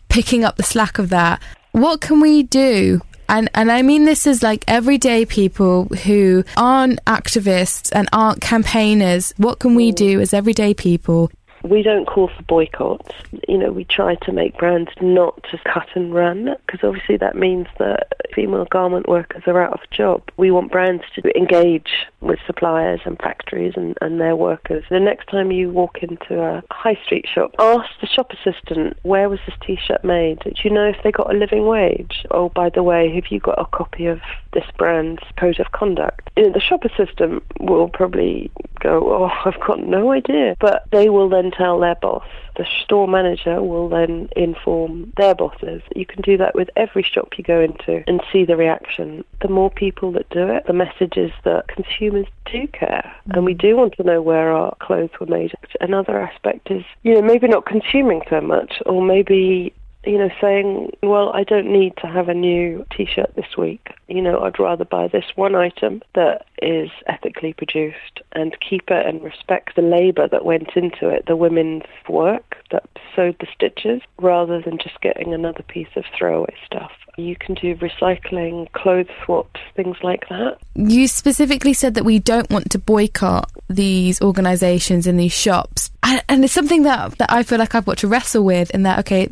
picking 0.10 0.44
up 0.44 0.56
the 0.56 0.64
slack 0.64 0.98
of 0.98 1.10
that 1.10 1.42
what 1.78 2.02
can 2.02 2.20
we 2.20 2.44
do? 2.44 3.02
And 3.30 3.50
and 3.54 3.72
I 3.72 3.82
mean 3.82 4.06
this 4.06 4.26
is 4.26 4.42
like 4.42 4.64
everyday 4.68 5.26
people 5.26 5.86
who 5.86 6.44
aren't 6.56 7.04
activists 7.06 7.92
and 7.94 8.08
aren't 8.14 8.42
campaigners. 8.42 9.34
What 9.38 9.60
can 9.60 9.76
we 9.76 9.92
mm. 9.92 9.96
do 9.96 10.22
as 10.22 10.34
everyday 10.34 10.74
people? 10.74 11.30
We 11.64 11.82
don't 11.82 12.06
call 12.06 12.30
for 12.30 12.44
boycotts. 12.44 13.12
You 13.48 13.58
know, 13.58 13.72
we 13.72 13.84
try 13.84 14.16
to 14.16 14.32
make 14.32 14.58
brands 14.58 14.92
not 15.02 15.44
to 15.52 15.58
cut 15.60 15.88
and 15.96 16.14
run 16.14 16.56
because 16.66 16.88
obviously 16.88 17.18
that 17.18 17.36
means 17.36 17.68
that 17.80 18.08
female 18.34 18.66
garment 18.66 19.08
workers 19.08 19.44
are 19.48 19.62
out 19.62 19.74
of 19.74 19.90
job. 19.90 20.22
We 20.38 20.52
want 20.52 20.72
brands 20.72 21.04
to 21.16 21.38
engage 21.38 22.06
with 22.22 22.40
suppliers 22.46 23.02
and 23.06 23.18
factories 23.20 23.74
and, 23.76 23.98
and 24.02 24.20
their 24.20 24.36
workers. 24.36 24.84
The 24.90 25.00
next 25.00 25.28
time 25.28 25.52
you 25.52 25.70
walk 25.70 26.04
into 26.04 26.42
a 26.42 26.64
high 26.72 27.00
street 27.04 27.26
shop, 27.34 27.56
ask 27.60 27.90
the 28.02 28.08
shop 28.08 28.32
assistant, 28.32 28.98
where 29.04 29.30
was 29.30 29.40
this 29.46 29.56
t-shirt 29.66 30.04
made? 30.04 30.40
Do 30.40 30.52
you 30.64 30.70
know 30.70 30.88
if 30.88 30.98
they 31.04 31.12
got 31.12 31.34
a 31.34 31.38
living 31.38 31.66
wage? 31.66 32.26
Oh, 32.32 32.50
by 32.50 32.70
the 32.70 32.84
way, 32.84 33.14
have 33.16 33.28
you 33.30 33.40
got 33.40 33.60
a 33.60 33.66
copy 33.66 34.06
of 34.06 34.22
this 34.54 34.66
brand's 34.78 35.24
code 35.38 35.60
of 35.60 35.72
conduct? 35.72 36.30
You 36.38 36.44
know, 36.44 36.54
the 36.54 36.60
shop 36.60 36.86
assistant 36.86 37.44
will 37.60 37.90
probably 37.90 38.52
go, 38.80 39.12
oh, 39.12 39.32
I've 39.46 39.60
got 39.66 39.80
no 39.80 40.12
idea. 40.12 40.56
But 40.60 40.84
they 40.92 41.10
will 41.10 41.30
then 41.30 41.47
tell 41.52 41.80
their 41.80 41.96
boss. 41.96 42.26
The 42.56 42.66
store 42.84 43.08
manager 43.08 43.62
will 43.62 43.90
then 43.90 44.30
inform 44.36 45.14
their 45.18 45.36
bosses. 45.36 45.82
You 45.96 46.06
can 46.06 46.22
do 46.22 46.38
that 46.38 46.56
with 46.56 46.70
every 46.76 47.04
shop 47.04 47.38
you 47.38 47.44
go 47.44 47.62
into 47.62 48.04
and 48.08 48.22
see 48.32 48.46
the 48.46 48.58
reaction. 48.58 49.24
The 49.42 49.48
more 49.48 49.70
people 49.70 50.12
that 50.14 50.30
do 50.30 50.48
it, 50.48 50.66
the 50.66 50.74
message 50.74 51.18
is 51.18 51.32
that 51.44 51.68
consumers 51.68 52.28
do 52.52 52.68
care 52.68 53.14
and 53.32 53.46
we 53.46 53.54
do 53.54 53.76
want 53.76 53.94
to 53.98 54.04
know 54.04 54.22
where 54.22 54.52
our 54.52 54.76
clothes 54.80 55.12
were 55.20 55.28
made. 55.28 55.54
Another 55.80 56.20
aspect 56.20 56.72
is, 56.72 56.84
you 57.04 57.14
know, 57.14 57.22
maybe 57.22 57.48
not 57.48 57.66
consuming 57.66 58.22
so 58.30 58.42
much 58.42 58.82
or 58.86 59.02
maybe 59.02 59.74
you 60.08 60.18
know, 60.18 60.30
saying, 60.40 60.92
well, 61.04 61.32
I 61.34 61.44
don't 61.44 61.72
need 61.72 61.94
to 61.98 62.08
have 62.08 62.30
a 62.30 62.34
new 62.34 62.86
t-shirt 62.96 63.36
this 63.36 63.58
week. 63.58 63.94
You 64.08 64.22
know, 64.22 64.40
I'd 64.40 64.60
rather 64.60 64.86
buy 64.86 65.08
this 65.08 65.26
one 65.36 65.54
item 65.54 66.02
that 66.16 66.46
is 66.62 66.90
ethically 67.08 67.54
produced 67.54 68.22
and 68.32 68.56
keep 68.68 68.90
it 68.90 69.06
and 69.06 69.22
respect 69.22 69.76
the 69.76 69.82
labour 69.82 70.28
that 70.30 70.46
went 70.46 70.70
into 70.76 71.10
it, 71.10 71.26
the 71.28 71.36
women's 71.36 71.84
work 72.08 72.58
that 72.72 72.88
sewed 73.16 73.36
the 73.40 73.48
stitches, 73.54 74.02
rather 74.20 74.62
than 74.62 74.78
just 74.78 75.00
getting 75.02 75.34
another 75.34 75.64
piece 75.64 75.88
of 75.96 76.06
throwaway 76.18 76.56
stuff. 76.66 76.92
You 77.18 77.36
can 77.36 77.56
do 77.56 77.76
recycling, 77.76 78.72
clothes 78.74 79.08
swaps, 79.26 79.60
things 79.76 79.98
like 80.04 80.30
that. 80.30 80.60
You 80.76 81.08
specifically 81.08 81.74
said 81.74 81.96
that 81.96 82.06
we 82.06 82.20
don't 82.20 82.50
want 82.52 82.70
to 82.72 82.80
boycott 82.80 83.52
these 83.68 84.22
organisations 84.22 85.08
and 85.08 85.20
these 85.20 85.34
shops. 85.34 85.90
And 86.04 86.44
it's 86.44 86.54
something 86.54 86.84
that, 86.84 87.18
that 87.18 87.32
I 87.32 87.44
feel 87.44 87.58
like 87.58 87.74
I've 87.74 87.86
got 87.86 87.98
to 88.00 88.08
wrestle 88.08 88.44
with 88.44 88.70
in 88.72 88.84
that, 88.84 89.00
okay, 89.00 89.28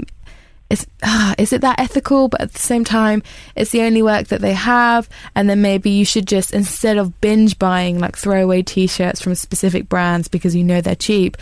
is 0.70 0.88
ah, 1.04 1.36
is 1.38 1.54
it 1.54 1.62
that 1.62 1.80
ethical? 1.80 2.28
But 2.28 2.42
at 2.42 2.54
the 2.54 2.60
same 2.60 2.84
time, 2.84 3.24
it's 3.56 3.72
the 3.72 3.82
only 3.82 4.02
work 4.02 4.28
that 4.28 4.42
they 4.42 4.54
have, 4.54 5.08
and 5.36 5.50
then 5.50 5.62
maybe 5.62 5.90
you 5.90 6.06
should 6.06 6.28
just 6.28 6.54
instead 6.54 6.98
of 6.98 7.20
binge 7.22 7.60
buying 7.60 8.00
like 8.00 8.16
throwaway 8.16 8.62
T-shirts 8.62 9.22
from 9.22 9.36
specific 9.36 9.90
brands 9.90 10.28
because 10.28 10.56
you 10.56 10.64
know 10.64 10.82
they're 10.82 10.96
cheap, 10.96 11.38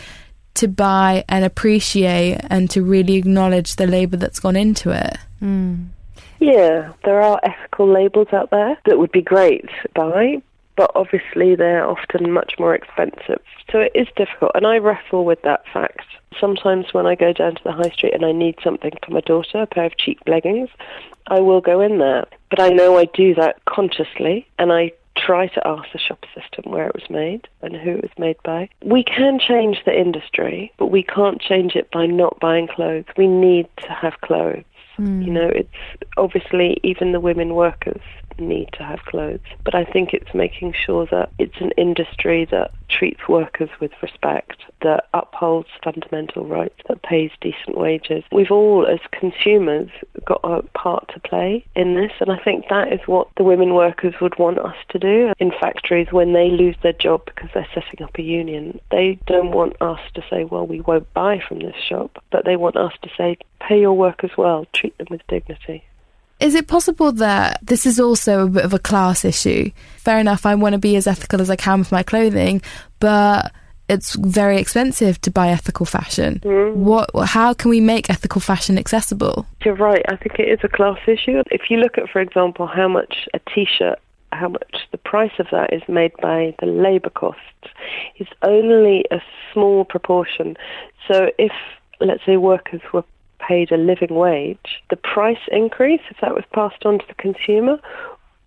to 0.54 0.68
buy 0.68 1.24
and 1.28 1.44
appreciate 1.44 2.40
and 2.50 2.70
to 2.70 2.82
really 2.82 3.14
acknowledge 3.14 3.76
the 3.76 3.86
labour 3.86 4.16
that's 4.16 4.40
gone 4.40 4.56
into 4.56 4.90
it. 4.90 5.16
Mm. 5.42 5.88
Yeah, 6.40 6.92
there 7.04 7.20
are 7.20 7.40
ethical 7.42 7.88
labels 7.88 8.28
out 8.32 8.50
there 8.50 8.76
that 8.86 8.98
would 8.98 9.12
be 9.12 9.22
great 9.22 9.66
to 9.82 9.88
buy, 9.94 10.42
but 10.76 10.90
obviously 10.94 11.54
they're 11.54 11.88
often 11.88 12.32
much 12.32 12.54
more 12.58 12.74
expensive. 12.74 13.40
So 13.70 13.80
it 13.80 13.92
is 13.94 14.08
difficult, 14.16 14.52
and 14.54 14.66
I 14.66 14.78
wrestle 14.78 15.24
with 15.24 15.42
that 15.42 15.64
fact. 15.72 16.06
Sometimes 16.40 16.92
when 16.92 17.06
I 17.06 17.14
go 17.14 17.32
down 17.32 17.54
to 17.54 17.64
the 17.64 17.72
high 17.72 17.90
street 17.90 18.14
and 18.14 18.24
I 18.24 18.32
need 18.32 18.58
something 18.62 18.92
for 19.04 19.12
my 19.12 19.20
daughter, 19.20 19.62
a 19.62 19.66
pair 19.66 19.84
of 19.84 19.96
cheap 19.96 20.20
leggings, 20.26 20.68
I 21.28 21.40
will 21.40 21.60
go 21.60 21.80
in 21.80 21.98
there. 21.98 22.26
But 22.50 22.60
I 22.60 22.68
know 22.70 22.98
I 22.98 23.06
do 23.06 23.34
that 23.34 23.64
consciously, 23.66 24.46
and 24.58 24.72
I 24.72 24.92
try 25.16 25.46
to 25.46 25.66
ask 25.66 25.90
the 25.92 25.98
shop 25.98 26.24
assistant 26.24 26.66
where 26.66 26.88
it 26.88 26.94
was 26.94 27.08
made 27.08 27.46
and 27.62 27.76
who 27.76 27.90
it 27.90 28.02
was 28.02 28.10
made 28.18 28.36
by. 28.42 28.68
We 28.82 29.04
can 29.04 29.38
change 29.38 29.82
the 29.84 29.98
industry, 29.98 30.72
but 30.76 30.86
we 30.86 31.02
can't 31.02 31.40
change 31.40 31.76
it 31.76 31.90
by 31.90 32.06
not 32.06 32.40
buying 32.40 32.68
clothes. 32.68 33.06
We 33.16 33.28
need 33.28 33.68
to 33.78 33.92
have 33.92 34.20
clothes. 34.22 34.64
Mm. 34.98 35.24
You 35.24 35.32
know, 35.32 35.48
it's 35.48 35.68
obviously 36.16 36.78
even 36.82 37.12
the 37.12 37.20
women 37.20 37.54
workers 37.54 38.02
need 38.38 38.70
to 38.74 38.84
have 38.84 39.04
clothes. 39.06 39.40
But 39.64 39.74
I 39.74 39.84
think 39.84 40.12
it's 40.12 40.34
making 40.34 40.74
sure 40.74 41.06
that 41.06 41.30
it's 41.38 41.60
an 41.60 41.72
industry 41.76 42.44
that 42.46 42.72
treats 42.88 43.28
workers 43.28 43.70
with 43.80 43.92
respect, 44.02 44.62
that 44.82 45.08
upholds 45.14 45.68
fundamental 45.82 46.46
rights, 46.46 46.78
that 46.88 47.02
pays 47.02 47.30
decent 47.40 47.76
wages. 47.76 48.24
We've 48.30 48.50
all, 48.50 48.86
as 48.86 49.00
consumers, 49.10 49.90
got 50.24 50.40
a 50.44 50.62
part 50.78 51.10
to 51.14 51.20
play 51.20 51.64
in 51.74 51.94
this, 51.94 52.12
and 52.20 52.30
I 52.30 52.38
think 52.38 52.66
that 52.68 52.92
is 52.92 53.00
what 53.06 53.28
the 53.36 53.44
women 53.44 53.74
workers 53.74 54.14
would 54.20 54.38
want 54.38 54.58
us 54.58 54.76
to 54.90 54.98
do 54.98 55.32
in 55.38 55.50
factories 55.60 56.08
when 56.10 56.32
they 56.32 56.50
lose 56.50 56.76
their 56.82 56.92
job 56.92 57.24
because 57.24 57.50
they're 57.54 57.66
setting 57.74 58.02
up 58.02 58.18
a 58.18 58.22
union. 58.22 58.80
They 58.90 59.18
don't 59.26 59.52
want 59.52 59.80
us 59.80 60.00
to 60.14 60.22
say, 60.30 60.44
well, 60.44 60.66
we 60.66 60.80
won't 60.80 61.12
buy 61.14 61.40
from 61.46 61.60
this 61.60 61.76
shop, 61.76 62.22
but 62.30 62.44
they 62.44 62.56
want 62.56 62.76
us 62.76 62.92
to 63.02 63.10
say, 63.16 63.38
pay 63.60 63.80
your 63.80 63.94
workers 63.94 64.30
well, 64.36 64.66
treat 64.72 64.96
them 64.98 65.08
with 65.10 65.26
dignity. 65.28 65.84
Is 66.40 66.54
it 66.54 66.66
possible 66.66 67.12
that 67.12 67.60
this 67.62 67.86
is 67.86 68.00
also 68.00 68.44
a 68.44 68.48
bit 68.48 68.64
of 68.64 68.74
a 68.74 68.78
class 68.78 69.24
issue? 69.24 69.70
Fair 69.98 70.18
enough, 70.18 70.44
I 70.46 70.54
want 70.54 70.72
to 70.74 70.78
be 70.78 70.96
as 70.96 71.06
ethical 71.06 71.40
as 71.40 71.48
I 71.48 71.56
can 71.56 71.78
with 71.78 71.92
my 71.92 72.02
clothing, 72.02 72.60
but 72.98 73.52
it's 73.88 74.14
very 74.14 74.58
expensive 74.58 75.20
to 75.22 75.30
buy 75.30 75.48
ethical 75.48 75.86
fashion. 75.86 76.40
Mm. 76.44 76.74
What? 76.74 77.10
How 77.26 77.54
can 77.54 77.70
we 77.70 77.80
make 77.80 78.10
ethical 78.10 78.40
fashion 78.40 78.78
accessible? 78.78 79.46
You're 79.64 79.76
right. 79.76 80.02
I 80.08 80.16
think 80.16 80.38
it 80.38 80.48
is 80.48 80.60
a 80.62 80.68
class 80.68 80.98
issue. 81.06 81.42
If 81.50 81.70
you 81.70 81.78
look 81.78 81.98
at, 81.98 82.08
for 82.10 82.20
example, 82.20 82.66
how 82.66 82.88
much 82.88 83.28
a 83.34 83.40
T-shirt, 83.54 83.98
how 84.32 84.48
much 84.48 84.76
the 84.90 84.98
price 84.98 85.32
of 85.38 85.46
that 85.52 85.72
is 85.72 85.82
made 85.86 86.12
by 86.20 86.54
the 86.60 86.66
labour 86.66 87.10
costs, 87.10 87.40
is 88.18 88.28
only 88.42 89.04
a 89.10 89.20
small 89.52 89.84
proportion. 89.84 90.56
So 91.06 91.30
if 91.38 91.52
let's 92.00 92.24
say 92.26 92.36
workers 92.36 92.80
were 92.92 93.04
paid 93.46 93.72
a 93.72 93.76
living 93.76 94.14
wage, 94.14 94.82
the 94.90 94.96
price 94.96 95.38
increase, 95.50 96.00
if 96.10 96.16
that 96.20 96.34
was 96.34 96.44
passed 96.52 96.84
on 96.84 96.98
to 96.98 97.04
the 97.06 97.14
consumer, 97.14 97.78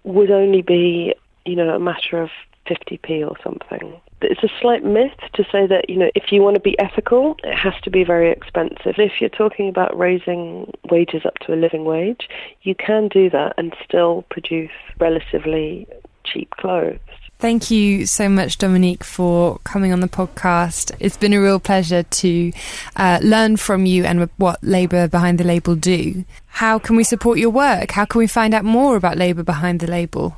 would 0.04 0.32
only 0.32 0.62
be, 0.62 1.14
you 1.46 1.56
know, 1.56 1.70
a 1.70 1.80
matter 1.80 2.22
of 2.22 2.30
50p 2.68 3.28
or 3.28 3.36
something. 3.44 4.00
It's 4.22 4.44
a 4.44 4.50
slight 4.60 4.84
myth 4.84 5.20
to 5.34 5.44
say 5.52 5.68
that, 5.68 5.90
you 5.90 5.98
know, 5.98 6.10
if 6.16 6.32
you 6.32 6.42
want 6.42 6.56
to 6.56 6.62
be 6.62 6.78
ethical, 6.80 7.38
it 7.44 7.56
has 7.56 7.74
to 7.84 7.92
be 7.92 8.04
very 8.04 8.32
expensive. 8.32 8.96
If 8.98 9.22
you're 9.22 9.30
talking 9.30 9.70
about 9.70 9.98
raising 9.98 10.72
wages 10.90 11.24
up 11.24 11.36
to 11.46 11.54
a 11.54 11.56
living 11.56 11.86
wage, 11.86 12.28
you 12.64 12.74
can 12.74 13.10
do 13.10 13.30
that 13.30 13.54
and 13.58 13.76
still 13.84 14.26
produce 14.30 14.72
relatively 15.00 15.88
cheap 16.24 16.50
clothes. 16.52 17.00
Thank 17.40 17.70
you 17.70 18.08
so 18.08 18.30
much, 18.30 18.58
Dominique, 18.58 19.04
for 19.04 19.60
coming 19.64 19.94
on 19.94 20.00
the 20.00 20.08
podcast. 20.08 20.92
It's 21.00 21.18
been 21.18 21.34
a 21.34 21.42
real 21.42 21.60
pleasure 21.60 22.02
to 22.02 22.52
uh, 22.96 23.20
learn 23.22 23.58
from 23.58 23.86
you 23.86 24.06
and 24.06 24.28
what 24.38 24.64
Labour 24.64 25.08
Behind 25.08 25.38
the 25.38 25.44
Label 25.44 25.76
do. 25.76 26.26
How 26.48 26.80
can 26.80 26.96
we 26.96 27.04
support 27.04 27.38
your 27.38 27.52
work? 27.52 27.92
How 27.92 28.06
can 28.06 28.18
we 28.18 28.26
find 28.26 28.56
out 28.56 28.66
more 28.66 28.96
about 28.96 29.18
Labour 29.18 29.44
Behind 29.44 29.80
the 29.80 29.88
Label? 29.88 30.36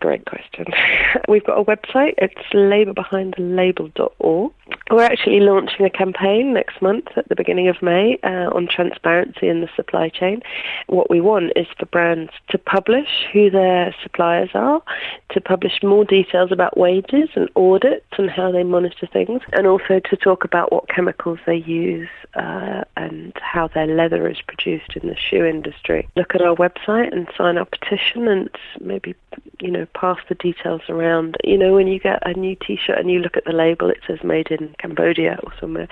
Great 0.00 0.24
question. 0.24 0.64
We've 1.28 1.44
got 1.44 1.58
a 1.58 1.64
website. 1.64 2.14
It's 2.18 2.34
labourbehindthelabel.org. 2.54 4.52
We're 4.90 5.04
actually 5.04 5.40
launching 5.40 5.84
a 5.84 5.90
campaign 5.90 6.52
next 6.54 6.80
month 6.80 7.08
at 7.16 7.28
the 7.28 7.36
beginning 7.36 7.68
of 7.68 7.82
May 7.82 8.18
uh, 8.22 8.50
on 8.54 8.66
transparency 8.66 9.48
in 9.48 9.60
the 9.60 9.68
supply 9.76 10.08
chain. 10.08 10.42
What 10.86 11.10
we 11.10 11.20
want 11.20 11.52
is 11.54 11.66
for 11.78 11.86
brands 11.86 12.32
to 12.48 12.58
publish 12.58 13.26
who 13.32 13.50
their 13.50 13.94
suppliers 14.02 14.50
are, 14.54 14.82
to 15.30 15.40
publish 15.40 15.82
more 15.82 16.04
details 16.04 16.50
about 16.50 16.76
wages 16.76 17.28
and 17.34 17.48
audits 17.54 18.06
and 18.18 18.30
how 18.30 18.50
they 18.50 18.64
monitor 18.64 19.06
things, 19.06 19.42
and 19.52 19.66
also 19.66 20.00
to 20.00 20.16
talk 20.16 20.44
about 20.44 20.72
what 20.72 20.88
chemicals 20.88 21.38
they 21.46 21.56
use 21.56 22.08
uh, 22.34 22.84
and 22.96 23.32
how 23.40 23.68
their 23.68 23.86
leather 23.86 24.28
is 24.28 24.40
produced 24.40 24.96
in 24.96 25.08
the 25.08 25.16
shoe 25.16 25.44
industry. 25.44 26.08
Look 26.16 26.34
at 26.34 26.42
our 26.42 26.56
website 26.56 27.12
and 27.12 27.28
sign 27.36 27.58
our 27.58 27.66
petition 27.66 28.28
and 28.28 28.50
maybe, 28.80 29.14
you 29.60 29.70
know, 29.70 29.86
pass 29.94 30.18
the 30.28 30.34
details 30.34 30.82
around. 30.88 31.36
You 31.44 31.58
know, 31.58 31.74
when 31.74 31.86
you 31.86 31.98
get 31.98 32.26
a 32.26 32.32
new 32.32 32.56
T-shirt 32.56 32.98
and 32.98 33.10
you 33.10 33.18
look 33.18 33.36
at 33.36 33.44
the 33.44 33.52
label, 33.52 33.90
it 33.90 34.00
says 34.06 34.18
made 34.24 34.48
in 34.50 34.74
Cambodia 34.78 35.38
or 35.42 35.52
somewhere, 35.60 35.88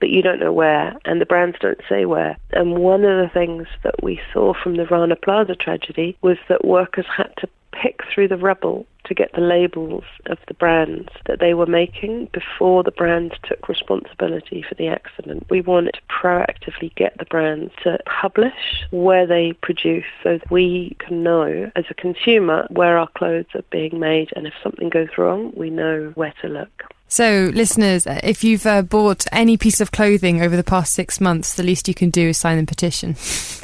but 0.00 0.10
you 0.10 0.22
don't 0.22 0.40
know 0.40 0.52
where, 0.52 0.96
and 1.04 1.20
the 1.20 1.26
brands 1.26 1.56
don't 1.60 1.80
say 1.88 2.04
where. 2.04 2.36
And 2.52 2.78
one 2.78 3.04
of 3.04 3.16
the 3.18 3.30
things 3.32 3.66
that 3.84 4.02
we 4.02 4.20
saw 4.32 4.52
from 4.54 4.76
the 4.76 4.86
Rana 4.86 5.16
Plaza 5.16 5.54
tragedy 5.54 6.16
was 6.22 6.38
that 6.48 6.64
workers 6.64 7.06
had 7.16 7.32
to 7.38 7.48
pick 7.72 8.00
through 8.12 8.28
the 8.28 8.36
rubble 8.36 8.86
to 9.04 9.14
get 9.14 9.32
the 9.32 9.40
labels 9.40 10.04
of 10.26 10.38
the 10.46 10.54
brands 10.54 11.08
that 11.26 11.40
they 11.40 11.54
were 11.54 11.66
making 11.66 12.28
before 12.32 12.82
the 12.82 12.90
brands 12.90 13.34
took 13.42 13.68
responsibility 13.68 14.64
for 14.68 14.74
the 14.76 14.88
accident. 14.88 15.46
We 15.50 15.60
wanted 15.60 15.94
to 15.94 16.00
proactively 16.08 16.94
get 16.94 17.18
the 17.18 17.24
brands 17.24 17.72
to 17.82 17.98
publish 18.06 18.84
where 18.90 19.26
they 19.26 19.54
produce 19.54 20.04
so 20.22 20.38
that 20.38 20.50
we 20.50 20.96
can 21.00 21.22
know 21.22 21.70
as 21.74 21.84
a 21.90 21.94
consumer 21.94 22.66
where 22.70 22.98
our 22.98 23.08
clothes 23.08 23.46
are 23.54 23.64
being 23.70 23.98
made 23.98 24.30
and 24.36 24.46
if 24.46 24.54
something 24.62 24.88
goes 24.88 25.08
wrong, 25.18 25.52
we 25.56 25.70
know 25.70 26.12
where 26.14 26.34
to 26.42 26.48
look. 26.48 26.84
So, 27.08 27.50
listeners, 27.52 28.06
if 28.06 28.42
you've 28.42 28.64
uh, 28.64 28.80
bought 28.80 29.26
any 29.32 29.58
piece 29.58 29.82
of 29.82 29.92
clothing 29.92 30.40
over 30.40 30.56
the 30.56 30.64
past 30.64 30.94
six 30.94 31.20
months, 31.20 31.56
the 31.56 31.62
least 31.62 31.86
you 31.86 31.92
can 31.92 32.08
do 32.08 32.30
is 32.30 32.38
sign 32.38 32.56
the 32.58 32.64
petition. 32.64 33.16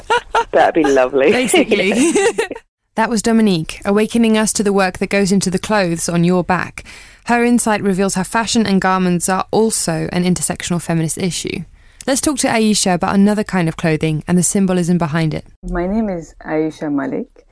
That'd 0.51 0.75
be 0.75 0.85
lovely. 0.85 1.33
Basically. 1.33 1.95
That 2.99 3.11
was 3.11 3.23
Dominique, 3.23 3.81
awakening 3.85 4.37
us 4.37 4.53
to 4.55 4.65
the 4.65 4.73
work 4.73 4.99
that 4.99 5.09
goes 5.09 5.31
into 5.31 5.53
the 5.53 5.59
clothes 5.61 6.09
on 6.09 6.25
your 6.25 6.43
back. 6.43 6.83
Her 7.27 7.45
insight 7.45 7.81
reveals 7.81 8.15
how 8.15 8.25
fashion 8.25 8.67
and 8.67 8.81
garments 8.81 9.29
are 9.29 9.47
also 9.53 10.09
an 10.11 10.25
intersectional 10.25 10.83
feminist 10.83 11.17
issue. 11.17 11.63
Let's 12.09 12.21
talk 12.21 12.39
to 12.39 12.49
Aisha 12.49 12.95
about 12.95 13.15
another 13.15 13.45
kind 13.45 13.69
of 13.69 13.77
clothing 13.77 14.25
and 14.27 14.37
the 14.37 14.43
symbolism 14.43 14.99
behind 14.99 15.33
it. 15.33 15.47
My 15.71 15.87
name 15.87 16.09
is 16.09 16.35
Aisha 16.45 16.93
Malik. 16.93 17.47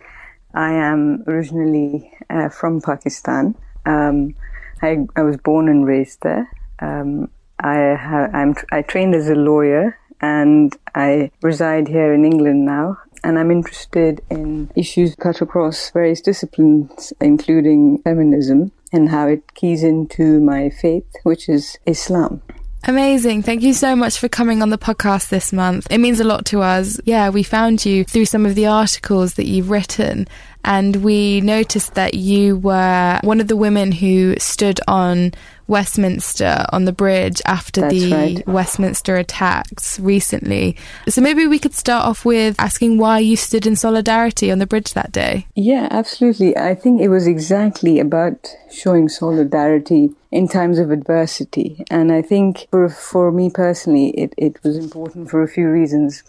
I 0.53 0.73
am 0.73 1.23
originally 1.29 2.11
uh, 2.29 2.49
from 2.49 2.81
Pakistan. 2.81 3.55
Um, 3.85 4.35
I, 4.83 5.07
I, 5.15 5.23
was 5.23 5.37
born 5.37 5.69
and 5.69 5.87
raised 5.87 6.23
there. 6.23 6.51
Um, 6.81 7.31
I, 7.61 7.95
ha- 7.95 8.55
I 8.73 8.83
trained 8.83 9.15
as 9.15 9.29
a 9.29 9.37
lawyer 9.37 9.97
and 10.21 10.77
I 10.97 11.31
reside 11.41 11.87
here 11.87 12.13
in 12.13 12.25
England 12.25 12.65
now. 12.65 12.99
And 13.25 13.39
I'm 13.39 13.51
interested 13.51 14.21
in 14.31 14.71
issues 14.77 15.15
cut 15.15 15.41
across 15.41 15.91
various 15.91 16.21
disciplines, 16.21 17.13
including 17.21 17.99
feminism 17.99 18.73
and 18.93 19.09
how 19.09 19.27
it 19.29 19.55
keys 19.55 19.83
into 19.83 20.41
my 20.41 20.71
faith, 20.71 21.07
which 21.23 21.49
is 21.49 21.79
Islam. 21.87 22.43
Amazing. 22.89 23.43
Thank 23.43 23.63
you 23.63 23.75
so 23.75 23.97
much 23.97 24.19
for 24.19 24.29
coming 24.29 24.63
on 24.63 24.71
the 24.71 24.79
podcast 24.79 25.29
this 25.29 25.53
month. 25.53 25.89
It 25.91 25.99
means 25.99 26.21
a 26.21 26.25
lot 26.25 26.45
to 26.47 26.61
us. 26.63 27.01
Yeah, 27.05 27.31
we 27.31 27.43
found 27.43 27.85
you 27.85 28.05
through 28.05 28.27
some 28.27 28.47
of 28.47 28.55
the 28.55 28.67
articles 28.67 29.35
that 29.35 29.47
you've 29.47 29.71
written, 29.71 30.29
and 30.65 30.97
we 30.97 31.41
noticed 31.41 31.95
that 31.95 32.15
you 32.15 32.59
were 32.59 33.19
one 33.25 33.41
of 33.41 33.49
the 33.49 33.57
women 33.57 33.91
who 33.91 34.37
stood 34.39 34.79
on 34.87 35.33
Westminster 35.67 36.65
on 36.73 36.85
the 36.85 36.93
bridge 36.93 37.43
after 37.45 37.83
That's 37.83 37.95
the 37.95 38.13
right. 38.13 38.49
Westminster 38.49 39.17
attacks 39.17 39.99
recently. 39.99 40.77
So 41.09 41.21
maybe 41.21 41.47
we 41.47 41.59
could 41.59 41.75
start 41.75 42.07
off 42.07 42.25
with 42.25 42.57
asking 42.59 42.99
why 42.99 43.19
you 43.19 43.37
stood 43.37 43.67
in 43.67 43.77
solidarity 43.77 44.51
on 44.51 44.59
the 44.59 44.67
bridge 44.67 44.95
that 44.95 45.13
day. 45.13 45.47
Yeah, 45.55 45.89
absolutely. 45.91 46.57
I 46.57 46.75
think 46.75 47.01
it 47.01 47.09
was 47.09 47.27
exactly 47.27 47.99
about 47.99 48.49
showing 48.71 49.09
solidarity 49.09 50.11
in 50.31 50.49
times 50.49 50.79
of 50.79 50.91
adversity. 50.91 51.85
And 51.91 52.13
I 52.13 52.23
think 52.23 52.67
for, 52.71 52.89
for 52.89 53.33
me 53.33 53.51
personally, 53.51 54.11
it, 54.11 54.35
it 54.37 54.63
was 54.63 54.77
important 54.77 55.31
for 55.31 55.43
a 55.43 55.49
few 55.49 55.69
reasons. 55.69 56.23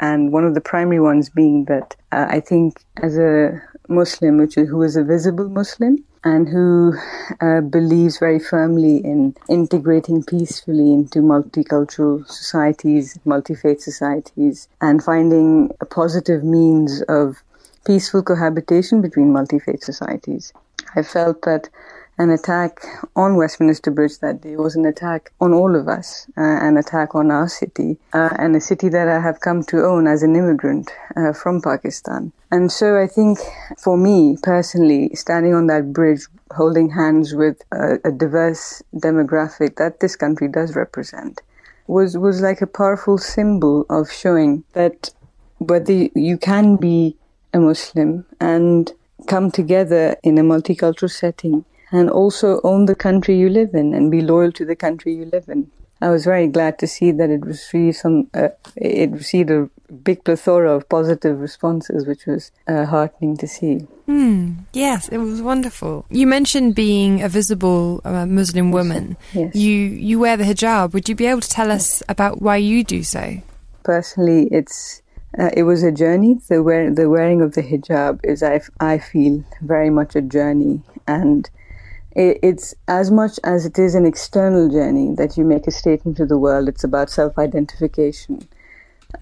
And 0.00 0.32
one 0.32 0.44
of 0.44 0.54
the 0.54 0.60
primary 0.60 1.00
ones 1.00 1.30
being 1.30 1.64
that 1.64 1.96
uh, 2.12 2.26
I 2.28 2.40
think 2.40 2.84
as 3.02 3.16
a 3.16 3.62
Muslim, 3.88 4.38
which 4.38 4.56
is, 4.56 4.68
who 4.68 4.82
is 4.82 4.96
a 4.96 5.04
visible 5.04 5.48
Muslim, 5.48 6.04
and 6.24 6.48
who 6.48 6.94
uh, 7.40 7.60
believes 7.60 8.18
very 8.18 8.38
firmly 8.38 8.96
in 8.96 9.34
integrating 9.48 10.22
peacefully 10.22 10.92
into 10.92 11.20
multicultural 11.20 12.26
societies, 12.26 13.18
multi 13.24 13.54
faith 13.54 13.80
societies, 13.80 14.68
and 14.80 15.04
finding 15.04 15.70
a 15.80 15.84
positive 15.84 16.42
means 16.42 17.02
of 17.02 17.42
peaceful 17.84 18.22
cohabitation 18.22 19.02
between 19.02 19.32
multi 19.32 19.58
faith 19.58 19.84
societies. 19.84 20.52
I 20.96 21.02
felt 21.02 21.42
that 21.42 21.68
an 22.18 22.30
attack 22.30 22.80
on 23.16 23.36
Westminster 23.36 23.90
Bridge 23.90 24.18
that 24.20 24.40
day 24.40 24.56
was 24.56 24.76
an 24.76 24.86
attack 24.86 25.32
on 25.40 25.52
all 25.52 25.74
of 25.74 25.88
us, 25.88 26.26
uh, 26.36 26.42
an 26.42 26.76
attack 26.76 27.14
on 27.14 27.30
our 27.30 27.48
city, 27.48 27.98
uh, 28.12 28.30
and 28.38 28.54
a 28.54 28.60
city 28.60 28.88
that 28.88 29.08
I 29.08 29.20
have 29.20 29.40
come 29.40 29.62
to 29.64 29.84
own 29.84 30.06
as 30.06 30.22
an 30.22 30.36
immigrant 30.36 30.90
uh, 31.16 31.32
from 31.32 31.60
Pakistan. 31.60 32.32
And 32.50 32.70
so 32.70 33.00
I 33.00 33.06
think 33.06 33.38
for 33.78 33.96
me 33.96 34.36
personally, 34.42 35.14
standing 35.14 35.54
on 35.54 35.66
that 35.66 35.92
bridge, 35.92 36.26
holding 36.52 36.90
hands 36.90 37.34
with 37.34 37.62
a, 37.72 37.98
a 38.04 38.12
diverse 38.12 38.82
demographic 38.94 39.76
that 39.76 40.00
this 40.00 40.14
country 40.14 40.46
does 40.46 40.76
represent, 40.76 41.40
was, 41.88 42.16
was 42.16 42.40
like 42.40 42.60
a 42.60 42.66
powerful 42.66 43.18
symbol 43.18 43.86
of 43.90 44.10
showing 44.10 44.62
that 44.72 45.10
whether 45.58 45.92
you 46.14 46.38
can 46.38 46.76
be 46.76 47.16
a 47.52 47.58
Muslim 47.58 48.24
and 48.40 48.92
come 49.26 49.50
together 49.50 50.16
in 50.22 50.38
a 50.38 50.42
multicultural 50.42 51.10
setting 51.10 51.64
and 51.94 52.10
also 52.10 52.60
own 52.64 52.86
the 52.86 52.94
country 52.94 53.38
you 53.38 53.48
live 53.48 53.72
in 53.72 53.94
and 53.94 54.10
be 54.10 54.20
loyal 54.20 54.50
to 54.50 54.64
the 54.64 54.74
country 54.74 55.14
you 55.14 55.26
live 55.26 55.48
in. 55.48 55.70
I 56.00 56.10
was 56.10 56.24
very 56.24 56.48
glad 56.48 56.78
to 56.80 56.86
see 56.88 57.12
that 57.12 57.30
it 57.30 57.46
received 57.46 57.96
some. 57.96 58.28
Uh, 58.34 58.48
it 58.76 59.10
received 59.12 59.50
a 59.50 59.70
big 60.02 60.24
plethora 60.24 60.74
of 60.74 60.88
positive 60.88 61.40
responses, 61.40 62.04
which 62.04 62.26
was 62.26 62.50
uh, 62.66 62.84
heartening 62.84 63.36
to 63.38 63.46
see. 63.46 63.86
Hmm. 64.06 64.54
Yes, 64.72 65.08
it 65.08 65.18
was 65.18 65.40
wonderful. 65.40 66.04
You 66.10 66.26
mentioned 66.26 66.74
being 66.74 67.22
a 67.22 67.28
visible 67.28 68.02
uh, 68.04 68.26
Muslim 68.26 68.72
woman. 68.72 69.16
Yes. 69.32 69.54
You 69.54 69.72
you 69.72 70.18
wear 70.18 70.36
the 70.36 70.44
hijab. 70.44 70.92
Would 70.92 71.08
you 71.08 71.14
be 71.14 71.26
able 71.26 71.40
to 71.40 71.48
tell 71.48 71.70
us 71.70 72.02
about 72.08 72.42
why 72.42 72.56
you 72.56 72.82
do 72.82 73.04
so? 73.04 73.40
Personally, 73.84 74.48
it's 74.50 75.00
uh, 75.38 75.50
it 75.56 75.62
was 75.62 75.84
a 75.84 75.92
journey. 75.92 76.40
The 76.48 76.60
wear 76.62 76.92
the 76.92 77.08
wearing 77.08 77.40
of 77.40 77.54
the 77.54 77.62
hijab 77.62 78.20
is 78.24 78.42
I, 78.42 78.60
I 78.80 78.98
feel 78.98 79.44
very 79.62 79.90
much 79.90 80.16
a 80.16 80.22
journey 80.22 80.82
and 81.06 81.48
it's 82.14 82.74
as 82.86 83.10
much 83.10 83.40
as 83.42 83.66
it 83.66 83.78
is 83.78 83.94
an 83.94 84.06
external 84.06 84.68
journey 84.68 85.14
that 85.16 85.36
you 85.36 85.44
make 85.44 85.66
a 85.66 85.70
statement 85.70 86.16
to 86.18 86.26
the 86.26 86.38
world, 86.38 86.68
it's 86.68 86.84
about 86.84 87.10
self 87.10 87.38
identification. 87.38 88.48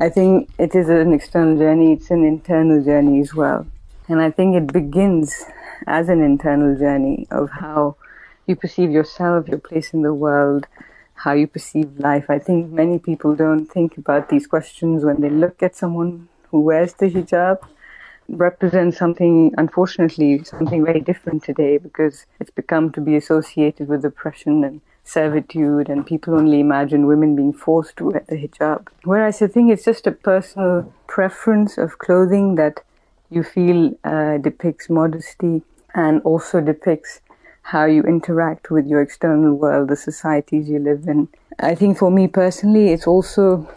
I 0.01 0.09
think 0.09 0.51
it 0.59 0.75
is 0.75 0.89
an 0.89 1.13
external 1.13 1.57
journey, 1.57 1.93
it's 1.93 2.11
an 2.11 2.25
internal 2.25 2.83
journey 2.83 3.21
as 3.21 3.35
well. 3.35 3.67
And 4.09 4.21
I 4.21 4.31
think 4.31 4.57
it 4.57 4.73
begins 4.73 5.45
as 5.87 6.09
an 6.09 6.23
internal 6.23 6.79
journey 6.79 7.27
of 7.31 7.51
how 7.51 7.97
you 8.47 8.57
perceive 8.57 8.91
yourself, 8.91 9.49
your 9.49 9.59
place 9.59 9.93
in 9.93 10.03
the 10.03 10.15
world, 10.15 10.67
how 11.15 11.33
you 11.33 11.47
perceive 11.47 11.99
life. 11.99 12.29
I 12.29 12.39
think 12.39 12.71
many 12.71 12.99
people 12.99 13.35
don't 13.35 13.67
think 13.67 13.97
about 13.97 14.29
these 14.29 14.47
questions 14.47 15.05
when 15.05 15.21
they 15.21 15.31
look 15.31 15.63
at 15.63 15.77
someone 15.77 16.29
who 16.51 16.61
wears 16.61 16.95
the 16.95 17.07
hijab 17.07 17.59
represents 18.29 18.97
something, 18.99 19.53
unfortunately, 19.59 20.43
something 20.45 20.85
very 20.85 21.01
different 21.01 21.45
today 21.45 21.79
because 21.79 22.27
it's 22.41 22.51
become 22.51 22.91
to 22.93 23.01
be 23.01 23.17
associated 23.17 23.89
with 23.89 24.05
oppression 24.05 24.65
and 24.65 24.81
servitude, 25.05 25.89
and 25.89 26.07
people 26.07 26.35
only 26.35 26.61
imagine 26.61 27.07
women 27.07 27.35
being 27.35 27.53
forced 27.53 27.97
to 27.97 28.11
wear 28.11 28.25
the 28.29 28.37
hijab. 28.37 28.87
Whereas 29.05 29.43
I 29.43 29.49
think 29.49 29.73
it's 29.73 29.85
just 29.85 30.07
a 30.07 30.13
personal 30.13 30.93
preference 31.09 31.77
of 31.77 31.99
clothing 31.99 32.55
that 32.55 32.81
you 33.29 33.43
feel 33.43 33.99
uh, 34.05 34.39
depicts 34.39 34.89
modesty 34.89 35.63
and 35.95 36.23
also 36.23 36.61
depicts 36.61 37.21
how 37.63 37.85
you 37.85 38.03
interact 38.03 38.71
with 38.71 38.87
your 38.87 39.01
external 39.01 39.55
world, 39.55 39.89
the 39.89 39.97
societies 39.97 40.69
you 40.69 40.79
live 40.79 41.07
in. 41.09 41.29
I 41.59 41.75
think 41.75 41.99
for 41.99 42.11
me 42.11 42.29
personally, 42.29 42.89
it's 42.93 43.07
also, 43.07 43.69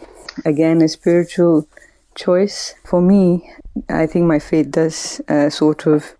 again, 0.45 0.81
a 0.81 0.87
spiritual 0.87 1.67
choice. 2.15 2.75
For 2.83 3.01
me, 3.01 3.49
I 3.89 4.07
think 4.07 4.25
my 4.25 4.39
faith 4.39 4.71
does 4.71 5.21
uh, 5.27 5.49
sort 5.49 5.85
of 5.85 6.15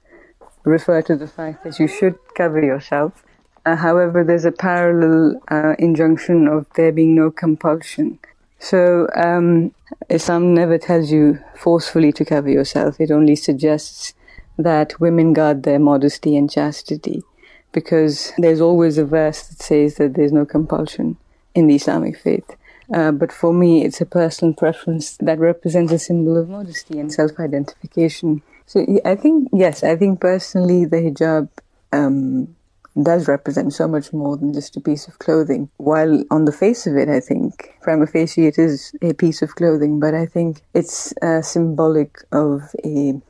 refer 0.63 1.01
to 1.03 1.15
the 1.15 1.27
fact 1.27 1.63
that 1.63 1.79
you 1.79 1.87
should 1.87 2.15
cover 2.35 2.61
yourself. 2.61 3.23
Uh, 3.65 3.75
however, 3.75 4.23
there's 4.23 4.45
a 4.45 4.51
parallel 4.51 5.41
uh, 5.49 5.73
injunction 5.79 6.47
of 6.47 6.67
there 6.75 6.91
being 6.91 7.15
no 7.15 7.31
compulsion. 7.31 8.19
So, 8.59 9.07
um, 9.15 9.73
Islam 10.09 10.53
never 10.53 10.77
tells 10.77 11.11
you 11.11 11.39
forcefully 11.55 12.11
to 12.13 12.25
cover 12.25 12.49
yourself. 12.49 12.99
It 12.99 13.11
only 13.11 13.35
suggests 13.35 14.13
that 14.57 14.99
women 14.99 15.33
guard 15.33 15.63
their 15.63 15.79
modesty 15.79 16.37
and 16.37 16.49
chastity 16.49 17.23
because 17.71 18.31
there's 18.37 18.61
always 18.61 18.97
a 18.97 19.05
verse 19.05 19.47
that 19.47 19.61
says 19.61 19.95
that 19.95 20.13
there's 20.13 20.31
no 20.31 20.45
compulsion 20.45 21.17
in 21.53 21.67
the 21.67 21.75
Islamic 21.75 22.17
faith. 22.17 22.55
Uh, 22.93 23.11
but 23.11 23.31
for 23.31 23.53
me, 23.53 23.83
it's 23.83 24.01
a 24.01 24.05
personal 24.05 24.53
preference 24.53 25.17
that 25.17 25.39
represents 25.39 25.91
a 25.91 25.99
symbol 25.99 26.37
of 26.37 26.49
modesty 26.49 26.99
and 26.99 27.11
self 27.11 27.39
identification. 27.39 28.41
So 28.65 28.85
I 29.05 29.15
think, 29.15 29.49
yes, 29.53 29.83
I 29.83 29.95
think 29.95 30.19
personally 30.19 30.85
the 30.85 30.97
hijab 30.97 31.49
um, 31.91 32.55
does 33.01 33.27
represent 33.27 33.73
so 33.73 33.87
much 33.87 34.13
more 34.13 34.37
than 34.37 34.53
just 34.53 34.77
a 34.77 34.81
piece 34.81 35.07
of 35.07 35.19
clothing. 35.19 35.69
While 35.77 36.23
on 36.31 36.45
the 36.45 36.51
face 36.51 36.87
of 36.87 36.95
it, 36.95 37.09
I 37.09 37.19
think, 37.19 37.75
prima 37.81 38.07
facie, 38.07 38.47
it 38.47 38.57
is 38.57 38.95
a 39.01 39.13
piece 39.13 39.41
of 39.41 39.55
clothing, 39.55 39.99
but 39.99 40.13
I 40.13 40.25
think 40.25 40.61
it's 40.73 41.13
uh, 41.21 41.41
symbolic 41.41 42.17
of 42.31 42.61
a. 42.83 43.21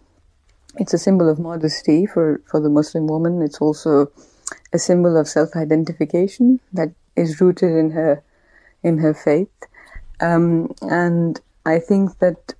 It's 0.77 0.93
a 0.93 0.97
symbol 0.97 1.29
of 1.29 1.39
modesty 1.39 2.05
for, 2.05 2.41
for 2.51 2.59
the 2.59 2.69
Muslim 2.69 3.07
woman. 3.07 3.41
It's 3.41 3.61
also 3.61 4.11
a 4.73 4.77
symbol 4.77 5.15
of 5.15 5.27
self 5.27 5.55
identification 5.55 6.59
that 6.73 6.89
is 7.15 7.39
rooted 7.39 7.71
in 7.71 7.91
her 7.91 8.21
in 8.85 8.99
her 8.99 9.13
faith. 9.13 9.49
Um, 10.21 10.73
and 10.81 11.41
I 11.65 11.79
think 11.79 12.19
that 12.19 12.53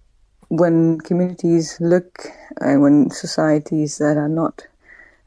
when 0.49 0.99
communities 0.99 1.77
look, 1.79 2.27
uh, 2.59 2.75
when 2.75 3.11
societies 3.11 3.99
that 3.99 4.17
are 4.17 4.27
not 4.27 4.67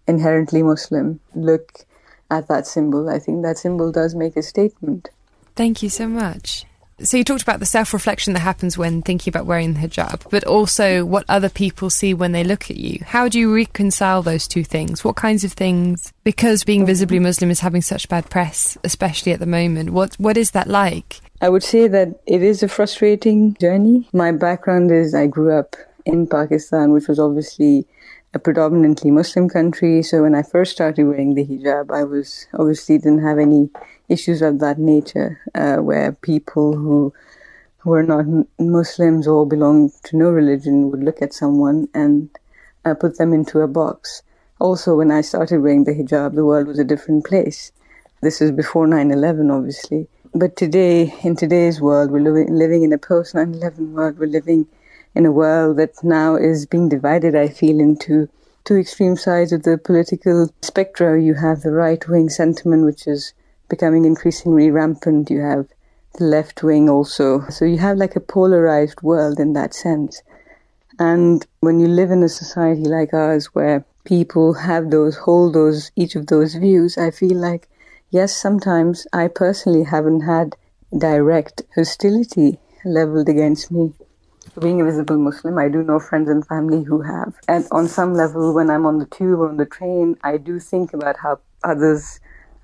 inherently 0.06 0.62
Muslim 0.62 1.20
look 1.34 1.86
at 2.30 2.48
that 2.48 2.66
symbol, 2.66 3.08
I 3.08 3.20
think 3.20 3.42
that 3.44 3.58
symbol 3.58 3.92
does 3.92 4.14
make 4.14 4.36
a 4.36 4.42
statement. 4.42 5.10
Thank 5.54 5.82
you 5.82 5.88
so 5.88 6.08
much. 6.08 6.66
So 7.00 7.16
you 7.16 7.22
talked 7.22 7.42
about 7.42 7.60
the 7.60 7.66
self-reflection 7.66 8.32
that 8.32 8.40
happens 8.40 8.76
when 8.76 9.02
thinking 9.02 9.30
about 9.30 9.46
wearing 9.46 9.74
the 9.74 9.80
hijab, 9.80 10.28
but 10.30 10.42
also 10.44 11.04
what 11.04 11.24
other 11.28 11.48
people 11.48 11.90
see 11.90 12.12
when 12.12 12.32
they 12.32 12.42
look 12.42 12.70
at 12.70 12.76
you. 12.76 12.98
How 13.06 13.28
do 13.28 13.38
you 13.38 13.54
reconcile 13.54 14.20
those 14.20 14.48
two 14.48 14.64
things? 14.64 15.04
What 15.04 15.14
kinds 15.14 15.44
of 15.44 15.52
things? 15.52 16.12
Because 16.24 16.64
being 16.64 16.84
visibly 16.84 17.20
Muslim 17.20 17.52
is 17.52 17.60
having 17.60 17.82
such 17.82 18.08
bad 18.08 18.28
press, 18.30 18.76
especially 18.82 19.30
at 19.30 19.38
the 19.38 19.46
moment. 19.46 19.90
What 19.90 20.16
what 20.18 20.36
is 20.36 20.50
that 20.52 20.66
like? 20.66 21.20
I 21.40 21.48
would 21.48 21.62
say 21.62 21.86
that 21.86 22.20
it 22.26 22.42
is 22.42 22.64
a 22.64 22.68
frustrating 22.68 23.54
journey. 23.60 24.08
My 24.12 24.32
background 24.32 24.90
is 24.90 25.14
I 25.14 25.28
grew 25.28 25.56
up 25.56 25.76
in 26.04 26.26
Pakistan, 26.26 26.90
which 26.90 27.06
was 27.06 27.20
obviously 27.20 27.86
a 28.34 28.40
predominantly 28.40 29.12
Muslim 29.12 29.48
country. 29.48 30.02
So 30.02 30.22
when 30.22 30.34
I 30.34 30.42
first 30.42 30.72
started 30.72 31.04
wearing 31.04 31.34
the 31.34 31.46
hijab, 31.46 31.94
I 31.94 32.02
was 32.02 32.46
obviously 32.54 32.98
didn't 32.98 33.22
have 33.22 33.38
any 33.38 33.70
issues 34.08 34.42
of 34.42 34.58
that 34.60 34.78
nature, 34.78 35.40
uh, 35.54 35.76
where 35.76 36.12
people 36.12 36.76
who 36.76 37.12
were 37.84 38.02
not 38.02 38.26
Muslims 38.58 39.26
or 39.26 39.46
belonged 39.46 39.92
to 40.04 40.16
no 40.16 40.30
religion 40.30 40.90
would 40.90 41.02
look 41.02 41.22
at 41.22 41.32
someone 41.32 41.88
and 41.94 42.28
uh, 42.84 42.94
put 42.94 43.18
them 43.18 43.32
into 43.32 43.60
a 43.60 43.68
box. 43.68 44.22
Also, 44.58 44.96
when 44.96 45.10
I 45.10 45.20
started 45.20 45.60
wearing 45.60 45.84
the 45.84 45.92
hijab, 45.92 46.34
the 46.34 46.44
world 46.44 46.66
was 46.66 46.78
a 46.78 46.84
different 46.84 47.24
place. 47.24 47.72
This 48.20 48.40
is 48.40 48.50
before 48.50 48.86
9/11, 48.86 49.50
obviously. 49.56 50.08
But 50.34 50.56
today, 50.56 51.14
in 51.22 51.36
today's 51.36 51.80
world, 51.80 52.10
we're 52.10 52.20
living, 52.20 52.52
living 52.52 52.82
in 52.82 52.92
a 52.92 52.98
post 52.98 53.34
9 53.34 53.54
11 53.54 53.92
world. 53.92 54.18
We're 54.18 54.26
living 54.26 54.66
in 55.14 55.24
a 55.24 55.32
world 55.32 55.76
that 55.78 56.02
now 56.02 56.36
is 56.36 56.66
being 56.66 56.88
divided, 56.88 57.34
I 57.34 57.48
feel, 57.48 57.80
into 57.80 58.28
two 58.64 58.76
extreme 58.76 59.16
sides 59.16 59.52
of 59.52 59.62
the 59.62 59.78
political 59.78 60.52
spectrum. 60.62 61.20
You 61.20 61.34
have 61.34 61.62
the 61.62 61.72
right 61.72 62.06
wing 62.08 62.28
sentiment, 62.28 62.84
which 62.84 63.06
is 63.06 63.32
becoming 63.68 64.04
increasingly 64.04 64.70
rampant. 64.70 65.30
You 65.30 65.40
have 65.40 65.66
the 66.18 66.24
left 66.24 66.62
wing 66.62 66.88
also. 66.88 67.48
So 67.48 67.64
you 67.64 67.78
have 67.78 67.96
like 67.96 68.16
a 68.16 68.20
polarized 68.20 69.02
world 69.02 69.38
in 69.38 69.52
that 69.54 69.74
sense. 69.74 70.22
And 70.98 71.46
when 71.60 71.78
you 71.80 71.88
live 71.88 72.10
in 72.10 72.22
a 72.22 72.28
society 72.28 72.84
like 72.84 73.14
ours 73.14 73.46
where 73.54 73.84
people 74.04 74.54
have 74.54 74.90
those, 74.90 75.16
hold 75.16 75.54
those, 75.54 75.92
each 75.96 76.16
of 76.16 76.26
those 76.26 76.54
views, 76.54 76.98
I 76.98 77.10
feel 77.10 77.36
like 77.36 77.68
Yes, 78.10 78.34
sometimes 78.34 79.06
I 79.12 79.28
personally 79.28 79.84
haven't 79.84 80.22
had 80.22 80.56
direct 80.96 81.60
hostility 81.74 82.58
leveled 82.82 83.28
against 83.28 83.70
me. 83.70 83.92
Being 84.58 84.80
a 84.80 84.84
visible 84.84 85.18
Muslim, 85.18 85.58
I 85.58 85.68
do 85.68 85.82
know 85.82 86.00
friends 86.00 86.30
and 86.30 86.46
family 86.46 86.84
who 86.84 87.02
have. 87.02 87.34
And 87.46 87.68
on 87.70 87.86
some 87.86 88.14
level, 88.14 88.54
when 88.54 88.70
I'm 88.70 88.86
on 88.86 88.98
the 88.98 89.04
tube 89.04 89.40
or 89.40 89.50
on 89.50 89.58
the 89.58 89.66
train, 89.66 90.16
I 90.24 90.38
do 90.38 90.58
think 90.58 90.94
about 90.94 91.18
how 91.18 91.40
others 91.62 92.18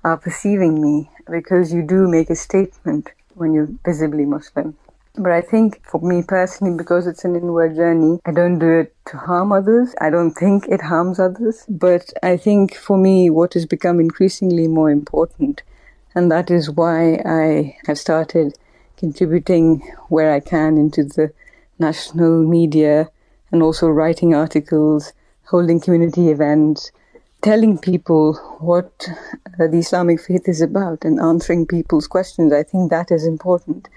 are 0.05 0.17
perceiving 0.17 0.79
me 0.79 1.09
because 1.29 1.73
you 1.73 1.81
do 1.81 2.07
make 2.07 2.29
a 2.29 2.35
statement 2.35 3.11
when 3.33 3.53
you're 3.53 3.69
visibly 3.83 4.23
Muslim. 4.23 4.77
But 5.17 5.31
I 5.31 5.41
think 5.41 5.81
for 5.83 5.99
me 5.99 6.21
personally, 6.21 6.77
because 6.77 7.07
it's 7.07 7.25
an 7.25 7.35
inward 7.35 7.75
journey, 7.75 8.19
I 8.25 8.31
don't 8.31 8.59
do 8.59 8.69
it 8.81 8.95
to 9.07 9.17
harm 9.17 9.51
others. 9.51 9.95
I 9.99 10.11
don't 10.11 10.33
think 10.33 10.67
it 10.67 10.81
harms 10.81 11.19
others. 11.19 11.65
But 11.67 12.13
I 12.21 12.37
think 12.37 12.75
for 12.75 12.97
me, 12.97 13.29
what 13.29 13.53
has 13.55 13.65
become 13.65 13.99
increasingly 13.99 14.67
more 14.67 14.91
important, 14.91 15.63
and 16.13 16.31
that 16.31 16.51
is 16.51 16.69
why 16.69 17.15
I 17.25 17.77
have 17.87 17.97
started 17.97 18.57
contributing 18.97 19.81
where 20.09 20.31
I 20.31 20.39
can 20.39 20.77
into 20.77 21.03
the 21.03 21.31
national 21.79 22.43
media 22.43 23.09
and 23.51 23.63
also 23.63 23.87
writing 23.87 24.35
articles, 24.35 25.13
holding 25.45 25.79
community 25.79 26.29
events, 26.29 26.91
telling 27.45 27.77
people 27.77 28.33
what 28.59 29.07
uh, 29.07 29.67
the 29.67 29.77
Islamic 29.77 30.19
faith 30.19 30.49
is 30.49 30.61
about 30.61 31.05
and 31.05 31.19
answering 31.19 31.67
people's 31.67 32.07
questions. 32.07 32.51
I 32.51 32.63
think 32.63 32.89
that 32.89 33.11
is 33.11 33.23
important. 33.23 33.87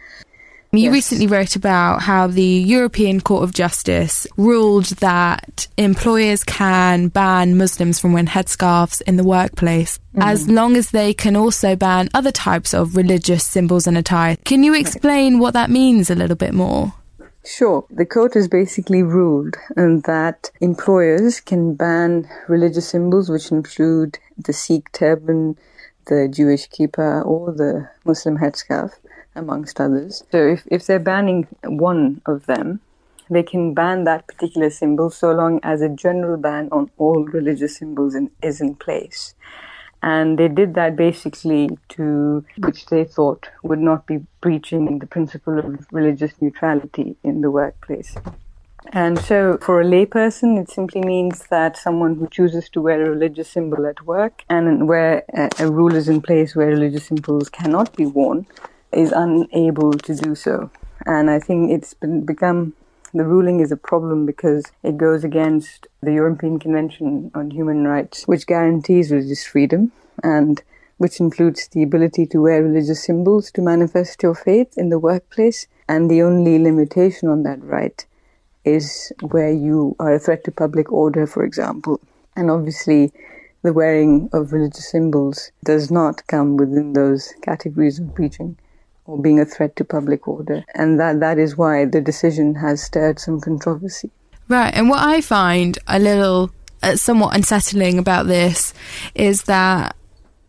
You 0.71 0.81
yes. 0.81 0.93
recently 0.93 1.27
wrote 1.27 1.57
about 1.57 2.03
how 2.03 2.27
the 2.27 2.43
European 2.43 3.23
Court 3.23 3.43
of 3.43 3.55
Justice 3.55 4.27
ruled 4.37 4.85
that 5.01 5.67
employers 5.79 6.45
can 6.45 7.09
ban 7.09 7.57
Muslims 7.57 7.99
from 7.99 8.13
wearing 8.13 8.27
headscarves 8.27 9.01
in 9.07 9.17
the 9.17 9.25
workplace 9.25 9.99
mm. 10.15 10.23
as 10.23 10.47
long 10.47 10.77
as 10.77 10.91
they 10.91 11.15
can 11.15 11.35
also 11.35 11.75
ban 11.75 12.11
other 12.13 12.31
types 12.31 12.75
of 12.75 12.97
religious 12.99 13.45
symbols 13.45 13.87
and 13.87 13.97
attire. 13.97 14.37
Can 14.45 14.63
you 14.63 14.75
explain 14.75 15.35
right. 15.35 15.41
what 15.41 15.55
that 15.55 15.71
means 15.71 16.11
a 16.11 16.15
little 16.15 16.37
bit 16.37 16.53
more? 16.53 16.93
Sure. 17.49 17.87
The 17.89 18.05
court 18.05 18.35
has 18.35 18.47
basically 18.47 19.03
ruled 19.03 19.57
that 19.75 20.51
employers 20.61 21.41
can 21.41 21.75
ban 21.75 22.29
religious 22.47 22.89
symbols, 22.91 23.31
which 23.31 23.51
include 23.51 24.19
the 24.37 24.53
Sikh 24.53 24.93
turban, 24.93 25.57
the 26.09 26.29
Jewish 26.29 26.69
kippah, 26.69 27.25
or 27.25 27.53
the 27.53 27.89
Muslim 28.05 28.37
headscarf 28.37 28.93
amongst 29.35 29.81
others. 29.81 30.25
So 30.31 30.47
if, 30.47 30.65
if 30.67 30.87
they're 30.87 30.99
banning 30.99 31.49
one 31.65 32.21
of 32.27 32.45
them, 32.45 32.81
they 33.31 33.43
can 33.43 33.73
ban 33.73 34.05
that 34.05 34.27
particular 34.27 34.69
symbol 34.69 35.09
so 35.09 35.33
long 35.33 35.59
as 35.63 35.81
a 35.81 35.89
general 35.89 36.37
ban 36.37 36.69
on 36.71 36.91
all 36.99 37.25
religious 37.25 37.79
symbols 37.79 38.15
in, 38.15 38.31
is 38.43 38.61
in 38.61 38.75
place. 38.75 39.35
And 40.03 40.39
they 40.39 40.49
did 40.49 40.75
that 40.75 40.97
basically 40.97 41.71
to, 41.91 42.45
which 42.59 42.87
they 42.87 43.05
thought 43.05 43.49
would 43.63 43.81
not 43.81 44.07
be 44.07 44.25
breaching 44.41 44.99
the 44.99 45.07
principle 45.07 45.59
of 45.59 45.87
religious 45.91 46.33
neutrality 46.41 47.17
in 47.25 47.41
the 47.41 47.51
workplace. 47.51 48.17
And 48.93 49.19
so, 49.19 49.59
for 49.61 49.81
a 49.81 49.85
layperson, 49.85 50.59
it 50.61 50.71
simply 50.71 51.03
means 51.03 51.47
that 51.49 51.77
someone 51.77 52.15
who 52.15 52.29
chooses 52.29 52.69
to 52.71 52.81
wear 52.81 53.05
a 53.05 53.11
religious 53.11 53.51
symbol 53.51 53.87
at 53.87 54.07
work 54.07 54.45
and 54.49 54.89
where 54.89 55.25
a, 55.59 55.71
rule 55.71 55.95
is 55.95 56.09
in 56.09 56.23
place 56.23 56.55
where 56.55 56.69
religious 56.69 57.07
symbols 57.07 57.49
cannot 57.49 57.95
be 57.97 58.07
worn 58.07 58.47
is 58.93 59.13
unable 59.13 59.93
to 59.93 60.15
do 60.15 60.35
so. 60.35 60.71
And 61.05 61.29
I 61.29 61.39
think 61.39 61.71
it's 61.71 61.93
been 61.93 62.25
become 62.25 62.73
the 63.15 63.25
ruling 63.25 63.61
is 63.61 63.73
a 63.73 63.77
problem 63.77 64.27
because 64.27 64.65
it 64.83 64.97
goes 64.97 65.25
against 65.25 65.87
the 66.03 66.13
European 66.13 66.59
Convention 66.59 67.31
on 67.35 67.51
Human 67.51 67.87
Rights, 67.87 68.25
which 68.25 68.47
guarantees 68.47 69.11
religious 69.11 69.45
freedom 69.45 69.93
and 70.23 70.63
which 70.99 71.21
includes 71.21 71.69
the 71.69 71.83
ability 71.83 72.27
to 72.27 72.43
wear 72.43 72.63
religious 72.63 73.03
symbols 73.03 73.51
to 73.53 73.63
manifest 73.63 74.23
your 74.23 74.35
faith 74.35 74.77
in 74.77 74.89
the 74.89 74.99
workplace. 74.99 75.67
And 75.89 76.11
the 76.11 76.23
only 76.23 76.59
limitation 76.59 77.29
on 77.29 77.45
that 77.45 77.63
right 77.63 78.05
is 78.65 79.13
where 79.23 79.53
you 79.53 79.97
are 79.99 80.15
a 80.15 80.19
threat 80.19 80.45
to 80.45 80.51
public 80.51 80.93
order, 80.93 81.27
for 81.27 81.45
example. 81.45 82.01
And 82.37 82.51
obviously, 82.51 83.13
the 83.63 83.73
wearing 83.73 84.29
of 84.33 84.53
religious 84.53 84.91
symbols 84.91 85.51
does 85.65 85.91
not 85.91 86.27
come 86.27 86.57
within 86.57 86.93
those 86.93 87.33
categories 87.43 87.99
of 87.99 88.15
breaching 88.15 88.57
or 89.09 89.21
being 89.21 89.41
a 89.41 89.45
threat 89.45 89.75
to 89.77 89.85
public 89.85 90.29
order. 90.29 90.63
And 90.75 91.01
that, 91.01 91.21
that 91.21 91.39
is 91.39 91.57
why 91.57 91.87
the 91.87 92.01
decision 92.01 92.55
has 92.57 92.83
stirred 92.83 93.19
some 93.19 93.41
controversy. 93.41 94.11
Right. 94.49 94.73
And 94.73 94.89
what 94.89 95.01
I 95.01 95.23
find 95.23 95.79
a 95.89 95.99
little 95.99 96.51
uh, 96.83 96.97
somewhat 96.97 97.35
unsettling 97.35 97.99
about 97.99 98.27
this 98.27 98.75
is 99.15 99.43
that 99.45 99.97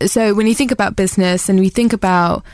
so 0.06 0.34
when 0.34 0.46
you 0.46 0.54
think 0.54 0.70
about 0.70 0.96
business 0.96 1.48
and 1.48 1.58
we 1.58 1.68
think 1.68 1.92
about 1.92 2.44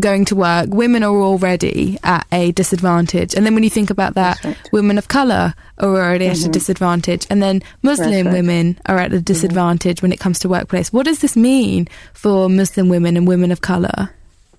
going 0.00 0.24
to 0.26 0.36
work, 0.36 0.68
women 0.70 1.02
are 1.02 1.14
already 1.14 1.98
at 2.02 2.26
a 2.32 2.50
disadvantage. 2.52 3.34
And 3.34 3.46
then 3.46 3.54
when 3.54 3.62
you 3.62 3.70
think 3.70 3.90
about 3.90 4.14
that, 4.14 4.42
right. 4.44 4.56
women 4.72 4.98
of 4.98 5.06
colour 5.08 5.54
are 5.78 5.88
already 5.88 6.24
mm-hmm. 6.24 6.32
at 6.32 6.38
a 6.38 6.40
mm-hmm. 6.42 6.50
disadvantage. 6.50 7.26
And 7.30 7.42
then 7.42 7.62
Muslim 7.82 8.26
right. 8.26 8.32
women 8.32 8.78
are 8.86 8.98
at 8.98 9.12
a 9.12 9.16
mm-hmm. 9.16 9.22
disadvantage 9.22 9.98
mm-hmm. 9.98 10.06
when 10.06 10.12
it 10.12 10.20
comes 10.20 10.40
to 10.40 10.48
workplace. 10.48 10.92
What 10.92 11.06
does 11.06 11.20
this 11.20 11.36
mean 11.36 11.86
for 12.12 12.48
Muslim 12.48 12.88
women 12.88 13.16
and 13.16 13.28
women 13.28 13.52
of 13.52 13.60
colour? 13.60 14.10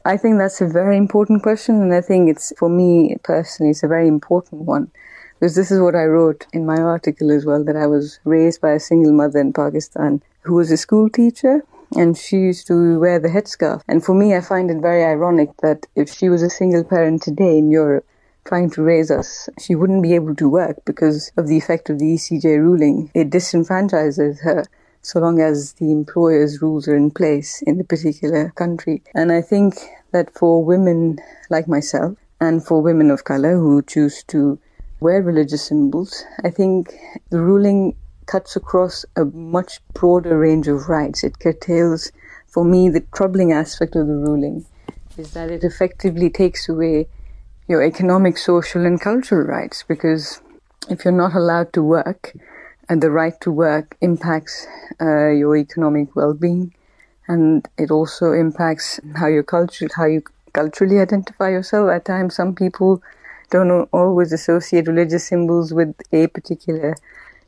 I 0.08 0.16
think 0.16 0.38
that's 0.38 0.62
a 0.62 0.66
very 0.66 0.96
important 0.96 1.44
question, 1.44 1.82
and 1.82 1.94
I 1.94 2.00
think 2.00 2.30
it's, 2.30 2.54
for 2.58 2.70
me 2.70 3.18
personally, 3.24 3.72
it's 3.72 3.84
a 3.84 3.90
very 3.90 4.08
important 4.08 4.62
one. 4.62 4.90
Because 5.34 5.54
this 5.56 5.70
is 5.70 5.82
what 5.82 5.96
I 5.96 6.06
wrote 6.06 6.48
in 6.54 6.66
my 6.66 6.78
article 6.78 7.30
as 7.30 7.46
well 7.46 7.62
that 7.66 7.76
I 7.76 7.88
was 7.88 8.22
raised 8.24 8.62
by 8.62 8.72
a 8.72 8.80
single 8.80 9.12
mother 9.12 9.40
in 9.40 9.52
Pakistan 9.52 10.24
who 10.44 10.56
was 10.56 10.72
a 10.72 10.78
school 10.78 11.10
teacher 11.10 11.66
and 11.98 12.18
she 12.18 12.38
used 12.38 12.68
to 12.68 12.98
wear 13.02 13.20
the 13.20 13.28
headscarf. 13.28 13.82
And 13.90 14.02
for 14.02 14.16
me, 14.16 14.34
I 14.34 14.40
find 14.40 14.72
it 14.72 14.78
very 14.82 15.04
ironic 15.04 15.50
that 15.62 15.86
if 15.94 16.10
she 16.10 16.30
was 16.30 16.42
a 16.42 16.50
single 16.50 16.86
parent 16.86 17.22
today 17.22 17.58
in 17.58 17.70
Europe, 17.70 18.06
trying 18.46 18.70
to 18.72 18.84
raise 18.84 19.12
us, 19.12 19.50
she 19.60 19.76
wouldn't 19.76 20.04
be 20.04 20.16
able 20.16 20.36
to 20.36 20.50
work 20.50 20.78
because 20.86 21.34
of 21.36 21.48
the 21.48 21.58
effect 21.58 21.90
of 21.90 22.00
the 22.00 22.16
ECJ 22.16 22.58
ruling. 22.60 23.12
It 23.14 23.30
disenfranchises 23.30 24.42
her 24.44 24.64
so 25.08 25.22
long 25.22 25.40
as 25.40 25.72
the 25.80 25.90
employer's 25.90 26.62
rules 26.62 26.86
are 26.86 26.98
in 26.98 27.10
place 27.10 27.62
in 27.62 27.78
the 27.78 27.84
particular 27.86 28.50
country. 28.58 29.02
And 29.16 29.32
I 29.32 29.42
think 29.42 29.76
that 30.12 30.34
for 30.34 30.62
women 30.62 31.20
like 31.50 31.66
myself 31.66 32.18
and 32.42 32.62
for 32.62 32.82
women 32.82 33.10
of 33.10 33.24
color 33.24 33.56
who 33.56 33.82
choose 33.84 34.22
to 34.24 34.60
wear 35.00 35.22
religious 35.22 35.64
symbols, 35.64 36.26
I 36.44 36.50
think 36.50 36.94
the 37.30 37.40
ruling 37.40 37.96
cuts 38.26 38.58
across 38.58 39.06
a 39.16 39.24
much 39.24 39.80
broader 39.94 40.38
range 40.38 40.68
of 40.68 40.90
rights. 40.90 41.24
It 41.24 41.40
curtails, 41.40 42.12
for 42.46 42.66
me, 42.66 42.90
the 42.90 43.06
troubling 43.16 43.54
aspect 43.54 43.96
of 43.96 44.08
the 44.08 44.18
ruling 44.18 44.66
is 45.18 45.32
that 45.32 45.50
it 45.50 45.64
effectively 45.64 46.30
takes 46.30 46.68
away 46.68 47.08
your 47.70 47.82
economic, 47.82 48.38
social, 48.38 48.86
and 48.86 49.00
cultural 49.00 49.48
rights 49.48 49.86
because 49.88 50.42
if 50.90 51.06
you're 51.06 51.14
not 51.14 51.34
allowed 51.34 51.72
to 51.72 51.82
work, 51.82 52.34
and 52.90 53.02
the 53.02 53.12
right 53.12 53.40
to 53.42 53.52
work 53.52 53.98
impacts 54.02 54.66
uh, 55.02 55.30
your 55.30 55.58
economic 55.58 56.16
well-being, 56.16 56.74
and 57.28 57.68
it 57.78 57.92
also 57.92 58.32
impacts 58.32 59.00
how 59.16 59.28
you 59.28 59.44
culture, 59.44 59.88
how 59.96 60.06
you 60.06 60.24
culturally 60.54 61.00
identify 61.00 61.50
yourself. 61.50 61.90
At 61.90 62.06
times, 62.06 62.36
some 62.36 62.56
people 62.56 63.02
don't 63.50 63.88
always 63.92 64.32
associate 64.34 64.88
religious 64.88 65.26
symbols 65.26 65.74
with 65.74 65.96
a 66.12 66.28
particular 66.28 66.96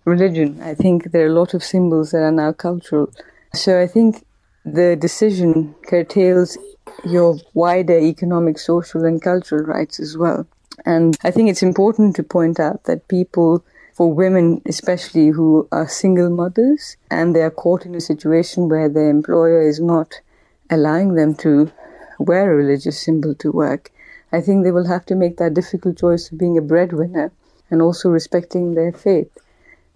religion. 0.06 0.62
I 0.62 0.74
think 0.74 1.12
there 1.12 1.24
are 1.26 1.30
a 1.30 1.40
lot 1.40 1.54
of 1.54 1.64
symbols 1.64 2.12
that 2.12 2.24
are 2.24 2.32
now 2.32 2.52
cultural. 2.52 3.12
So 3.54 3.82
I 3.82 3.88
think 3.88 4.26
the 4.66 4.96
decision 4.96 5.76
curtails 5.88 6.58
your 7.06 7.38
wider 7.54 7.98
economic, 7.98 8.60
social, 8.60 9.06
and 9.06 9.22
cultural 9.22 9.64
rights 9.64 10.00
as 10.00 10.18
well. 10.18 10.46
And 10.86 11.18
I 11.24 11.32
think 11.32 11.50
it's 11.50 11.64
important 11.64 12.16
to 12.16 12.24
point 12.24 12.60
out 12.60 12.84
that 12.86 13.08
people 13.08 13.64
for 14.00 14.14
women, 14.14 14.62
especially 14.66 15.28
who 15.28 15.68
are 15.74 15.86
single 15.86 16.30
mothers 16.30 16.96
and 17.12 17.36
they 17.36 17.42
are 17.42 17.52
caught 17.52 17.86
in 17.86 17.94
a 17.94 18.00
situation 18.00 18.70
where 18.70 18.88
their 18.88 19.10
employer 19.10 19.62
is 19.62 19.82
not 19.82 20.22
allowing 20.70 21.16
them 21.16 21.36
to 21.36 21.70
wear 22.18 22.50
a 22.50 22.56
religious 22.56 22.98
symbol 22.98 23.36
to 23.36 23.52
work, 23.52 23.92
I 24.32 24.40
think 24.40 24.64
they 24.64 24.72
will 24.72 24.88
have 24.88 25.06
to 25.08 25.16
make 25.16 25.36
that 25.36 25.54
difficult 25.54 25.98
choice 25.98 26.32
of 26.32 26.38
being 26.38 26.58
a 26.58 26.62
breadwinner 26.62 27.34
and 27.70 27.82
also 27.82 28.08
respecting 28.08 28.74
their 28.74 28.94
faith. 28.94 29.38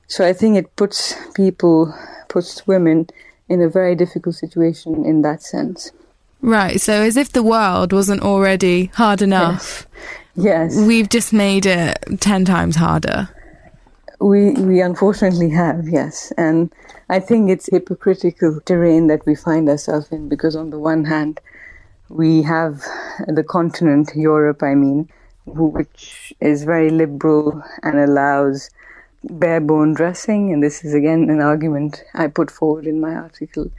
So 0.08 0.28
I 0.28 0.34
think 0.34 0.58
it 0.58 0.76
puts 0.76 1.16
people, 1.34 1.96
puts 2.28 2.68
women 2.68 3.08
in 3.48 3.62
a 3.62 3.70
very 3.70 3.96
difficult 3.96 4.36
situation 4.36 5.06
in 5.06 5.22
that 5.22 5.44
sense. 5.44 5.94
Right. 6.42 6.82
So 6.82 7.04
as 7.04 7.16
if 7.16 7.32
the 7.32 7.42
world 7.42 7.94
wasn't 7.94 8.22
already 8.22 8.88
hard 8.96 9.22
enough. 9.22 9.88
Yes. 10.36 10.76
yes. 10.76 10.86
We've 10.86 11.08
just 11.08 11.32
made 11.32 11.66
it 11.66 12.04
10 12.20 12.44
times 12.44 12.76
harder. 12.76 13.30
We, 14.24 14.54
we 14.54 14.80
unfortunately 14.80 15.50
have, 15.50 15.90
yes. 15.90 16.32
And 16.38 16.72
I 17.10 17.20
think 17.20 17.50
it's 17.50 17.68
hypocritical 17.70 18.62
terrain 18.62 19.08
that 19.08 19.26
we 19.26 19.36
find 19.36 19.68
ourselves 19.68 20.10
in 20.14 20.30
because, 20.30 20.56
on 20.56 20.70
the 20.70 20.80
one 20.80 21.04
hand, 21.04 21.42
we 22.08 22.42
have 22.44 22.86
the 23.28 23.44
continent, 23.44 24.12
Europe, 24.16 24.64
I 24.64 24.76
mean, 24.76 25.10
which 25.46 26.34
is 26.40 26.64
very 26.64 26.90
liberal 26.90 27.62
and 27.84 28.00
allows 28.00 28.70
bare 29.24 29.60
bone 29.60 29.94
dressing. 29.94 30.54
And 30.54 30.64
this 30.64 30.86
is 30.86 30.94
again 30.94 31.30
an 31.30 31.42
argument 31.42 32.02
I 32.14 32.28
put 32.28 32.50
forward 32.50 32.88
in 32.88 33.02
my 33.02 33.14
article. 33.14 33.72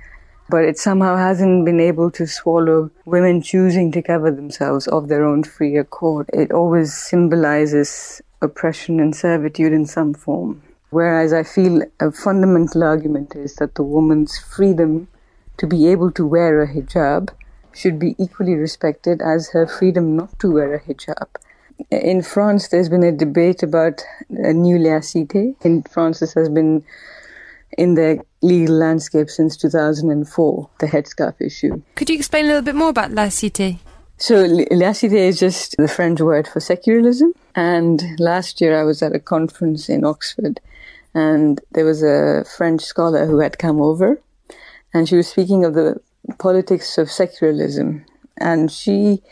But 0.51 0.67
it 0.67 0.79
somehow 0.79 1.17
hasn't 1.17 1.65
been 1.65 1.81
able 1.81 2.11
to 2.11 2.27
swallow 2.27 2.91
women 3.07 3.41
choosing 3.41 3.91
to 3.93 4.03
cover 4.03 4.31
themselves 4.31 4.89
of 4.89 5.09
their 5.09 5.25
own 5.25 5.45
free 5.45 5.79
accord. 5.79 6.29
It 6.35 6.53
always 6.53 6.93
symbolizes 6.93 8.21
oppression 8.45 9.01
and 9.01 9.17
servitude 9.17 9.73
in 9.73 9.87
some 9.87 10.15
form. 10.15 10.63
Whereas 10.91 11.33
I 11.33 11.43
feel 11.43 11.83
a 11.99 12.13
fundamental 12.13 12.85
argument 12.85 13.35
is 13.35 13.57
that 13.57 13.75
the 13.75 13.83
woman's 13.83 14.39
freedom 14.39 15.09
to 15.57 15.67
be 15.67 15.89
able 15.89 16.13
to 16.13 16.25
wear 16.25 16.63
a 16.63 16.69
hijab 16.69 17.31
should 17.73 17.99
be 17.99 18.15
equally 18.19 18.55
respected 18.55 19.21
as 19.21 19.51
her 19.51 19.67
freedom 19.67 20.15
not 20.15 20.39
to 20.39 20.53
wear 20.53 20.75
a 20.75 20.81
hijab. 20.81 21.27
In 21.91 22.23
France, 22.23 22.69
there's 22.69 22.89
been 22.89 23.03
a 23.03 23.11
debate 23.11 23.63
about 23.65 24.03
a 24.31 24.53
new 24.53 24.79
laïcité. 24.79 25.57
In 25.65 25.83
France, 25.83 26.21
this 26.21 26.35
has 26.35 26.49
been 26.49 26.85
in 27.77 27.95
the 27.95 28.21
legal 28.43 28.77
landscape 28.77 29.29
since 29.29 29.57
2004, 29.57 30.71
the 30.79 30.87
headscarf 30.87 31.35
issue. 31.41 31.83
Could 31.97 32.11
you 32.11 32.17
explain 32.17 32.45
a 32.45 32.49
little 32.49 32.63
bit 32.63 32.77
more 32.77 32.91
about 32.91 33.11
laïcité? 33.11 33.79
So, 34.17 34.47
laïcité 34.47 35.29
is 35.29 35.41
just 35.41 35.77
the 35.77 35.89
French 35.89 36.21
word 36.21 36.47
for 36.47 36.61
secularism. 36.61 37.35
And 37.57 38.03
last 38.21 38.61
year 38.61 38.79
I 38.79 38.85
was 38.85 39.03
at 39.03 39.15
a 39.15 39.19
conference 39.19 39.89
in 39.89 40.05
Oxford, 40.05 40.61
and 41.15 41.61
there 41.73 41.85
was 41.85 42.03
a 42.03 42.45
French 42.57 42.83
scholar 42.83 43.27
who 43.27 43.41
had 43.41 43.59
come 43.59 43.81
over, 43.81 44.21
and 44.93 45.09
she 45.09 45.17
was 45.17 45.27
speaking 45.27 45.65
of 45.65 45.75
the 45.75 46.01
politics 46.39 46.97
of 46.97 47.11
secularism. 47.11 48.05
And 48.39 48.71
she, 48.71 49.23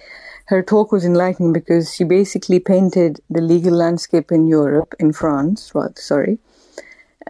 her 0.47 0.62
talk 0.62 0.91
was 0.91 1.05
enlightening 1.05 1.53
because 1.53 1.95
she 1.95 2.05
basically 2.05 2.59
painted 2.59 3.20
the 3.30 3.41
legal 3.41 3.74
landscape 3.74 4.33
in 4.33 4.47
Europe, 4.47 4.95
in 4.99 5.12
France, 5.12 5.72
rather, 5.74 5.95
sorry, 5.97 6.39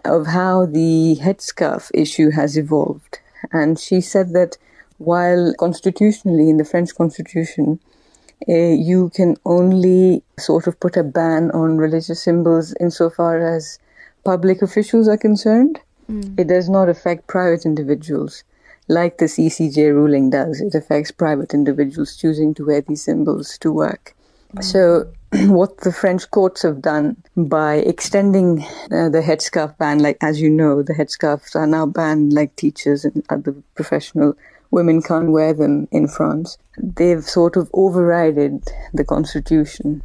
of 0.03 0.27
how 0.27 0.65
the 0.65 1.17
headscarf 1.21 1.91
issue 1.93 2.31
has 2.31 2.57
evolved. 2.57 3.19
And 3.51 3.79
she 3.79 4.01
said 4.01 4.33
that 4.33 4.57
while 4.97 5.53
constitutionally 5.59 6.49
in 6.49 6.57
the 6.57 6.65
French 6.65 6.95
constitution, 6.95 7.79
uh, 8.49 8.53
you 8.53 9.09
can 9.15 9.37
only 9.45 10.23
sort 10.37 10.67
of 10.67 10.79
put 10.79 10.97
a 10.97 11.03
ban 11.03 11.51
on 11.51 11.77
religious 11.77 12.21
symbols 12.21 12.73
insofar 12.79 13.39
as 13.39 13.79
public 14.23 14.61
officials 14.61 15.07
are 15.07 15.17
concerned. 15.17 15.79
Mm. 16.09 16.39
It 16.39 16.47
does 16.47 16.69
not 16.69 16.89
affect 16.89 17.27
private 17.27 17.65
individuals 17.65 18.43
like 18.89 19.17
this 19.17 19.37
ECJ 19.37 19.93
ruling 19.93 20.29
does. 20.29 20.59
It 20.59 20.75
affects 20.75 21.11
private 21.11 21.53
individuals 21.53 22.17
choosing 22.17 22.53
to 22.55 22.65
wear 22.65 22.81
these 22.81 23.03
symbols 23.03 23.57
to 23.59 23.71
work. 23.71 24.13
Mm. 24.55 24.63
So, 24.63 25.07
what 25.51 25.77
the 25.79 25.91
French 25.91 26.29
courts 26.29 26.61
have 26.63 26.81
done 26.81 27.17
by 27.35 27.75
extending 27.75 28.61
uh, 28.91 29.09
the 29.09 29.23
headscarf 29.25 29.77
ban, 29.77 29.99
like 29.99 30.17
as 30.21 30.41
you 30.41 30.49
know, 30.49 30.83
the 30.83 30.93
headscarves 30.93 31.55
are 31.55 31.67
now 31.67 31.85
banned, 31.85 32.33
like 32.33 32.55
teachers 32.55 33.05
and 33.05 33.23
other 33.29 33.55
professional 33.75 34.35
women 34.73 35.01
can't 35.01 35.31
wear 35.31 35.53
them 35.53 35.87
in 35.91 36.07
France. 36.07 36.57
They've 36.77 37.23
sort 37.23 37.55
of 37.55 37.69
overridden 37.73 38.63
the 38.93 39.05
constitution. 39.05 40.01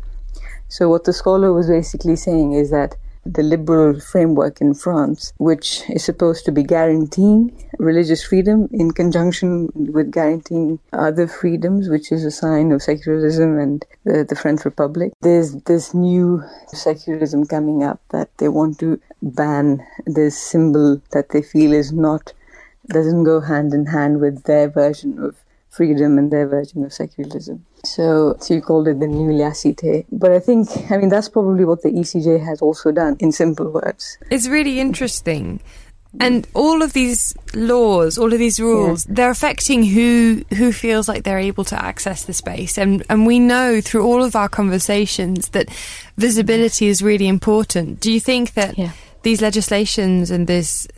So, 0.69 0.89
what 0.91 1.05
the 1.05 1.15
scholar 1.15 1.53
was 1.53 1.69
basically 1.69 2.17
saying 2.17 2.53
is 2.53 2.71
that 2.71 2.97
the 3.25 3.43
liberal 3.43 3.99
framework 4.01 4.61
in 4.61 4.75
France, 4.75 5.33
which 5.39 5.83
is 5.91 6.05
supposed 6.05 6.45
to 6.45 6.53
be 6.53 6.63
guaranteeing 6.63 7.53
religious 7.79 8.23
freedom 8.23 8.69
in 8.73 8.91
conjunction 8.91 9.71
with 9.75 10.11
guaranteeing 10.11 10.79
other 10.93 11.27
freedoms, 11.27 11.89
which 11.89 12.13
is 12.13 12.25
a 12.25 12.31
sign 12.31 12.73
of 12.73 12.83
secularism 12.83 13.59
and 13.59 13.85
the, 14.05 14.25
the 14.25 14.37
French 14.37 14.65
Republic. 14.65 15.13
There's 15.21 15.55
this 15.63 15.95
new 15.95 16.43
secularism 16.69 17.47
coming 17.47 17.83
up 17.83 18.01
that 18.11 18.29
they 18.39 18.49
want 18.49 18.79
to 18.81 19.01
ban 19.23 19.85
this 20.07 20.39
symbol 20.39 21.01
that 21.11 21.31
they 21.31 21.43
feel 21.43 21.73
is 21.73 21.93
not 21.93 22.33
doesn't 22.89 23.25
go 23.25 23.41
hand 23.41 23.75
in 23.75 23.87
hand 23.87 24.21
with 24.21 24.45
their 24.45 24.69
version 24.69 25.19
of 25.19 25.37
freedom 25.69 26.19
and 26.19 26.31
their 26.31 26.47
version 26.47 26.85
of 26.85 26.93
secularism. 26.93 27.65
So, 27.85 28.37
so 28.41 28.55
you 28.55 28.61
called 28.61 28.89
it 28.89 29.01
the 29.01 29.07
new 29.07 29.31
laicite. 29.31 30.07
But 30.11 30.33
I 30.33 30.41
think, 30.41 30.69
I 30.91 30.97
mean, 30.97 31.09
that's 31.09 31.29
probably 31.29 31.65
what 31.65 31.83
the 31.83 31.91
ECJ 31.91 32.45
has 32.45 32.61
also 32.61 32.91
done 32.91 33.17
in 33.21 33.33
simple 33.33 33.71
words. 33.71 34.19
It's 34.31 34.49
really 34.49 34.81
interesting. 34.81 35.61
And 36.21 36.49
all 36.55 36.83
of 36.83 36.95
these 36.95 37.35
laws, 37.55 38.17
all 38.17 38.33
of 38.33 38.39
these 38.39 38.59
rules, 38.59 39.07
yeah. 39.07 39.15
they're 39.15 39.31
affecting 39.31 39.85
who 39.85 40.43
who 40.57 40.73
feels 40.73 41.07
like 41.07 41.23
they're 41.23 41.39
able 41.39 41.65
to 41.65 41.81
access 41.81 42.25
the 42.25 42.33
space. 42.33 42.79
And 42.79 43.05
and 43.11 43.27
we 43.27 43.39
know 43.39 43.83
through 43.83 44.05
all 44.05 44.25
of 44.25 44.35
our 44.35 44.49
conversations 44.49 45.51
that 45.51 45.69
visibility 46.17 46.89
is 46.89 47.03
really 47.03 47.29
important. 47.29 48.01
Do 48.01 48.11
you 48.11 48.21
think 48.21 48.55
that 48.55 48.79
yeah. 48.79 48.93
these 49.23 49.43
legislations 49.43 50.31
and 50.31 50.47
this 50.47 50.89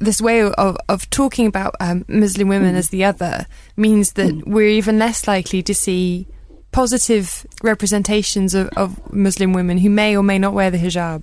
this 0.00 0.20
way 0.20 0.42
of, 0.42 0.76
of 0.88 1.10
talking 1.10 1.46
about 1.46 1.74
um, 1.80 2.04
Muslim 2.08 2.48
women 2.48 2.74
mm. 2.74 2.78
as 2.78 2.90
the 2.90 3.04
other 3.04 3.46
means 3.76 4.12
that 4.12 4.32
mm. 4.32 4.46
we're 4.46 4.68
even 4.68 4.98
less 4.98 5.26
likely 5.26 5.62
to 5.62 5.74
see 5.74 6.26
positive 6.72 7.46
representations 7.62 8.54
of, 8.54 8.68
of 8.76 9.12
Muslim 9.12 9.52
women 9.52 9.78
who 9.78 9.90
may 9.90 10.16
or 10.16 10.22
may 10.22 10.38
not 10.38 10.54
wear 10.54 10.70
the 10.70 10.78
hijab. 10.78 11.22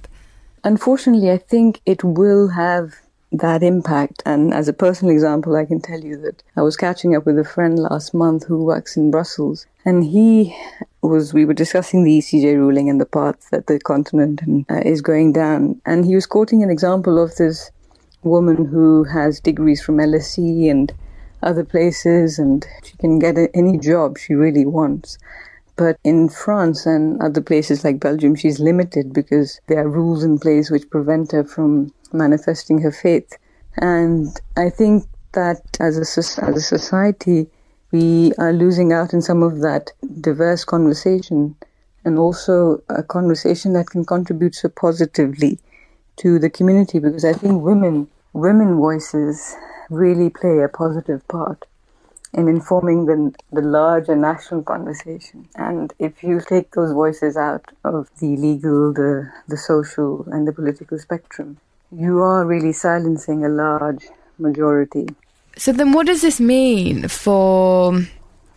Unfortunately, 0.63 1.29
I 1.29 1.37
think 1.37 1.81
it 1.85 2.03
will 2.03 2.49
have 2.49 2.95
that 3.31 3.63
impact. 3.63 4.23
And 4.25 4.53
as 4.53 4.67
a 4.67 4.73
personal 4.73 5.13
example, 5.13 5.55
I 5.55 5.65
can 5.65 5.81
tell 5.81 5.99
you 5.99 6.17
that 6.21 6.41
I 6.55 6.61
was 6.61 6.77
catching 6.77 7.15
up 7.15 7.25
with 7.25 7.37
a 7.37 7.43
friend 7.43 7.77
last 7.77 8.13
month 8.13 8.45
who 8.45 8.63
works 8.63 8.97
in 8.97 9.11
Brussels, 9.11 9.67
and 9.83 10.03
he 10.03 10.55
was, 11.01 11.33
we 11.33 11.45
were 11.45 11.53
discussing 11.53 12.03
the 12.03 12.17
ECJ 12.17 12.55
ruling 12.55 12.89
and 12.89 12.99
the 12.99 13.05
path 13.05 13.49
that 13.51 13.67
the 13.67 13.79
continent 13.79 14.41
uh, 14.69 14.81
is 14.85 15.01
going 15.01 15.33
down. 15.33 15.79
And 15.85 16.05
he 16.05 16.15
was 16.15 16.25
quoting 16.25 16.63
an 16.63 16.69
example 16.69 17.21
of 17.21 17.35
this 17.35 17.71
woman 18.25 18.65
who 18.65 19.03
has 19.05 19.39
degrees 19.39 19.81
from 19.81 19.97
LSE 19.97 20.69
and 20.69 20.93
other 21.43 21.63
places, 21.63 22.39
and 22.39 22.65
she 22.83 22.97
can 22.97 23.19
get 23.19 23.37
any 23.53 23.77
job 23.77 24.17
she 24.17 24.33
really 24.33 24.65
wants. 24.65 25.17
But 25.77 25.97
in 26.03 26.29
France 26.29 26.85
and 26.85 27.21
other 27.21 27.41
places 27.41 27.83
like 27.83 27.99
Belgium, 27.99 28.35
she's 28.35 28.59
limited 28.59 29.13
because 29.13 29.59
there 29.67 29.79
are 29.79 29.89
rules 29.89 30.23
in 30.23 30.39
place 30.39 30.71
which 30.71 30.89
prevent 30.89 31.31
her 31.33 31.43
from 31.43 31.93
manifesting 32.13 32.79
her 32.79 32.91
faith. 32.91 33.37
And 33.77 34.39
I 34.55 34.69
think 34.69 35.03
that 35.33 35.61
as 35.79 35.97
a, 35.97 36.45
as 36.45 36.55
a 36.55 36.61
society, 36.61 37.47
we 37.91 38.31
are 38.39 38.53
losing 38.53 38.93
out 38.93 39.13
in 39.13 39.21
some 39.21 39.43
of 39.43 39.61
that 39.61 39.91
diverse 40.21 40.63
conversation 40.63 41.55
and 42.05 42.17
also 42.17 42.81
a 42.89 43.03
conversation 43.03 43.73
that 43.73 43.89
can 43.89 44.05
contribute 44.05 44.55
so 44.55 44.69
positively 44.69 45.59
to 46.17 46.39
the 46.39 46.49
community 46.49 46.99
because 46.99 47.25
I 47.25 47.33
think 47.33 47.61
women 47.61 48.07
women 48.35 48.75
voices 48.75 49.55
really 49.89 50.29
play 50.29 50.59
a 50.59 50.67
positive 50.67 51.25
part 51.29 51.65
in 52.33 52.49
informing 52.49 53.05
the, 53.05 53.33
the 53.53 53.61
larger 53.61 54.13
national 54.13 54.61
conversation. 54.61 55.47
And 55.55 55.93
if 55.99 56.21
you 56.21 56.41
take 56.41 56.71
those 56.71 56.91
voices 56.91 57.37
out 57.37 57.63
of 57.85 58.09
the 58.19 58.35
legal, 58.35 58.91
the, 58.91 59.31
the 59.47 59.55
social, 59.55 60.27
and 60.33 60.45
the 60.45 60.51
political 60.51 60.99
spectrum, 60.99 61.57
you 61.91 62.19
are 62.19 62.45
really 62.45 62.73
silencing 62.73 63.45
a 63.45 63.49
large 63.49 64.07
majority. 64.37 65.07
So, 65.55 65.71
then 65.71 65.93
what 65.93 66.07
does 66.07 66.21
this 66.21 66.41
mean 66.41 67.07
for 67.07 68.01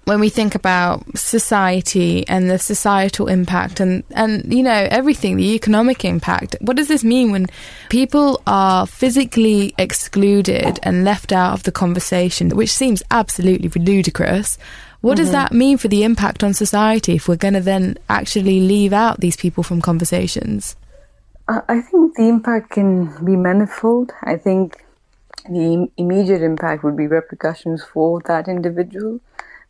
when 0.08 0.20
we 0.20 0.30
think 0.30 0.54
about 0.54 1.04
society 1.16 2.26
and 2.28 2.48
the 2.48 2.58
societal 2.58 3.28
impact 3.28 3.78
and, 3.78 4.02
and 4.12 4.52
you 4.52 4.62
know 4.62 4.88
everything 4.90 5.36
the 5.36 5.54
economic 5.54 6.04
impact 6.04 6.56
what 6.60 6.76
does 6.76 6.88
this 6.88 7.04
mean 7.04 7.30
when 7.30 7.46
people 7.90 8.40
are 8.46 8.86
physically 8.86 9.74
excluded 9.76 10.80
and 10.82 11.04
left 11.04 11.30
out 11.30 11.52
of 11.52 11.62
the 11.64 11.72
conversation 11.72 12.48
which 12.50 12.72
seems 12.72 13.02
absolutely 13.10 13.68
ludicrous 13.82 14.56
what 15.00 15.12
mm-hmm. 15.12 15.24
does 15.24 15.32
that 15.32 15.52
mean 15.52 15.76
for 15.76 15.88
the 15.88 16.02
impact 16.02 16.42
on 16.42 16.54
society 16.54 17.14
if 17.16 17.28
we're 17.28 17.36
going 17.36 17.54
to 17.54 17.60
then 17.60 17.96
actually 18.08 18.60
leave 18.60 18.94
out 18.94 19.20
these 19.20 19.36
people 19.36 19.62
from 19.62 19.80
conversations 19.80 20.74
I 21.48 21.80
think 21.80 22.14
the 22.14 22.28
impact 22.28 22.72
can 22.72 23.24
be 23.24 23.34
manifold. 23.34 24.12
I 24.22 24.36
think 24.36 24.84
the 25.48 25.88
immediate 25.96 26.42
impact 26.42 26.84
would 26.84 26.94
be 26.96 27.06
repercussions 27.06 27.82
for 27.82 28.20
that 28.26 28.48
individual. 28.48 29.20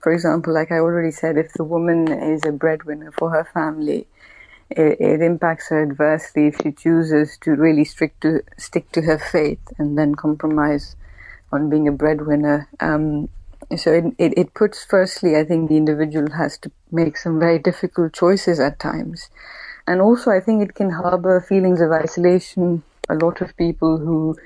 For 0.01 0.13
example, 0.13 0.55
like 0.55 0.71
I 0.71 0.79
already 0.79 1.11
said, 1.11 1.37
if 1.37 1.53
the 1.55 1.65
woman 1.65 2.09
is 2.09 2.45
a 2.45 2.53
breadwinner 2.53 3.13
for 3.13 3.31
her 3.31 3.45
family, 3.45 4.07
it, 4.71 5.01
it 5.01 5.23
impacts 5.23 5.71
her 5.71 5.83
adversely 5.83 6.49
if 6.49 6.57
she 6.63 6.73
chooses 6.73 7.37
to 7.39 7.53
really 7.53 7.85
stick 7.85 8.19
to 8.21 8.43
stick 8.57 8.93
to 8.93 9.03
her 9.03 9.19
faith 9.19 9.61
and 9.79 9.99
then 9.99 10.15
compromise 10.15 10.97
on 11.51 11.71
being 11.71 11.89
a 11.89 11.93
breadwinner. 11.93 12.69
Um, 12.81 13.29
so 13.77 13.93
it, 13.93 14.05
it, 14.19 14.39
it 14.39 14.55
puts 14.55 14.85
firstly, 14.85 15.37
I 15.37 15.45
think 15.45 15.69
the 15.69 15.77
individual 15.77 16.31
has 16.33 16.59
to 16.59 16.71
make 16.93 17.17
some 17.17 17.39
very 17.39 17.59
difficult 17.59 18.13
choices 18.13 18.61
at 18.61 18.79
times. 18.79 19.29
And 19.87 20.01
also, 20.01 20.31
I 20.31 20.41
think 20.41 20.63
it 20.63 20.75
can 20.75 20.91
harbor 20.91 21.41
feelings 21.41 21.81
of 21.81 21.93
isolation. 21.93 22.83
A 23.09 23.15
lot 23.15 23.41
of 23.41 23.57
people 23.57 23.97
who 23.97 24.37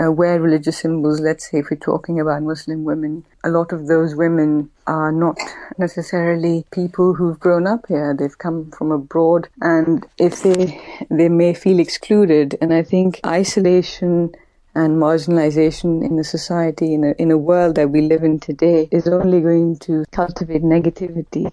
uh, 0.00 0.12
wear 0.12 0.40
religious 0.40 0.78
symbols, 0.78 1.20
let's 1.20 1.50
say 1.50 1.58
if 1.58 1.70
we're 1.70 1.76
talking 1.76 2.20
about 2.20 2.42
Muslim 2.42 2.84
women, 2.84 3.24
a 3.44 3.50
lot 3.50 3.72
of 3.72 3.86
those 3.86 4.14
women 4.14 4.70
are 4.86 5.10
not 5.10 5.38
necessarily 5.78 6.64
people 6.70 7.14
who've 7.14 7.40
grown 7.40 7.66
up 7.66 7.86
here. 7.88 8.14
They've 8.18 8.36
come 8.36 8.70
from 8.70 8.92
abroad, 8.92 9.48
and 9.60 10.06
if 10.18 10.42
they 10.42 10.80
they 11.10 11.28
may 11.28 11.54
feel 11.54 11.80
excluded, 11.80 12.58
and 12.60 12.74
I 12.74 12.82
think 12.82 13.20
isolation 13.24 14.34
and 14.74 15.00
marginalization 15.00 16.04
in 16.04 16.18
a 16.18 16.24
society, 16.24 16.92
in 16.92 17.02
a, 17.02 17.12
in 17.12 17.30
a 17.30 17.38
world 17.38 17.76
that 17.76 17.88
we 17.88 18.02
live 18.02 18.22
in 18.22 18.38
today, 18.38 18.88
is 18.90 19.08
only 19.08 19.40
going 19.40 19.78
to 19.78 20.04
cultivate 20.10 20.62
negativity. 20.62 21.50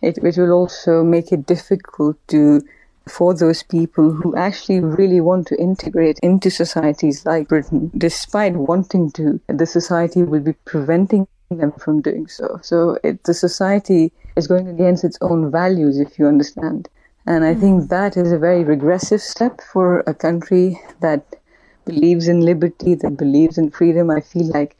It, 0.00 0.18
it 0.18 0.36
will 0.38 0.52
also 0.52 1.04
make 1.04 1.32
it 1.32 1.46
difficult 1.46 2.16
to 2.28 2.62
for 3.08 3.34
those 3.34 3.62
people 3.62 4.12
who 4.12 4.36
actually 4.36 4.80
really 4.80 5.20
want 5.20 5.46
to 5.48 5.60
integrate 5.60 6.18
into 6.22 6.50
societies 6.50 7.26
like 7.26 7.48
Britain, 7.48 7.90
despite 7.96 8.54
wanting 8.54 9.10
to, 9.12 9.40
the 9.48 9.66
society 9.66 10.22
will 10.22 10.40
be 10.40 10.52
preventing 10.64 11.26
them 11.50 11.72
from 11.72 12.00
doing 12.00 12.26
so. 12.26 12.58
So 12.62 12.98
it, 13.02 13.24
the 13.24 13.34
society 13.34 14.12
is 14.36 14.46
going 14.46 14.68
against 14.68 15.04
its 15.04 15.18
own 15.20 15.50
values, 15.50 15.98
if 15.98 16.18
you 16.18 16.26
understand. 16.26 16.88
And 17.26 17.44
I 17.44 17.54
think 17.54 17.82
hmm. 17.82 17.88
that 17.88 18.16
is 18.16 18.32
a 18.32 18.38
very 18.38 18.64
regressive 18.64 19.20
step 19.20 19.60
for 19.60 20.00
a 20.06 20.14
country 20.14 20.80
that 21.00 21.36
believes 21.84 22.28
in 22.28 22.40
liberty, 22.40 22.94
that 22.94 23.16
believes 23.16 23.58
in 23.58 23.70
freedom. 23.70 24.10
I 24.10 24.20
feel 24.20 24.46
like 24.46 24.76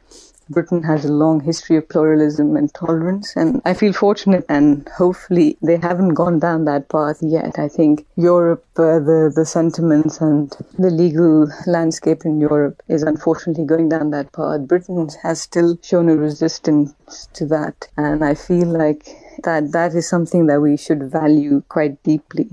Britain 0.53 0.83
has 0.83 1.05
a 1.05 1.13
long 1.13 1.41
history 1.41 1.77
of 1.77 1.89
pluralism 1.89 2.57
and 2.57 2.73
tolerance, 2.73 3.35
and 3.37 3.61
I 3.65 3.75
feel 3.75 3.93
fortunate 3.93 4.45
and 4.49 4.89
hopefully 4.97 5.57
they 5.63 5.79
haven't 5.79 6.15
gone 6.15 6.39
down 6.39 6.65
that 6.67 6.89
path 6.89 7.19
yet. 7.23 7.59
I 7.59 7.69
think 7.69 8.07
Europe, 8.17 8.65
uh, 8.77 8.99
the, 8.99 9.33
the 9.35 9.47
sentiments 9.47 10.21
and 10.21 10.51
the 10.79 10.91
legal 10.91 11.49
landscape 11.67 12.25
in 12.25 12.41
Europe 12.41 12.83
is 12.89 13.03
unfortunately 13.03 13.65
going 13.65 13.89
down 13.89 14.11
that 14.11 14.33
path. 14.33 14.69
Britain 14.69 15.09
has 15.23 15.41
still 15.41 15.79
shown 15.83 16.09
a 16.09 16.17
resistance 16.17 16.95
to 17.35 17.47
that, 17.47 17.89
and 17.97 18.25
I 18.25 18.35
feel 18.35 18.69
like 18.69 19.09
that 19.45 19.73
that 19.73 19.95
is 19.95 20.09
something 20.09 20.47
that 20.47 20.61
we 20.61 20.77
should 20.77 21.11
value 21.11 21.63
quite 21.69 22.03
deeply 22.03 22.51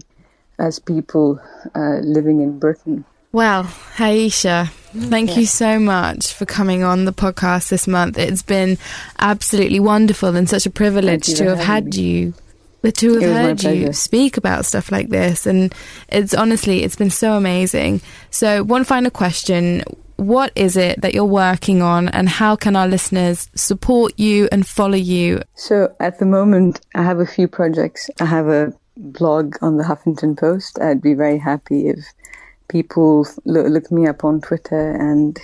as 0.58 0.80
people 0.80 1.39
uh, 1.76 2.00
living 2.02 2.41
in 2.41 2.60
Britain. 2.60 3.06
Well, 3.32 3.64
Aisha, 3.97 4.72
thank 4.94 5.38
you 5.38 5.46
so 5.46 5.80
much 5.80 6.34
for 6.34 6.46
coming 6.46 6.84
on 6.84 7.06
the 7.06 7.14
podcast 7.14 7.70
this 7.70 7.88
month. 7.88 8.18
It's 8.18 8.44
been 8.44 8.78
absolutely 9.20 9.80
wonderful 9.80 10.36
and 10.36 10.50
such 10.50 10.66
a 10.66 10.70
privilege 10.70 11.34
to 11.36 11.50
have 11.50 11.60
had 11.60 11.96
me. 11.96 12.02
you 12.02 12.34
to 12.82 13.20
have 13.20 13.60
heard 13.60 13.64
you 13.64 13.92
speak 13.92 14.38
about 14.38 14.66
stuff 14.66 14.90
like 14.92 15.10
this 15.10 15.46
and 15.46 15.76
it's 16.08 16.34
honestly 16.34 16.84
it's 16.84 16.96
been 16.96 17.10
so 17.10 17.34
amazing. 17.34 18.02
So 18.32 18.64
one 18.64 18.84
final 18.84 19.12
question, 19.12 19.84
what 20.16 20.52
is 20.56 20.78
it 20.78 21.02
that 21.02 21.14
you're 21.14 21.26
working 21.26 21.82
on 21.82 22.10
and 22.10 22.30
how 22.30 22.56
can 22.56 22.76
our 22.76 22.88
listeners 22.88 23.50
support 23.56 24.14
you 24.18 24.48
and 24.52 24.66
follow 24.66 24.96
you? 24.96 25.42
So 25.56 25.94
at 26.00 26.20
the 26.20 26.26
moment 26.26 26.82
I 26.96 27.04
have 27.04 27.20
a 27.20 27.26
few 27.26 27.48
projects. 27.48 28.10
I 28.22 28.26
have 28.26 28.48
a 28.48 28.74
blog 29.00 29.56
on 29.62 29.78
the 29.78 29.84
Huffington 29.84 30.38
Post. 30.38 30.80
I'd 30.80 31.02
be 31.02 31.14
very 31.14 31.38
happy 31.38 31.88
if 31.88 32.00
people 32.70 33.28
look, 33.43 33.67
look 33.67 33.91
me 33.91 34.07
up 34.07 34.24
on 34.24 34.39
Twitter 34.39 34.91
and 34.91 35.38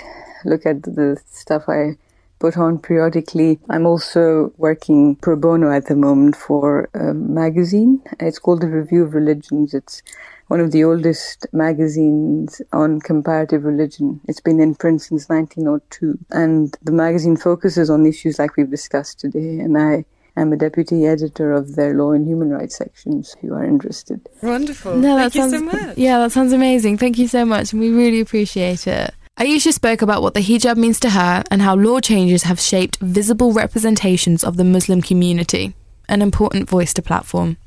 look 0.45 0.65
at 0.65 0.83
the 0.83 1.21
stuff 1.25 1.67
I 1.67 1.97
put 2.39 2.57
on 2.57 2.79
periodically. 2.79 3.59
I'm 3.69 3.85
also 3.85 4.53
working 4.57 5.15
pro 5.17 5.35
bono 5.35 5.71
at 5.71 5.87
the 5.87 5.95
moment 5.95 6.35
for 6.35 6.89
a 6.93 7.13
magazine. 7.13 8.01
It's 8.19 8.39
called 8.39 8.61
the 8.61 8.67
Review 8.67 9.03
of 9.03 9.13
Religions. 9.13 9.73
It's 9.73 10.01
one 10.47 10.59
of 10.59 10.71
the 10.71 10.83
oldest 10.83 11.47
magazines 11.53 12.61
on 12.71 12.99
comparative 12.99 13.63
religion. 13.63 14.21
It's 14.27 14.41
been 14.41 14.59
in 14.59 14.75
print 14.75 15.01
since 15.01 15.27
1902. 15.27 16.19
And 16.29 16.77
the 16.83 16.91
magazine 16.91 17.35
focuses 17.35 17.89
on 17.89 18.05
issues 18.05 18.37
like 18.37 18.55
we've 18.55 18.69
discussed 18.69 19.19
today. 19.19 19.59
And 19.59 19.77
I 19.77 20.05
I'm 20.37 20.51
a 20.51 20.57
deputy 20.57 21.05
editor 21.05 21.53
of 21.53 21.75
their 21.75 21.93
law 21.93 22.11
and 22.11 22.27
human 22.27 22.49
rights 22.49 22.75
sections 22.75 23.35
if 23.37 23.43
you 23.43 23.53
are 23.53 23.63
interested. 23.63 24.27
Wonderful. 24.43 24.97
No, 24.97 25.17
Thank 25.17 25.33
sounds, 25.33 25.53
you 25.53 25.59
so 25.59 25.65
much. 25.65 25.97
Yeah, 25.97 26.19
that 26.19 26.31
sounds 26.31 26.51
amazing. 26.51 26.97
Thank 26.97 27.17
you 27.17 27.27
so 27.27 27.45
much. 27.45 27.71
And 27.71 27.81
we 27.81 27.89
really 27.89 28.19
appreciate 28.19 28.85
it. 28.85 29.13
Aisha 29.37 29.73
spoke 29.73 30.01
about 30.01 30.21
what 30.21 30.33
the 30.33 30.39
hijab 30.39 30.77
means 30.77 30.99
to 31.01 31.09
her 31.09 31.43
and 31.51 31.61
how 31.61 31.75
law 31.75 31.99
changes 31.99 32.43
have 32.43 32.59
shaped 32.59 32.97
visible 32.97 33.51
representations 33.51 34.43
of 34.43 34.55
the 34.55 34.63
Muslim 34.63 35.01
community, 35.01 35.73
an 36.07 36.21
important 36.21 36.69
voice 36.69 36.93
to 36.93 37.01
platform. 37.01 37.57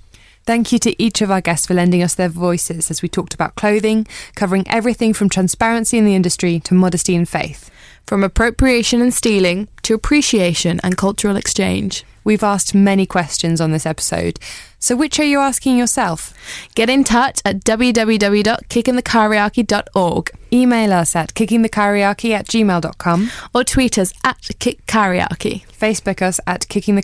Thank 0.47 0.73
you 0.73 0.79
to 0.79 1.03
each 1.03 1.21
of 1.21 1.31
our 1.31 1.43
guests 1.43 1.67
for 1.67 1.75
lending 1.75 2.03
us 2.03 2.15
their 2.15 2.31
voices 2.31 2.91
as 2.91 3.03
we 3.03 3.09
talked 3.11 3.35
about 3.35 3.55
clothing, 3.55 4.07
covering 4.35 4.65
everything 4.67 5.13
from 5.13 5.29
transparency 5.29 5.99
in 5.99 6.07
the 6.07 6.15
industry 6.15 6.59
to 6.61 6.73
modesty 6.73 7.15
and 7.15 7.29
faith. 7.29 7.71
From 8.07 8.25
appropriation 8.25 9.03
and 9.03 9.13
stealing 9.13 9.69
to 9.83 9.93
appreciation 9.93 10.81
and 10.83 10.97
cultural 10.97 11.37
exchange. 11.37 12.03
We've 12.29 12.45
asked 12.45 12.75
many 12.75 13.07
questions 13.07 13.59
on 13.59 13.73
this 13.73 13.87
episode. 13.87 14.39
So, 14.79 14.95
which 14.95 15.19
are 15.19 15.25
you 15.25 15.39
asking 15.39 15.79
yourself? 15.79 16.35
Get 16.75 16.91
in 16.91 17.03
touch 17.03 17.41
at 17.43 17.65
www.kickingthekyriarchy.org. 17.65 20.31
Email 20.53 20.93
us 20.93 21.17
at 21.17 21.33
kickingthekyriarchy 21.33 22.33
at 22.33 22.47
gmail.com. 22.47 23.31
Or 23.55 23.65
tweet 23.65 23.97
us 23.97 24.13
at 24.25 24.43
kickkyriarchy. 24.43 25.65
Facebook 25.69 26.21
us 26.21 26.39
at 26.47 26.69
Kicking. 26.69 27.03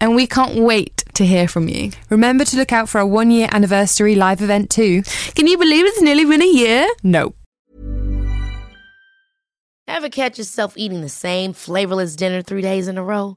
And 0.00 0.14
we 0.14 0.28
can't 0.28 0.54
wait 0.54 1.02
to 1.14 1.26
hear 1.26 1.48
from 1.48 1.68
you. 1.68 1.90
Remember 2.08 2.44
to 2.44 2.56
look 2.56 2.72
out 2.72 2.88
for 2.88 2.98
our 2.98 3.06
one 3.06 3.32
year 3.32 3.48
anniversary 3.50 4.14
live 4.14 4.40
event 4.40 4.70
too. 4.70 5.02
Can 5.34 5.48
you 5.48 5.58
believe 5.58 5.84
it's 5.84 6.00
nearly 6.00 6.24
been 6.24 6.42
a 6.42 6.46
year? 6.46 6.86
No. 7.02 7.34
Ever 9.88 10.08
catch 10.08 10.38
yourself 10.38 10.74
eating 10.76 11.00
the 11.00 11.08
same 11.08 11.52
flavorless 11.52 12.14
dinner 12.14 12.40
three 12.40 12.62
days 12.62 12.86
in 12.86 12.98
a 12.98 13.02
row? 13.02 13.36